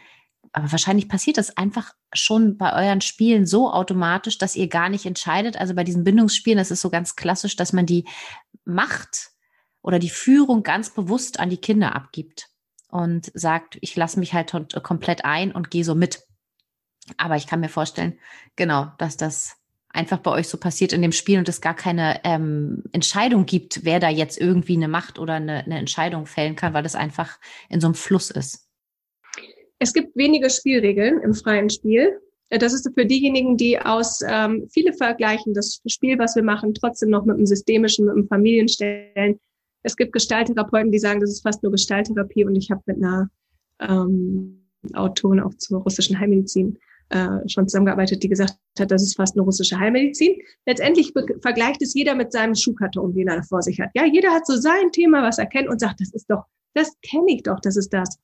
aber 0.55 0.71
wahrscheinlich 0.71 1.09
passiert 1.09 1.37
das 1.37 1.57
einfach 1.57 1.93
schon 2.13 2.57
bei 2.57 2.71
euren 2.71 3.01
Spielen 3.01 3.45
so 3.45 3.69
automatisch, 3.69 4.37
dass 4.37 4.55
ihr 4.55 4.69
gar 4.69 4.87
nicht 4.87 5.05
entscheidet. 5.05 5.57
Also 5.57 5.75
bei 5.75 5.83
diesen 5.83 6.05
Bindungsspielen, 6.05 6.57
das 6.57 6.71
ist 6.71 6.79
so 6.79 6.89
ganz 6.89 7.17
klassisch, 7.17 7.57
dass 7.57 7.73
man 7.73 7.85
die 7.85 8.05
Macht 8.63 9.31
oder 9.81 9.99
die 9.99 10.09
Führung 10.09 10.63
ganz 10.63 10.91
bewusst 10.91 11.41
an 11.41 11.49
die 11.49 11.57
Kinder 11.57 11.93
abgibt 11.93 12.47
und 12.87 13.29
sagt, 13.33 13.77
ich 13.81 13.97
lasse 13.97 14.17
mich 14.17 14.33
halt 14.33 14.53
komplett 14.81 15.25
ein 15.25 15.51
und 15.51 15.71
gehe 15.71 15.83
so 15.83 15.93
mit. 15.93 16.23
Aber 17.17 17.35
ich 17.35 17.47
kann 17.47 17.59
mir 17.59 17.67
vorstellen, 17.67 18.17
genau, 18.55 18.93
dass 18.97 19.17
das 19.17 19.57
einfach 19.89 20.19
bei 20.19 20.31
euch 20.31 20.47
so 20.47 20.57
passiert 20.57 20.93
in 20.93 21.01
dem 21.01 21.11
Spiel 21.11 21.37
und 21.37 21.49
es 21.49 21.59
gar 21.59 21.75
keine 21.75 22.21
ähm, 22.23 22.81
Entscheidung 22.93 23.45
gibt, 23.45 23.83
wer 23.83 23.99
da 23.99 24.07
jetzt 24.07 24.39
irgendwie 24.39 24.77
eine 24.77 24.87
Macht 24.87 25.19
oder 25.19 25.33
eine, 25.33 25.65
eine 25.65 25.79
Entscheidung 25.79 26.27
fällen 26.27 26.55
kann, 26.55 26.73
weil 26.73 26.85
es 26.85 26.95
einfach 26.95 27.39
in 27.67 27.81
so 27.81 27.87
einem 27.87 27.95
Fluss 27.95 28.31
ist. 28.31 28.64
Es 29.79 29.93
gibt 29.93 30.15
wenige 30.15 30.49
Spielregeln 30.49 31.21
im 31.21 31.33
freien 31.33 31.69
Spiel. 31.69 32.19
Äh, 32.49 32.59
das 32.59 32.73
ist 32.73 32.89
für 32.93 33.05
diejenigen, 33.05 33.57
die 33.57 33.79
aus 33.79 34.21
ähm, 34.27 34.67
viele 34.71 34.93
vergleichen 34.93 35.53
das 35.53 35.81
Spiel, 35.87 36.17
was 36.19 36.35
wir 36.35 36.43
machen, 36.43 36.73
trotzdem 36.73 37.09
noch 37.09 37.25
mit 37.25 37.37
einem 37.37 37.45
systemischen, 37.45 38.05
mit 38.05 38.15
einem 38.15 38.27
Familienstellen. 38.27 39.39
Es 39.83 39.95
gibt 39.95 40.13
Gestalttherapeuten, 40.13 40.91
die 40.91 40.99
sagen, 40.99 41.19
das 41.19 41.29
ist 41.29 41.43
fast 41.43 41.61
nur 41.61 41.71
Gestalttherapie 41.71 42.45
und 42.45 42.55
ich 42.55 42.71
habe 42.71 42.81
mit 42.85 42.97
einer 42.97 43.29
ähm, 43.79 44.67
Autorin 44.93 45.39
auch 45.39 45.53
zur 45.55 45.81
russischen 45.81 46.19
Heilmedizin 46.19 46.77
äh, 47.09 47.47
schon 47.47 47.67
zusammengearbeitet, 47.67 48.23
die 48.23 48.29
gesagt 48.29 48.57
hat, 48.79 48.91
das 48.91 49.03
ist 49.03 49.15
fast 49.15 49.35
eine 49.35 49.43
russische 49.43 49.79
Heilmedizin. 49.79 50.37
Letztendlich 50.65 51.13
vergleicht 51.41 51.81
es 51.81 51.93
jeder 51.93 52.15
mit 52.15 52.31
seinem 52.31 52.55
Schuhkarton, 52.55 53.13
den 53.13 53.27
er 53.27 53.43
vor 53.43 53.61
sich 53.61 53.79
hat. 53.79 53.91
Ja, 53.93 54.05
jeder 54.05 54.31
hat 54.31 54.47
so 54.47 54.55
sein 54.55 54.91
Thema, 54.91 55.21
was 55.21 55.37
er 55.37 55.45
kennt 55.45 55.69
und 55.69 55.79
sagt, 55.79 56.01
das 56.01 56.11
ist 56.13 56.29
doch, 56.29 56.45
das 56.73 56.91
kenne 57.01 57.27
ich 57.27 57.43
doch, 57.43 57.59
das 57.59 57.77
ist 57.77 57.93
das. 57.93 58.17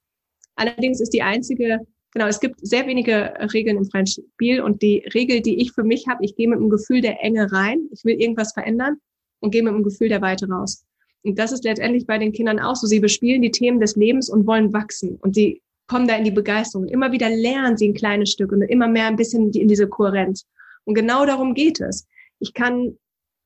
Allerdings 0.56 1.00
ist 1.00 1.14
die 1.14 1.22
einzige, 1.22 1.80
genau, 2.14 2.28
es 2.28 2.40
gibt 2.40 2.56
sehr 2.66 2.86
wenige 2.88 3.34
Regeln 3.54 3.78
im 3.78 3.86
freien 3.86 4.08
Spiel 4.08 4.62
und 4.62 4.82
die 4.82 5.00
Regel, 5.14 5.42
die 5.42 5.62
ich 5.62 5.72
für 5.72 5.84
mich 5.84 6.08
habe, 6.08 6.24
ich 6.24 6.36
gehe 6.36 6.48
mit 6.48 6.60
dem 6.60 6.70
Gefühl 6.70 7.02
der 7.02 7.24
Enge 7.24 7.52
rein, 7.52 7.88
ich 7.92 8.04
will 8.04 8.20
irgendwas 8.22 8.54
verändern 8.54 8.98
und 9.40 9.52
gehe 9.52 9.64
mit 9.64 9.74
dem 9.74 9.84
Gefühl 9.84 10.10
der 10.10 10.22
Weite 10.22 10.48
raus. 10.48 10.86
Und 11.24 11.38
das 11.38 11.52
ist 11.52 11.64
letztendlich 11.64 12.08
bei 12.08 12.18
den 12.18 12.32
Kindern 12.32 12.60
auch 12.60 12.76
so. 12.76 12.88
Sie 12.88 13.00
bespielen 13.00 13.42
die 13.42 13.52
Themen 13.52 13.80
des 13.80 13.96
Lebens 13.96 14.30
und 14.30 14.48
wollen 14.48 14.74
wachsen 14.74 15.18
und 15.22 15.36
sie 15.36 15.62
kommen 15.88 16.08
da 16.08 16.16
in 16.16 16.24
die 16.24 16.32
Begeisterung. 16.32 16.88
immer 16.88 17.12
wieder 17.12 17.30
lernen 17.30 17.76
sie 17.76 17.90
ein 17.90 17.94
kleines 17.94 18.32
Stück 18.32 18.54
und 18.54 18.62
immer 18.62 18.88
mehr 18.88 19.08
ein 19.08 19.18
bisschen 19.18 19.52
in 19.52 19.68
diese 19.68 19.90
Kohärenz. 19.90 20.48
Und 20.86 20.96
genau 20.96 21.26
darum 21.26 21.54
geht 21.54 21.82
es. 21.82 22.08
Ich 22.40 22.54
kann 22.54 22.98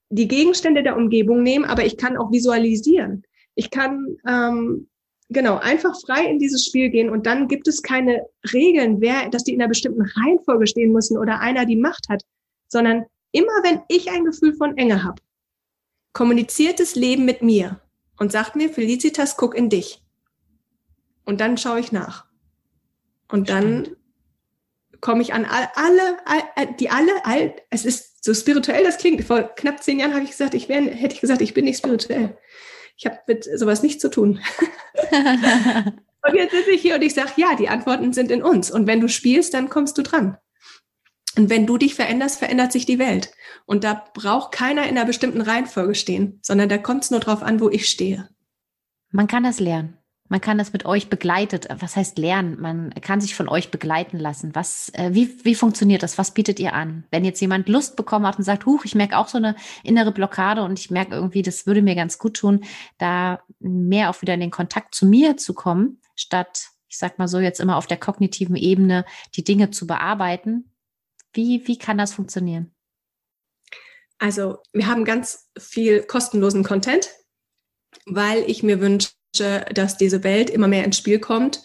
die 0.09 0.27
Gegenstände 0.27 0.83
der 0.83 0.95
Umgebung 0.95 1.41
nehmen, 1.41 1.65
aber 1.65 1.85
ich 1.85 1.97
kann 1.97 2.17
auch 2.17 2.31
visualisieren. 2.31 3.23
Ich 3.55 3.71
kann 3.71 4.17
ähm, 4.27 4.87
genau, 5.29 5.57
einfach 5.57 5.99
frei 6.01 6.25
in 6.25 6.39
dieses 6.39 6.65
Spiel 6.65 6.89
gehen 6.89 7.09
und 7.09 7.25
dann 7.25 7.47
gibt 7.47 7.67
es 7.67 7.81
keine 7.81 8.25
Regeln, 8.53 9.01
wer, 9.01 9.29
dass 9.29 9.43
die 9.43 9.53
in 9.53 9.61
einer 9.61 9.69
bestimmten 9.69 10.03
Reihenfolge 10.03 10.67
stehen 10.67 10.91
müssen 10.91 11.17
oder 11.17 11.39
einer 11.39 11.65
die 11.65 11.75
Macht 11.75 12.07
hat, 12.09 12.23
sondern 12.67 13.05
immer 13.31 13.63
wenn 13.63 13.81
ich 13.87 14.11
ein 14.11 14.25
Gefühl 14.25 14.53
von 14.53 14.77
Enge 14.77 15.03
habe, 15.03 15.21
kommuniziert 16.13 16.79
das 16.79 16.95
Leben 16.95 17.25
mit 17.25 17.41
mir 17.41 17.81
und 18.17 18.31
sagt 18.31 18.55
mir, 18.55 18.69
Felicitas, 18.69 19.35
guck 19.35 19.55
in 19.55 19.69
dich. 19.69 20.01
Und 21.25 21.41
dann 21.41 21.57
schaue 21.57 21.79
ich 21.79 21.91
nach. 21.91 22.25
Und 23.27 23.49
dann 23.49 23.95
komme 25.01 25.21
ich 25.21 25.33
an 25.33 25.45
alle, 25.45 25.69
alle, 25.75 26.75
die 26.79 26.89
alle, 26.89 27.11
all, 27.25 27.55
es 27.69 27.83
ist 27.83 28.23
so 28.23 28.33
spirituell, 28.33 28.83
das 28.83 28.97
klingt. 28.97 29.23
Vor 29.23 29.43
knapp 29.43 29.83
zehn 29.83 29.99
Jahren 29.99 30.13
habe 30.13 30.23
ich 30.23 30.31
gesagt, 30.31 30.53
ich 30.53 30.69
wäre, 30.69 30.85
hätte 30.85 31.15
ich 31.15 31.21
gesagt, 31.21 31.41
ich 31.41 31.53
bin 31.53 31.65
nicht 31.65 31.79
spirituell 31.79 32.37
ich 32.97 33.05
habe 33.05 33.19
mit 33.27 33.43
sowas 33.43 33.83
nichts 33.83 34.01
zu 34.01 34.09
tun. 34.09 34.39
und 35.11 36.35
jetzt 36.35 36.51
sitze 36.51 36.71
ich 36.71 36.81
hier 36.81 36.95
und 36.95 37.01
ich 37.01 37.13
sage, 37.13 37.31
ja, 37.35 37.55
die 37.55 37.69
Antworten 37.69 38.13
sind 38.13 38.31
in 38.31 38.43
uns. 38.43 38.71
Und 38.71 38.87
wenn 38.87 39.01
du 39.01 39.09
spielst, 39.09 39.53
dann 39.53 39.69
kommst 39.69 39.97
du 39.97 40.01
dran. 40.01 40.37
Und 41.37 41.49
wenn 41.49 41.65
du 41.65 41.77
dich 41.77 41.95
veränderst, 41.95 42.39
verändert 42.39 42.71
sich 42.71 42.85
die 42.85 42.99
Welt. 42.99 43.31
Und 43.65 43.83
da 43.83 44.05
braucht 44.13 44.53
keiner 44.53 44.83
in 44.83 44.97
einer 44.97 45.05
bestimmten 45.05 45.41
Reihenfolge 45.41 45.95
stehen, 45.95 46.39
sondern 46.41 46.69
da 46.69 46.77
kommt 46.77 47.03
es 47.03 47.11
nur 47.11 47.19
drauf 47.19 47.43
an, 47.43 47.59
wo 47.59 47.69
ich 47.69 47.89
stehe. 47.89 48.29
Man 49.11 49.27
kann 49.27 49.43
das 49.43 49.59
lernen. 49.59 49.97
Man 50.27 50.41
kann 50.41 50.57
das 50.57 50.73
mit 50.73 50.85
euch 50.85 51.09
begleitet. 51.09 51.67
Was 51.79 51.95
heißt 51.95 52.17
lernen? 52.17 52.59
Man 52.59 52.89
kann 53.01 53.21
sich 53.21 53.35
von 53.35 53.47
euch 53.47 53.69
begleiten 53.69 54.17
lassen. 54.17 54.55
Was, 54.55 54.89
äh, 54.93 55.13
wie, 55.13 55.45
wie 55.45 55.53
funktioniert 55.53 56.01
das? 56.01 56.17
Was 56.17 56.33
bietet 56.33 56.59
ihr 56.59 56.73
an? 56.73 57.05
Wenn 57.11 57.23
jetzt 57.25 57.41
jemand 57.41 57.69
Lust 57.69 57.95
bekommen 57.95 58.25
hat 58.25 58.39
und 58.39 58.43
sagt, 58.43 58.65
huch, 58.65 58.85
ich 58.85 58.95
merke 58.95 59.17
auch 59.17 59.27
so 59.27 59.37
eine 59.37 59.55
innere 59.83 60.11
Blockade 60.11 60.63
und 60.63 60.79
ich 60.79 60.89
merke 60.89 61.13
irgendwie, 61.13 61.43
das 61.43 61.67
würde 61.67 61.83
mir 61.83 61.93
ganz 61.93 62.17
gut 62.17 62.37
tun, 62.37 62.63
da 62.97 63.43
mehr 63.59 64.09
auch 64.09 64.21
wieder 64.23 64.33
in 64.33 64.39
den 64.39 64.51
Kontakt 64.51 64.95
zu 64.95 65.05
mir 65.05 65.37
zu 65.37 65.53
kommen, 65.53 66.01
statt, 66.15 66.69
ich 66.87 66.97
sag 66.97 67.19
mal 67.19 67.27
so, 67.27 67.39
jetzt 67.39 67.59
immer 67.59 67.77
auf 67.77 67.85
der 67.85 67.97
kognitiven 67.97 68.55
Ebene 68.55 69.05
die 69.35 69.43
Dinge 69.43 69.69
zu 69.69 69.85
bearbeiten. 69.85 70.71
Wie, 71.33 71.67
wie 71.67 71.77
kann 71.77 71.99
das 71.99 72.13
funktionieren? 72.13 72.73
Also, 74.17 74.57
wir 74.73 74.87
haben 74.87 75.05
ganz 75.05 75.51
viel 75.59 76.01
kostenlosen 76.01 76.63
Content, 76.63 77.09
weil 78.05 78.49
ich 78.49 78.63
mir 78.63 78.79
wünsche, 78.79 79.09
dass 79.39 79.97
diese 79.97 80.23
Welt 80.23 80.49
immer 80.49 80.67
mehr 80.67 80.83
ins 80.83 80.97
Spiel 80.97 81.19
kommt 81.19 81.63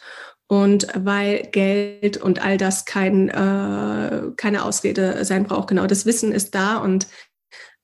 und 0.49 0.87
weil 0.95 1.49
Geld 1.53 2.17
und 2.17 2.45
all 2.45 2.57
das 2.57 2.85
kein, 2.85 3.29
äh, 3.29 4.33
keine 4.37 4.65
Ausrede 4.65 5.25
sein 5.25 5.45
braucht. 5.45 5.69
Genau, 5.69 5.87
das 5.87 6.07
Wissen 6.07 6.33
ist 6.33 6.55
da 6.55 6.79
und 6.79 7.07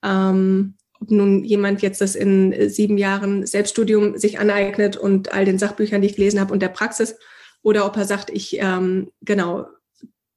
ähm, 0.04 0.74
ob 1.00 1.10
nun 1.10 1.44
jemand 1.44 1.82
jetzt 1.82 2.00
das 2.00 2.14
in 2.14 2.68
sieben 2.70 2.98
Jahren 2.98 3.46
Selbststudium 3.46 4.16
sich 4.16 4.38
aneignet 4.38 4.96
und 4.96 5.32
all 5.32 5.44
den 5.44 5.58
Sachbüchern, 5.58 6.00
die 6.00 6.08
ich 6.08 6.16
gelesen 6.16 6.40
habe 6.40 6.52
und 6.52 6.60
der 6.60 6.68
Praxis, 6.68 7.16
oder 7.62 7.84
ob 7.86 7.96
er 7.96 8.04
sagt, 8.04 8.30
ich 8.30 8.58
ähm, 8.60 9.10
genau 9.22 9.66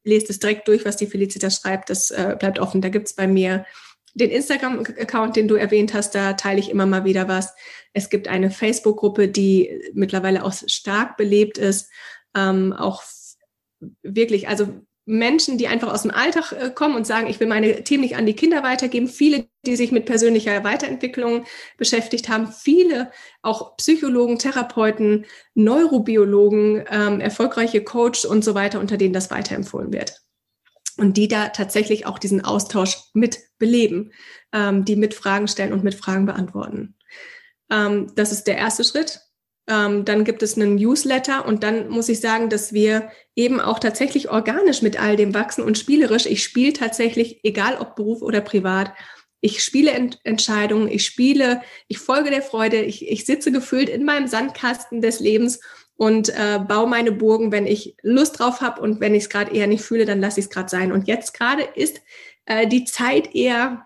lese 0.04 0.28
es 0.30 0.40
direkt 0.40 0.68
durch, 0.68 0.86
was 0.86 0.98
die 0.98 1.08
Felicitas 1.08 1.62
schreibt, 1.62 1.90
das 1.90 2.12
äh, 2.12 2.36
bleibt 2.38 2.60
offen. 2.60 2.82
Da 2.82 2.90
gibt 2.90 3.08
es 3.08 3.14
bei 3.14 3.28
mir 3.28 3.66
den 4.14 4.30
Instagram-Account, 4.30 5.36
den 5.36 5.48
du 5.48 5.56
erwähnt 5.56 5.94
hast, 5.94 6.16
da 6.16 6.34
teile 6.34 6.60
ich 6.60 6.70
immer 6.70 6.86
mal 6.86 7.06
wieder 7.06 7.28
was. 7.28 7.54
Es 7.94 8.10
gibt 8.10 8.28
eine 8.28 8.52
Facebook-Gruppe, 8.52 9.28
die 9.28 9.82
mittlerweile 9.94 10.44
auch 10.44 10.54
stark 10.54 11.18
belebt 11.18 11.58
ist. 11.58 11.90
Ähm, 12.36 12.74
auch 12.74 13.04
wirklich, 14.02 14.48
also 14.48 14.68
Menschen, 15.06 15.58
die 15.58 15.68
einfach 15.68 15.92
aus 15.92 16.04
dem 16.04 16.12
Alltag 16.12 16.52
äh, 16.52 16.70
kommen 16.70 16.96
und 16.96 17.08
sagen, 17.08 17.28
ich 17.28 17.40
will 17.40 17.48
meine 17.48 17.84
Themen 17.84 18.04
nicht 18.04 18.16
an 18.16 18.28
die 18.28 18.36
Kinder 18.36 18.62
weitergeben. 18.62 19.08
Viele, 19.08 19.48
die 19.66 19.76
sich 19.76 19.92
mit 19.92 20.06
persönlicher 20.06 20.64
Weiterentwicklung 20.64 21.46
beschäftigt 21.78 22.30
haben. 22.30 22.48
Viele, 22.52 23.12
auch 23.42 23.76
Psychologen, 23.78 24.38
Therapeuten, 24.38 25.26
Neurobiologen, 25.56 26.86
ähm, 26.92 27.22
erfolgreiche 27.22 27.84
Coaches 27.84 28.26
und 28.26 28.44
so 28.44 28.54
weiter, 28.54 28.80
unter 28.80 28.98
denen 28.98 29.14
das 29.14 29.32
weiterempfohlen 29.32 29.92
wird 29.92 30.22
und 31.00 31.18
die 31.18 31.28
da 31.28 31.50
tatsächlich 31.50 32.06
auch 32.06 32.20
diesen 32.20 32.44
Austausch 32.44 32.98
mit 33.14 33.40
beleben, 33.58 34.12
ähm, 34.54 34.86
die 34.86 34.96
mit 34.96 35.14
Fragen 35.14 35.48
stellen 35.48 35.74
und 35.74 35.84
mit 35.84 35.96
Fragen 35.96 36.26
beantworten. 36.26 36.96
Ähm, 37.72 38.12
das 38.16 38.32
ist 38.32 38.46
der 38.46 38.58
erste 38.58 38.84
Schritt. 38.84 39.20
Ähm, 39.68 40.04
dann 40.04 40.24
gibt 40.24 40.42
es 40.42 40.58
einen 40.58 40.76
Newsletter 40.76 41.46
und 41.46 41.64
dann 41.64 41.90
muss 41.90 42.10
ich 42.10 42.20
sagen, 42.20 42.50
dass 42.50 42.74
wir 42.74 43.12
eben 43.36 43.60
auch 43.60 43.78
tatsächlich 43.80 44.30
organisch 44.30 44.82
mit 44.82 45.00
all 45.00 45.16
dem 45.16 45.34
wachsen 45.34 45.64
und 45.64 45.78
spielerisch. 45.78 46.26
Ich 46.26 46.44
spiele 46.44 46.74
tatsächlich, 46.74 47.42
egal 47.44 47.78
ob 47.78 47.96
Beruf 47.96 48.22
oder 48.22 48.42
privat, 48.42 48.94
ich 49.42 49.64
spiele 49.64 49.92
Ent 49.92 50.20
Entscheidungen, 50.24 50.90
ich 50.90 51.06
spiele, 51.06 51.62
ich 51.88 52.00
folge 52.00 52.30
der 52.30 52.42
Freude, 52.42 52.82
ich, 52.82 53.08
ich 53.08 53.26
sitze 53.26 53.52
gefühlt 53.52 53.88
in 53.88 54.04
meinem 54.04 54.28
Sandkasten 54.28 55.02
des 55.02 55.20
Lebens 55.20 55.62
und 56.00 56.30
äh, 56.30 56.60
baue 56.66 56.88
meine 56.88 57.12
Burgen, 57.12 57.52
wenn 57.52 57.68
ich 57.68 57.98
Lust 58.02 58.40
drauf 58.40 58.62
habe 58.62 58.82
und 58.82 59.02
wenn 59.02 59.14
ich 59.14 59.24
es 59.24 59.30
gerade 59.30 59.54
eher 59.54 59.68
nicht 59.68 59.84
fühle, 59.84 60.06
dann 60.06 60.22
lasse 60.22 60.40
ich 60.40 60.46
es 60.46 60.50
gerade 60.50 60.70
sein. 60.70 60.94
Und 60.94 61.10
jetzt 61.10 61.34
gerade 61.34 61.64
ist 61.76 62.00
äh, 62.46 62.68
die 62.68 62.86
Zeit 62.86 63.36
eher 63.36 63.86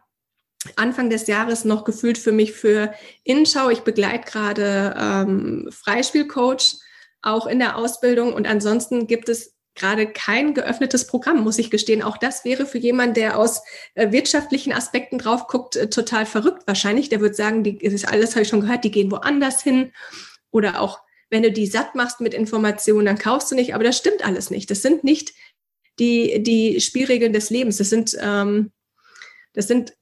Anfang 0.75 1.09
des 1.09 1.25
Jahres 1.25 1.65
noch 1.65 1.85
gefühlt 1.85 2.19
für 2.19 2.31
mich 2.31 2.53
für 2.53 2.93
Innenschau. 3.23 3.71
Ich 3.71 3.79
begleite 3.79 4.29
gerade 4.29 4.95
ähm, 4.95 5.67
Freispielcoach 5.71 6.75
auch 7.23 7.47
in 7.47 7.57
der 7.57 7.77
Ausbildung 7.77 8.33
und 8.33 8.45
ansonsten 8.45 9.07
gibt 9.07 9.27
es 9.27 9.55
gerade 9.73 10.05
kein 10.05 10.53
geöffnetes 10.53 11.07
Programm, 11.07 11.43
muss 11.43 11.57
ich 11.57 11.71
gestehen. 11.71 12.03
Auch 12.03 12.17
das 12.17 12.45
wäre 12.45 12.67
für 12.67 12.77
jemanden, 12.77 13.15
der 13.15 13.39
aus 13.39 13.63
äh, 13.95 14.11
wirtschaftlichen 14.11 14.71
Aspekten 14.71 15.17
drauf 15.17 15.47
guckt, 15.47 15.77
äh, 15.77 15.89
total 15.89 16.27
verrückt 16.27 16.67
wahrscheinlich. 16.67 17.09
Der 17.09 17.21
wird 17.21 17.35
sagen, 17.35 17.63
die, 17.63 17.79
das 17.79 18.05
alles 18.05 18.33
habe 18.35 18.43
ich 18.43 18.49
schon 18.49 18.61
gehört, 18.61 18.83
die 18.83 18.91
gehen 18.91 19.09
woanders 19.09 19.63
hin 19.63 19.91
Oder 20.51 20.79
auch, 20.79 20.99
wenn 21.33 21.43
du 21.43 21.51
die 21.51 21.65
satt 21.65 21.95
machst 21.95 22.21
mit 22.21 22.35
Informationen, 22.35 23.07
dann 23.07 23.17
kaufst 23.17 23.51
du 23.51 23.55
nicht. 23.55 23.73
Aber 23.73 23.83
das 23.83 23.97
stimmt 23.97 24.23
alles 24.23 24.51
nicht. 24.51 24.69
Das 24.69 24.83
sind 24.83 25.03
nicht 25.03 25.33
die, 25.97 26.43
die 26.43 26.79
Spielregeln 26.79 27.33
des 27.33 27.49
Lebens. 27.49 27.77
Das 27.77 27.89
sind, 27.89 28.15
ähm, 28.21 28.71
das 29.53 29.67
sind 29.67 29.93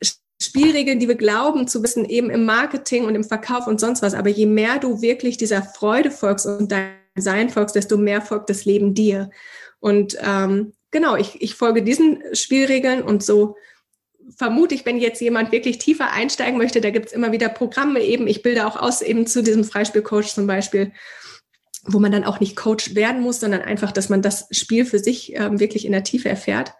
Spielregeln, 0.42 1.00
die 1.00 1.08
wir 1.08 1.16
glauben 1.16 1.70
zu 1.70 1.82
wissen, 1.84 2.04
eben 2.04 2.30
im 2.30 2.44
Marketing 2.44 3.06
und 3.06 3.16
im 3.16 3.24
Verkauf 3.24 3.66
und 3.66 3.80
sonst 3.80 4.02
was. 4.02 4.14
Aber 4.14 4.30
je 4.30 4.46
mehr 4.46 4.78
du 4.78 5.02
wirklich 5.02 5.38
dieser 5.38 5.64
Freude 5.64 6.12
folgst 6.12 6.46
und 6.46 6.70
dein 6.70 6.96
Sein 7.16 7.50
folgst, 7.50 7.76
desto 7.76 7.98
mehr 7.98 8.22
folgt 8.22 8.50
das 8.50 8.66
Leben 8.66 8.94
dir. 8.94 9.30
Und 9.80 10.18
ähm, 10.22 10.74
genau, 10.92 11.16
ich, 11.16 11.42
ich 11.42 11.56
folge 11.56 11.82
diesen 11.82 12.24
Spielregeln 12.34 13.04
und 13.04 13.24
so 13.24 13.56
vermute 14.38 14.76
ich, 14.76 14.86
wenn 14.86 14.98
jetzt 14.98 15.22
jemand 15.22 15.52
wirklich 15.52 15.78
tiefer 15.78 16.12
einsteigen 16.12 16.58
möchte, 16.58 16.82
da 16.82 16.90
gibt 16.90 17.08
es 17.08 17.14
immer 17.14 17.32
wieder 17.32 17.50
Programme 17.50 18.02
eben. 18.02 18.28
Ich 18.28 18.42
bilde 18.42 18.66
auch 18.66 18.76
aus 18.76 19.02
eben 19.02 19.28
zu 19.28 19.44
diesem 19.44 19.64
Freispielcoach 19.64 20.34
zum 20.34 20.48
Beispiel, 20.48 20.92
wo 21.84 22.00
man 22.00 22.12
dann 22.12 22.24
auch 22.24 22.40
nicht 22.40 22.56
Coach 22.56 22.96
werden 22.96 23.22
muss, 23.22 23.40
sondern 23.40 23.62
einfach, 23.62 23.92
dass 23.92 24.10
man 24.10 24.22
das 24.22 24.48
Spiel 24.52 24.86
für 24.86 25.00
sich 25.00 25.36
ähm, 25.36 25.60
wirklich 25.60 25.86
in 25.86 25.92
der 25.92 26.04
Tiefe 26.04 26.30
erfährt. 26.30 26.74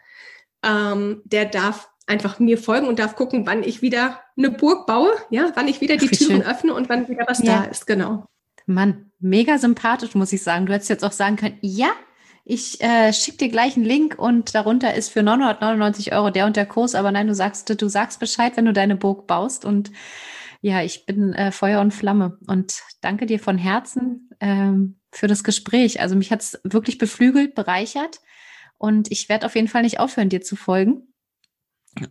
Ähm, 0.64 1.22
der 1.26 1.46
darf 1.46 1.90
einfach 2.08 2.40
mir 2.40 2.58
folgen 2.58 2.88
und 2.88 3.00
darf 3.00 3.16
gucken, 3.16 3.46
wann 3.46 3.64
ich 3.64 3.82
wieder 3.82 4.20
eine 4.38 4.52
Burg 4.52 4.86
baue, 4.86 5.12
ja, 5.30 5.52
wann 5.56 5.68
ich 5.68 5.82
wieder 5.82 5.98
die 5.98 6.10
Ach, 6.12 6.18
Türen 6.18 6.42
schön. 6.42 6.46
öffne 6.46 6.74
und 6.74 6.90
wann 6.90 7.08
wieder 7.08 7.26
was 7.28 7.40
ja. 7.40 7.62
da 7.62 7.64
ist, 7.66 7.88
genau. 7.88 8.26
Mann, 8.66 9.12
mega 9.20 9.58
sympathisch, 9.58 10.14
muss 10.14 10.34
ich 10.34 10.44
sagen. 10.44 10.66
Du 10.66 10.74
hättest 10.74 10.90
jetzt 10.90 11.04
auch 11.04 11.12
sagen 11.12 11.36
können, 11.36 11.58
ja, 11.62 11.90
ich 12.44 12.82
äh, 12.82 13.14
schicke 13.14 13.38
dir 13.38 13.50
gleich 13.50 13.76
einen 13.76 13.86
Link 13.86 14.16
und 14.18 14.54
darunter 14.56 14.94
ist 14.94 15.10
für 15.10 15.24
999 15.24 16.14
Euro 16.14 16.32
der 16.32 16.46
und 16.46 16.56
der 16.56 16.66
Kurs, 16.66 16.96
aber 16.96 17.12
nein, 17.12 17.28
du 17.28 17.36
sagst, 17.36 17.70
du 17.70 17.88
sagst 17.88 18.20
Bescheid, 18.20 18.54
wenn 18.56 18.66
du 18.66 18.74
deine 18.74 18.96
Burg 18.96 19.28
baust 19.28 19.64
und 19.64 19.92
ja, 20.62 20.84
ich 20.84 21.06
bin 21.06 21.34
äh, 21.34 21.52
Feuer 21.52 21.82
und 21.82 21.92
Flamme 21.92 22.38
und 22.48 22.82
danke 23.02 23.26
dir 23.26 23.40
von 23.40 23.58
Herzen 23.58 24.30
ähm, 24.40 25.00
für 25.12 25.28
das 25.28 25.44
Gespräch. 25.44 26.00
Also 26.00 26.16
mich 26.16 26.32
hat 26.32 26.42
es 26.42 26.60
wirklich 26.64 27.00
beflügelt, 27.00 27.56
bereichert 27.56 28.22
und 28.78 29.12
ich 29.12 29.28
werde 29.28 29.48
auf 29.48 29.56
jeden 29.56 29.68
Fall 29.68 29.82
nicht 29.82 30.00
aufhören, 30.00 30.30
dir 30.30 30.42
zu 30.42 30.56
folgen. 30.56 31.08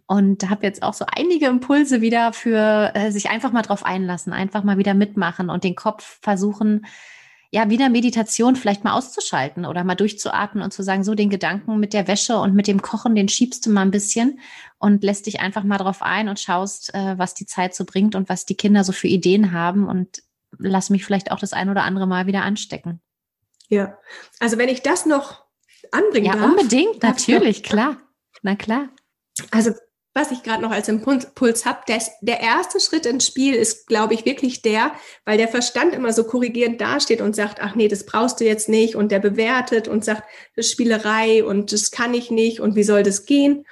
Und 0.06 0.50
habe 0.50 0.66
jetzt 0.66 0.82
auch 0.82 0.92
so 0.92 1.06
einige 1.10 1.46
Impulse 1.46 2.02
wieder 2.02 2.34
für 2.34 2.92
äh, 2.94 3.10
sich 3.10 3.30
einfach 3.30 3.50
mal 3.50 3.62
drauf 3.62 3.82
einlassen, 3.82 4.34
einfach 4.34 4.62
mal 4.62 4.76
wieder 4.76 4.92
mitmachen 4.92 5.48
und 5.48 5.64
den 5.64 5.74
Kopf 5.74 6.18
versuchen, 6.20 6.84
ja, 7.52 7.68
wieder 7.68 7.88
Meditation 7.88 8.54
vielleicht 8.54 8.84
mal 8.84 8.92
auszuschalten 8.92 9.66
oder 9.66 9.82
mal 9.82 9.96
durchzuatmen 9.96 10.62
und 10.62 10.72
zu 10.72 10.84
sagen, 10.84 11.02
so 11.02 11.14
den 11.14 11.30
Gedanken 11.30 11.80
mit 11.80 11.92
der 11.92 12.06
Wäsche 12.06 12.38
und 12.38 12.54
mit 12.54 12.68
dem 12.68 12.80
Kochen, 12.80 13.16
den 13.16 13.28
schiebst 13.28 13.66
du 13.66 13.70
mal 13.70 13.82
ein 13.82 13.90
bisschen 13.90 14.38
und 14.78 15.02
lässt 15.02 15.26
dich 15.26 15.40
einfach 15.40 15.64
mal 15.64 15.78
drauf 15.78 16.00
ein 16.00 16.28
und 16.28 16.38
schaust, 16.38 16.94
äh, 16.94 17.18
was 17.18 17.34
die 17.34 17.46
Zeit 17.46 17.74
so 17.74 17.84
bringt 17.84 18.14
und 18.14 18.28
was 18.28 18.46
die 18.46 18.56
Kinder 18.56 18.84
so 18.84 18.92
für 18.92 19.08
Ideen 19.08 19.52
haben 19.52 19.88
und 19.88 20.22
lass 20.58 20.90
mich 20.90 21.04
vielleicht 21.04 21.32
auch 21.32 21.40
das 21.40 21.52
ein 21.52 21.70
oder 21.70 21.82
andere 21.82 22.06
Mal 22.06 22.26
wieder 22.26 22.42
anstecken. 22.42 23.00
Ja, 23.68 23.98
also 24.38 24.56
wenn 24.56 24.68
ich 24.68 24.82
das 24.82 25.06
noch 25.06 25.44
anbringen 25.90 26.26
ja, 26.26 26.32
darf. 26.32 26.42
Ja, 26.42 26.48
unbedingt, 26.48 27.02
natürlich, 27.02 27.62
klar. 27.64 27.96
Na 28.42 28.54
klar. 28.54 28.88
Also 29.50 29.72
was 30.12 30.32
ich 30.32 30.42
gerade 30.42 30.62
noch 30.62 30.72
als 30.72 30.88
Impuls 30.88 31.64
habe, 31.64 31.80
der 31.86 32.40
erste 32.40 32.80
Schritt 32.80 33.06
ins 33.06 33.26
Spiel 33.26 33.54
ist, 33.54 33.86
glaube 33.86 34.14
ich, 34.14 34.24
wirklich 34.24 34.60
der, 34.60 34.92
weil 35.24 35.38
der 35.38 35.46
Verstand 35.46 35.94
immer 35.94 36.12
so 36.12 36.24
korrigierend 36.24 36.80
dasteht 36.80 37.20
und 37.20 37.36
sagt, 37.36 37.60
ach 37.60 37.76
nee, 37.76 37.86
das 37.86 38.06
brauchst 38.06 38.40
du 38.40 38.44
jetzt 38.44 38.68
nicht 38.68 38.96
und 38.96 39.12
der 39.12 39.20
bewertet 39.20 39.86
und 39.86 40.04
sagt, 40.04 40.24
das 40.56 40.66
ist 40.66 40.72
Spielerei 40.72 41.44
und 41.44 41.72
das 41.72 41.92
kann 41.92 42.12
ich 42.12 42.30
nicht 42.30 42.58
und 42.58 42.74
wie 42.74 42.82
soll 42.82 43.04
das 43.04 43.24
gehen? 43.24 43.64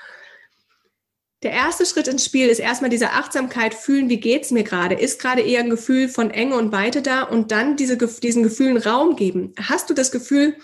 Der 1.43 1.53
erste 1.53 1.87
Schritt 1.87 2.09
ins 2.09 2.25
Spiel 2.25 2.49
ist 2.49 2.59
erstmal 2.59 2.91
diese 2.91 3.13
Achtsamkeit 3.13 3.75
fühlen, 3.75 4.09
wie 4.09 4.19
geht's 4.19 4.51
mir 4.51 4.65
gerade? 4.65 4.97
Ist 4.97 5.21
gerade 5.21 5.43
eher 5.43 5.61
ein 5.61 5.71
Gefühl 5.71 6.09
von 6.09 6.31
Enge 6.31 6.57
und 6.57 6.73
Weite 6.73 7.01
da 7.03 7.23
und 7.23 7.53
dann 7.53 7.77
diese, 7.77 7.97
diesen 7.97 8.43
Gefühlen 8.43 8.77
Raum 8.77 9.15
geben. 9.15 9.55
Hast 9.57 9.91
du 9.91 9.95
das 9.95 10.11
Gefühl, 10.11 10.57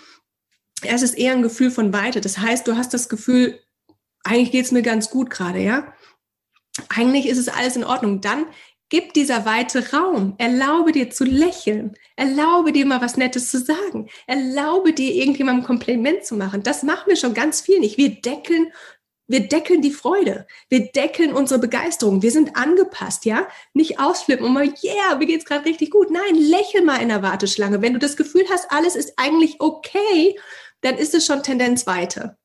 es 0.83 1.01
ist 1.01 1.17
eher 1.17 1.33
ein 1.33 1.41
Gefühl 1.41 1.71
von 1.71 1.93
Weite. 1.93 2.19
Das 2.21 2.37
heißt, 2.37 2.67
du 2.67 2.75
hast 2.75 2.93
das 2.93 3.07
Gefühl, 3.07 3.59
eigentlich 4.25 4.51
geht's 4.51 4.71
mir 4.71 4.81
ganz 4.81 5.09
gut 5.09 5.29
gerade, 5.29 5.59
ja. 5.59 5.93
Eigentlich 6.89 7.27
ist 7.27 7.37
es 7.37 7.47
alles 7.47 7.75
in 7.75 7.83
Ordnung. 7.83 8.19
Dann 8.19 8.45
gib 8.89 9.13
dieser 9.13 9.45
weite 9.45 9.91
Raum. 9.93 10.35
Erlaube 10.37 10.91
dir 10.91 11.09
zu 11.09 11.23
lächeln. 11.23 11.95
Erlaube 12.15 12.73
dir 12.73 12.85
mal 12.85 13.01
was 13.01 13.17
Nettes 13.17 13.49
zu 13.49 13.59
sagen. 13.59 14.09
Erlaube 14.27 14.93
dir 14.93 15.13
irgendjemandem 15.13 15.65
Kompliment 15.65 16.25
zu 16.25 16.35
machen. 16.35 16.63
Das 16.63 16.83
machen 16.83 17.07
wir 17.07 17.15
schon 17.15 17.33
ganz 17.33 17.61
viel 17.61 17.79
nicht. 17.79 17.97
Wir 17.97 18.09
deckeln 18.21 18.71
wir 19.27 19.47
deckeln 19.47 19.81
die 19.81 19.91
Freude. 19.91 20.45
Wir 20.69 20.91
deckeln 20.91 21.33
unsere 21.33 21.59
Begeisterung. 21.59 22.21
Wir 22.21 22.29
sind 22.29 22.55
angepasst, 22.55 23.25
ja? 23.25 23.47
Nicht 23.73 23.99
ausflippen 23.99 24.45
und 24.45 24.53
mal, 24.53 24.71
yeah, 24.83 25.15
mir 25.17 25.25
geht's 25.25 25.45
gerade 25.45 25.65
richtig 25.65 25.89
gut. 25.89 26.11
Nein, 26.11 26.35
lächel 26.35 26.83
mal 26.83 27.01
in 27.01 27.09
der 27.09 27.23
Warteschlange. 27.23 27.81
Wenn 27.81 27.93
du 27.93 27.99
das 27.99 28.17
Gefühl 28.17 28.45
hast, 28.51 28.71
alles 28.71 28.95
ist 28.95 29.13
eigentlich 29.17 29.59
okay, 29.59 30.37
dann 30.81 30.95
ist 30.97 31.15
es 31.15 31.25
schon 31.25 31.41
Tendenz 31.41 31.87
weiter. 31.87 32.37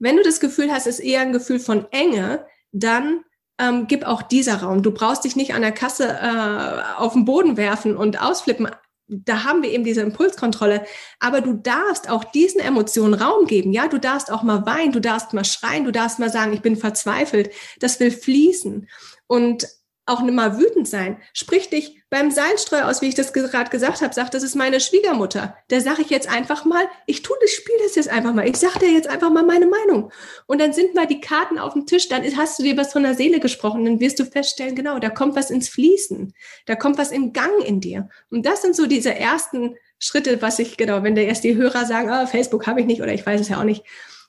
Wenn 0.00 0.16
du 0.16 0.22
das 0.22 0.40
Gefühl 0.40 0.72
hast, 0.72 0.86
es 0.86 0.98
ist 0.98 1.04
eher 1.04 1.20
ein 1.20 1.32
Gefühl 1.32 1.60
von 1.60 1.86
Enge, 1.92 2.46
dann 2.72 3.20
ähm, 3.58 3.86
gib 3.86 4.04
auch 4.04 4.22
dieser 4.22 4.62
Raum. 4.62 4.82
Du 4.82 4.90
brauchst 4.90 5.24
dich 5.24 5.36
nicht 5.36 5.54
an 5.54 5.62
der 5.62 5.72
Kasse 5.72 6.08
äh, 6.08 6.96
auf 6.96 7.12
den 7.12 7.26
Boden 7.26 7.56
werfen 7.56 7.96
und 7.96 8.20
ausflippen. 8.20 8.68
Da 9.06 9.44
haben 9.44 9.62
wir 9.62 9.70
eben 9.70 9.84
diese 9.84 10.00
Impulskontrolle. 10.00 10.86
Aber 11.18 11.42
du 11.42 11.52
darfst 11.52 12.08
auch 12.08 12.24
diesen 12.24 12.60
Emotionen 12.60 13.14
Raum 13.14 13.46
geben. 13.46 13.72
Ja, 13.72 13.88
du 13.88 13.98
darfst 13.98 14.32
auch 14.32 14.42
mal 14.42 14.64
weinen, 14.64 14.92
du 14.92 15.00
darfst 15.00 15.34
mal 15.34 15.44
schreien, 15.44 15.84
du 15.84 15.92
darfst 15.92 16.18
mal 16.18 16.30
sagen, 16.30 16.52
ich 16.54 16.62
bin 16.62 16.76
verzweifelt. 16.76 17.50
Das 17.80 18.00
will 18.00 18.10
fließen. 18.10 18.88
Und 19.26 19.68
auch 20.10 20.20
mal 20.22 20.58
wütend 20.58 20.88
sein. 20.88 21.16
Sprich 21.32 21.70
dich 21.70 22.02
beim 22.10 22.30
Seilstreu 22.30 22.82
aus, 22.82 23.00
wie 23.00 23.08
ich 23.08 23.14
das 23.14 23.32
gerade 23.32 23.70
gesagt 23.70 24.02
habe, 24.02 24.12
sagt, 24.12 24.34
das 24.34 24.42
ist 24.42 24.56
meine 24.56 24.80
Schwiegermutter. 24.80 25.56
Da 25.68 25.80
sage 25.80 26.02
ich 26.02 26.10
jetzt 26.10 26.28
einfach 26.28 26.64
mal, 26.64 26.84
ich 27.06 27.22
tue 27.22 27.36
das 27.40 27.52
Spiel 27.52 27.74
das 27.82 27.94
jetzt 27.94 28.08
einfach 28.08 28.34
mal. 28.34 28.48
Ich 28.48 28.56
sage 28.56 28.80
dir 28.80 28.90
jetzt 28.90 29.08
einfach 29.08 29.30
mal 29.30 29.44
meine 29.44 29.66
Meinung. 29.66 30.10
Und 30.46 30.60
dann 30.60 30.72
sind 30.72 30.94
mal 30.94 31.06
die 31.06 31.20
Karten 31.20 31.58
auf 31.58 31.74
dem 31.74 31.86
Tisch, 31.86 32.08
dann 32.08 32.24
hast 32.36 32.58
du 32.58 32.64
dir 32.64 32.76
was 32.76 32.92
von 32.92 33.04
der 33.04 33.14
Seele 33.14 33.40
gesprochen, 33.40 33.84
dann 33.84 34.00
wirst 34.00 34.18
du 34.18 34.24
feststellen, 34.24 34.74
genau, 34.74 34.98
da 34.98 35.08
kommt 35.08 35.36
was 35.36 35.50
ins 35.50 35.68
Fließen. 35.68 36.34
Da 36.66 36.74
kommt 36.74 36.98
was 36.98 37.12
in 37.12 37.32
Gang 37.32 37.64
in 37.64 37.80
dir. 37.80 38.08
Und 38.30 38.44
das 38.44 38.62
sind 38.62 38.74
so 38.74 38.86
diese 38.86 39.14
ersten 39.14 39.76
Schritte, 40.00 40.42
was 40.42 40.58
ich, 40.58 40.76
genau, 40.76 41.02
wenn 41.02 41.14
da 41.14 41.22
erst 41.22 41.44
die 41.44 41.54
Hörer 41.54 41.86
sagen, 41.86 42.10
oh, 42.10 42.26
Facebook 42.26 42.66
habe 42.66 42.80
ich 42.80 42.86
nicht 42.86 43.02
oder 43.02 43.12
ich 43.12 43.24
weiß 43.24 43.40
es 43.40 43.48
ja 43.48 43.60
auch 43.60 43.64
nicht. 43.64 43.84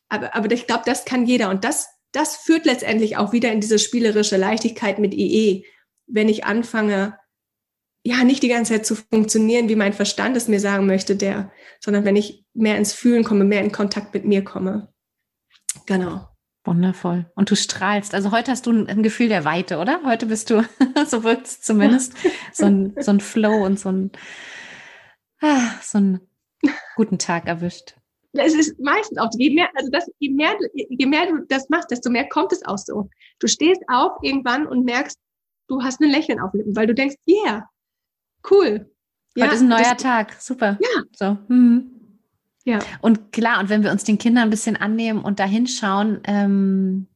Aber, 0.10 0.36
aber 0.36 0.52
ich 0.52 0.68
glaube, 0.68 0.84
das 0.86 1.06
kann 1.06 1.26
jeder. 1.26 1.50
Und 1.50 1.64
das 1.64 1.88
das 2.12 2.36
führt 2.36 2.66
letztendlich 2.66 3.18
auch 3.18 3.34
wieder 3.34 3.52
in 3.52 3.62
diese 3.62 3.80
spielerische 3.80 4.38
Leichtigkeit 4.38 5.00
mit 5.00 5.14
IE, 5.14 5.66
wenn 6.08 6.30
ich 6.30 6.46
anfange, 6.46 7.18
ja, 8.04 8.24
nicht 8.24 8.42
die 8.44 8.50
ganze 8.50 8.74
Zeit 8.74 8.86
zu 8.86 8.96
funktionieren, 8.96 9.70
wie 9.70 9.76
mein 9.76 9.94
Verstand 9.94 10.36
es 10.36 10.48
mir 10.48 10.60
sagen 10.60 10.88
möchte, 10.88 11.16
der, 11.16 11.52
sondern 11.80 12.04
wenn 12.04 12.16
ich 12.16 12.46
mehr 12.54 12.78
ins 12.78 12.94
Fühlen 12.94 13.24
komme, 13.24 13.44
mehr 13.44 13.62
in 13.62 13.72
Kontakt 13.72 14.14
mit 14.14 14.26
mir 14.26 14.44
komme. 14.44 14.92
Genau. 15.86 16.28
Wundervoll. 16.64 17.32
Und 17.36 17.50
du 17.50 17.56
strahlst. 17.56 18.14
Also 18.14 18.32
heute 18.32 18.52
hast 18.52 18.66
du 18.66 18.72
ein 18.72 19.04
Gefühl 19.04 19.30
der 19.30 19.46
Weite, 19.46 19.78
oder? 19.78 20.02
Heute 20.04 20.26
bist 20.26 20.50
du, 20.50 20.64
so 21.08 21.24
wirkt 21.24 21.48
es 21.48 21.62
zumindest, 21.62 22.14
so 22.54 22.66
ein, 22.66 22.96
so 23.00 23.12
ein 23.12 23.20
Flow 23.20 23.66
und 23.66 23.80
so 23.80 23.90
ein, 23.90 24.12
ah, 25.42 25.72
so 25.82 26.00
einen 26.00 26.22
guten 26.96 27.18
Tag 27.20 27.48
erwischt 27.48 27.96
es 28.34 28.54
ist 28.54 28.80
meistens 28.80 29.18
auch, 29.18 29.30
je 29.38 29.50
mehr, 29.50 29.70
also 29.76 29.90
das, 29.92 30.10
je 30.20 30.30
mehr, 30.30 30.58
je 30.74 31.06
mehr 31.06 31.28
du 31.28 31.46
das 31.48 31.70
machst, 31.70 31.92
desto 31.92 32.10
mehr 32.10 32.28
kommt 32.30 32.54
es 32.54 32.66
auch 32.66 32.78
so. 32.78 33.10
Du 33.40 33.48
stehst 33.48 33.82
auf 33.88 34.14
irgendwann 34.22 34.68
und 34.68 34.86
merkst, 34.86 35.18
du 35.68 35.82
hast 35.82 36.02
ein 36.02 36.10
Lächeln 36.10 36.40
auf 36.40 36.54
Lippen, 36.54 36.76
weil 36.76 36.88
du 36.88 36.94
denkst, 36.94 37.16
yeah, 37.28 37.70
cool. 38.50 38.90
Ja, 39.36 39.46
Heute 39.46 39.56
ist 39.56 39.62
ein 39.62 39.70
neuer 39.70 39.94
das, 39.94 40.04
Tag, 40.04 40.34
super. 40.40 40.78
Ja. 40.82 41.04
So. 41.14 41.38
Mhm. 41.54 41.92
Ja. 42.64 42.80
Und 43.02 43.32
klar, 43.32 43.60
und 43.60 43.70
wenn 43.70 43.84
wir 43.84 43.92
uns 43.92 44.04
den 44.04 44.18
Kindern 44.18 44.44
ein 44.46 44.50
bisschen 44.50 44.76
annehmen 44.76 45.24
und 45.24 45.40
da 45.40 45.46
hinschauen, 45.46 46.22
ähm, 46.26 47.08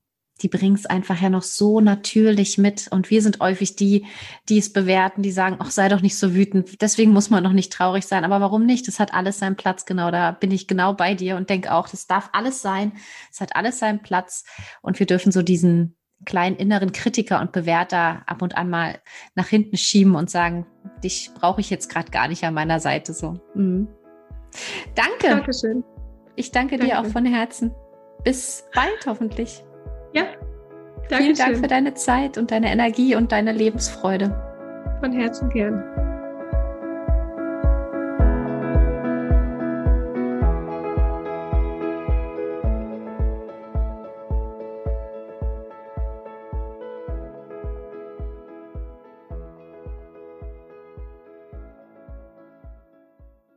die 0.41 0.49
bringen 0.49 0.75
es 0.75 0.85
einfach 0.85 1.21
ja 1.21 1.29
noch 1.29 1.43
so 1.43 1.79
natürlich 1.79 2.57
mit. 2.57 2.87
Und 2.89 3.09
wir 3.09 3.21
sind 3.21 3.39
häufig 3.39 3.75
die, 3.75 4.05
die 4.49 4.57
es 4.57 4.71
bewerten, 4.71 5.21
die 5.21 5.31
sagen, 5.31 5.57
ach, 5.59 5.71
sei 5.71 5.87
doch 5.87 6.01
nicht 6.01 6.17
so 6.17 6.33
wütend. 6.33 6.81
Deswegen 6.81 7.11
muss 7.11 7.29
man 7.29 7.43
noch 7.43 7.53
nicht 7.53 7.71
traurig 7.71 8.05
sein. 8.05 8.25
Aber 8.25 8.41
warum 8.41 8.65
nicht? 8.65 8.87
Das 8.87 8.99
hat 8.99 9.13
alles 9.13 9.39
seinen 9.39 9.55
Platz. 9.55 9.85
Genau, 9.85 10.11
da 10.11 10.31
bin 10.31 10.51
ich 10.51 10.67
genau 10.67 10.93
bei 10.93 11.13
dir 11.13 11.37
und 11.37 11.49
denke 11.49 11.73
auch, 11.73 11.87
das 11.87 12.07
darf 12.07 12.29
alles 12.33 12.61
sein. 12.61 12.93
Es 13.31 13.39
hat 13.39 13.55
alles 13.55 13.79
seinen 13.79 14.01
Platz. 14.01 14.43
Und 14.81 14.99
wir 14.99 15.05
dürfen 15.05 15.31
so 15.31 15.41
diesen 15.41 15.95
kleinen 16.25 16.55
inneren 16.55 16.91
Kritiker 16.91 17.39
und 17.39 17.51
Bewerter 17.51 18.23
ab 18.25 18.41
und 18.41 18.57
an 18.57 18.69
mal 18.69 18.99
nach 19.35 19.47
hinten 19.47 19.77
schieben 19.77 20.15
und 20.15 20.29
sagen, 20.29 20.65
dich 21.03 21.31
brauche 21.33 21.61
ich 21.61 21.69
jetzt 21.69 21.89
gerade 21.89 22.11
gar 22.11 22.27
nicht 22.27 22.43
an 22.43 22.53
meiner 22.53 22.79
Seite 22.79 23.13
so. 23.13 23.39
Mhm. 23.53 23.87
Danke. 24.95 25.27
Dankeschön. 25.29 25.83
Ich 26.35 26.51
danke, 26.51 26.77
danke 26.77 26.93
dir 26.93 26.99
auch 26.99 27.05
von 27.05 27.25
Herzen. 27.25 27.71
Bis 28.23 28.65
bald 28.73 29.05
hoffentlich. 29.05 29.63
Ja. 30.15 30.23
Dankeschön. 31.09 31.35
Vielen 31.35 31.35
Dank 31.35 31.57
für 31.57 31.67
deine 31.67 31.93
Zeit 31.93 32.37
und 32.37 32.49
deine 32.49 32.71
Energie 32.71 33.15
und 33.15 33.31
deine 33.31 33.51
Lebensfreude. 33.51 34.33
Von 35.01 35.11
Herzen 35.11 35.49
gern. 35.49 35.83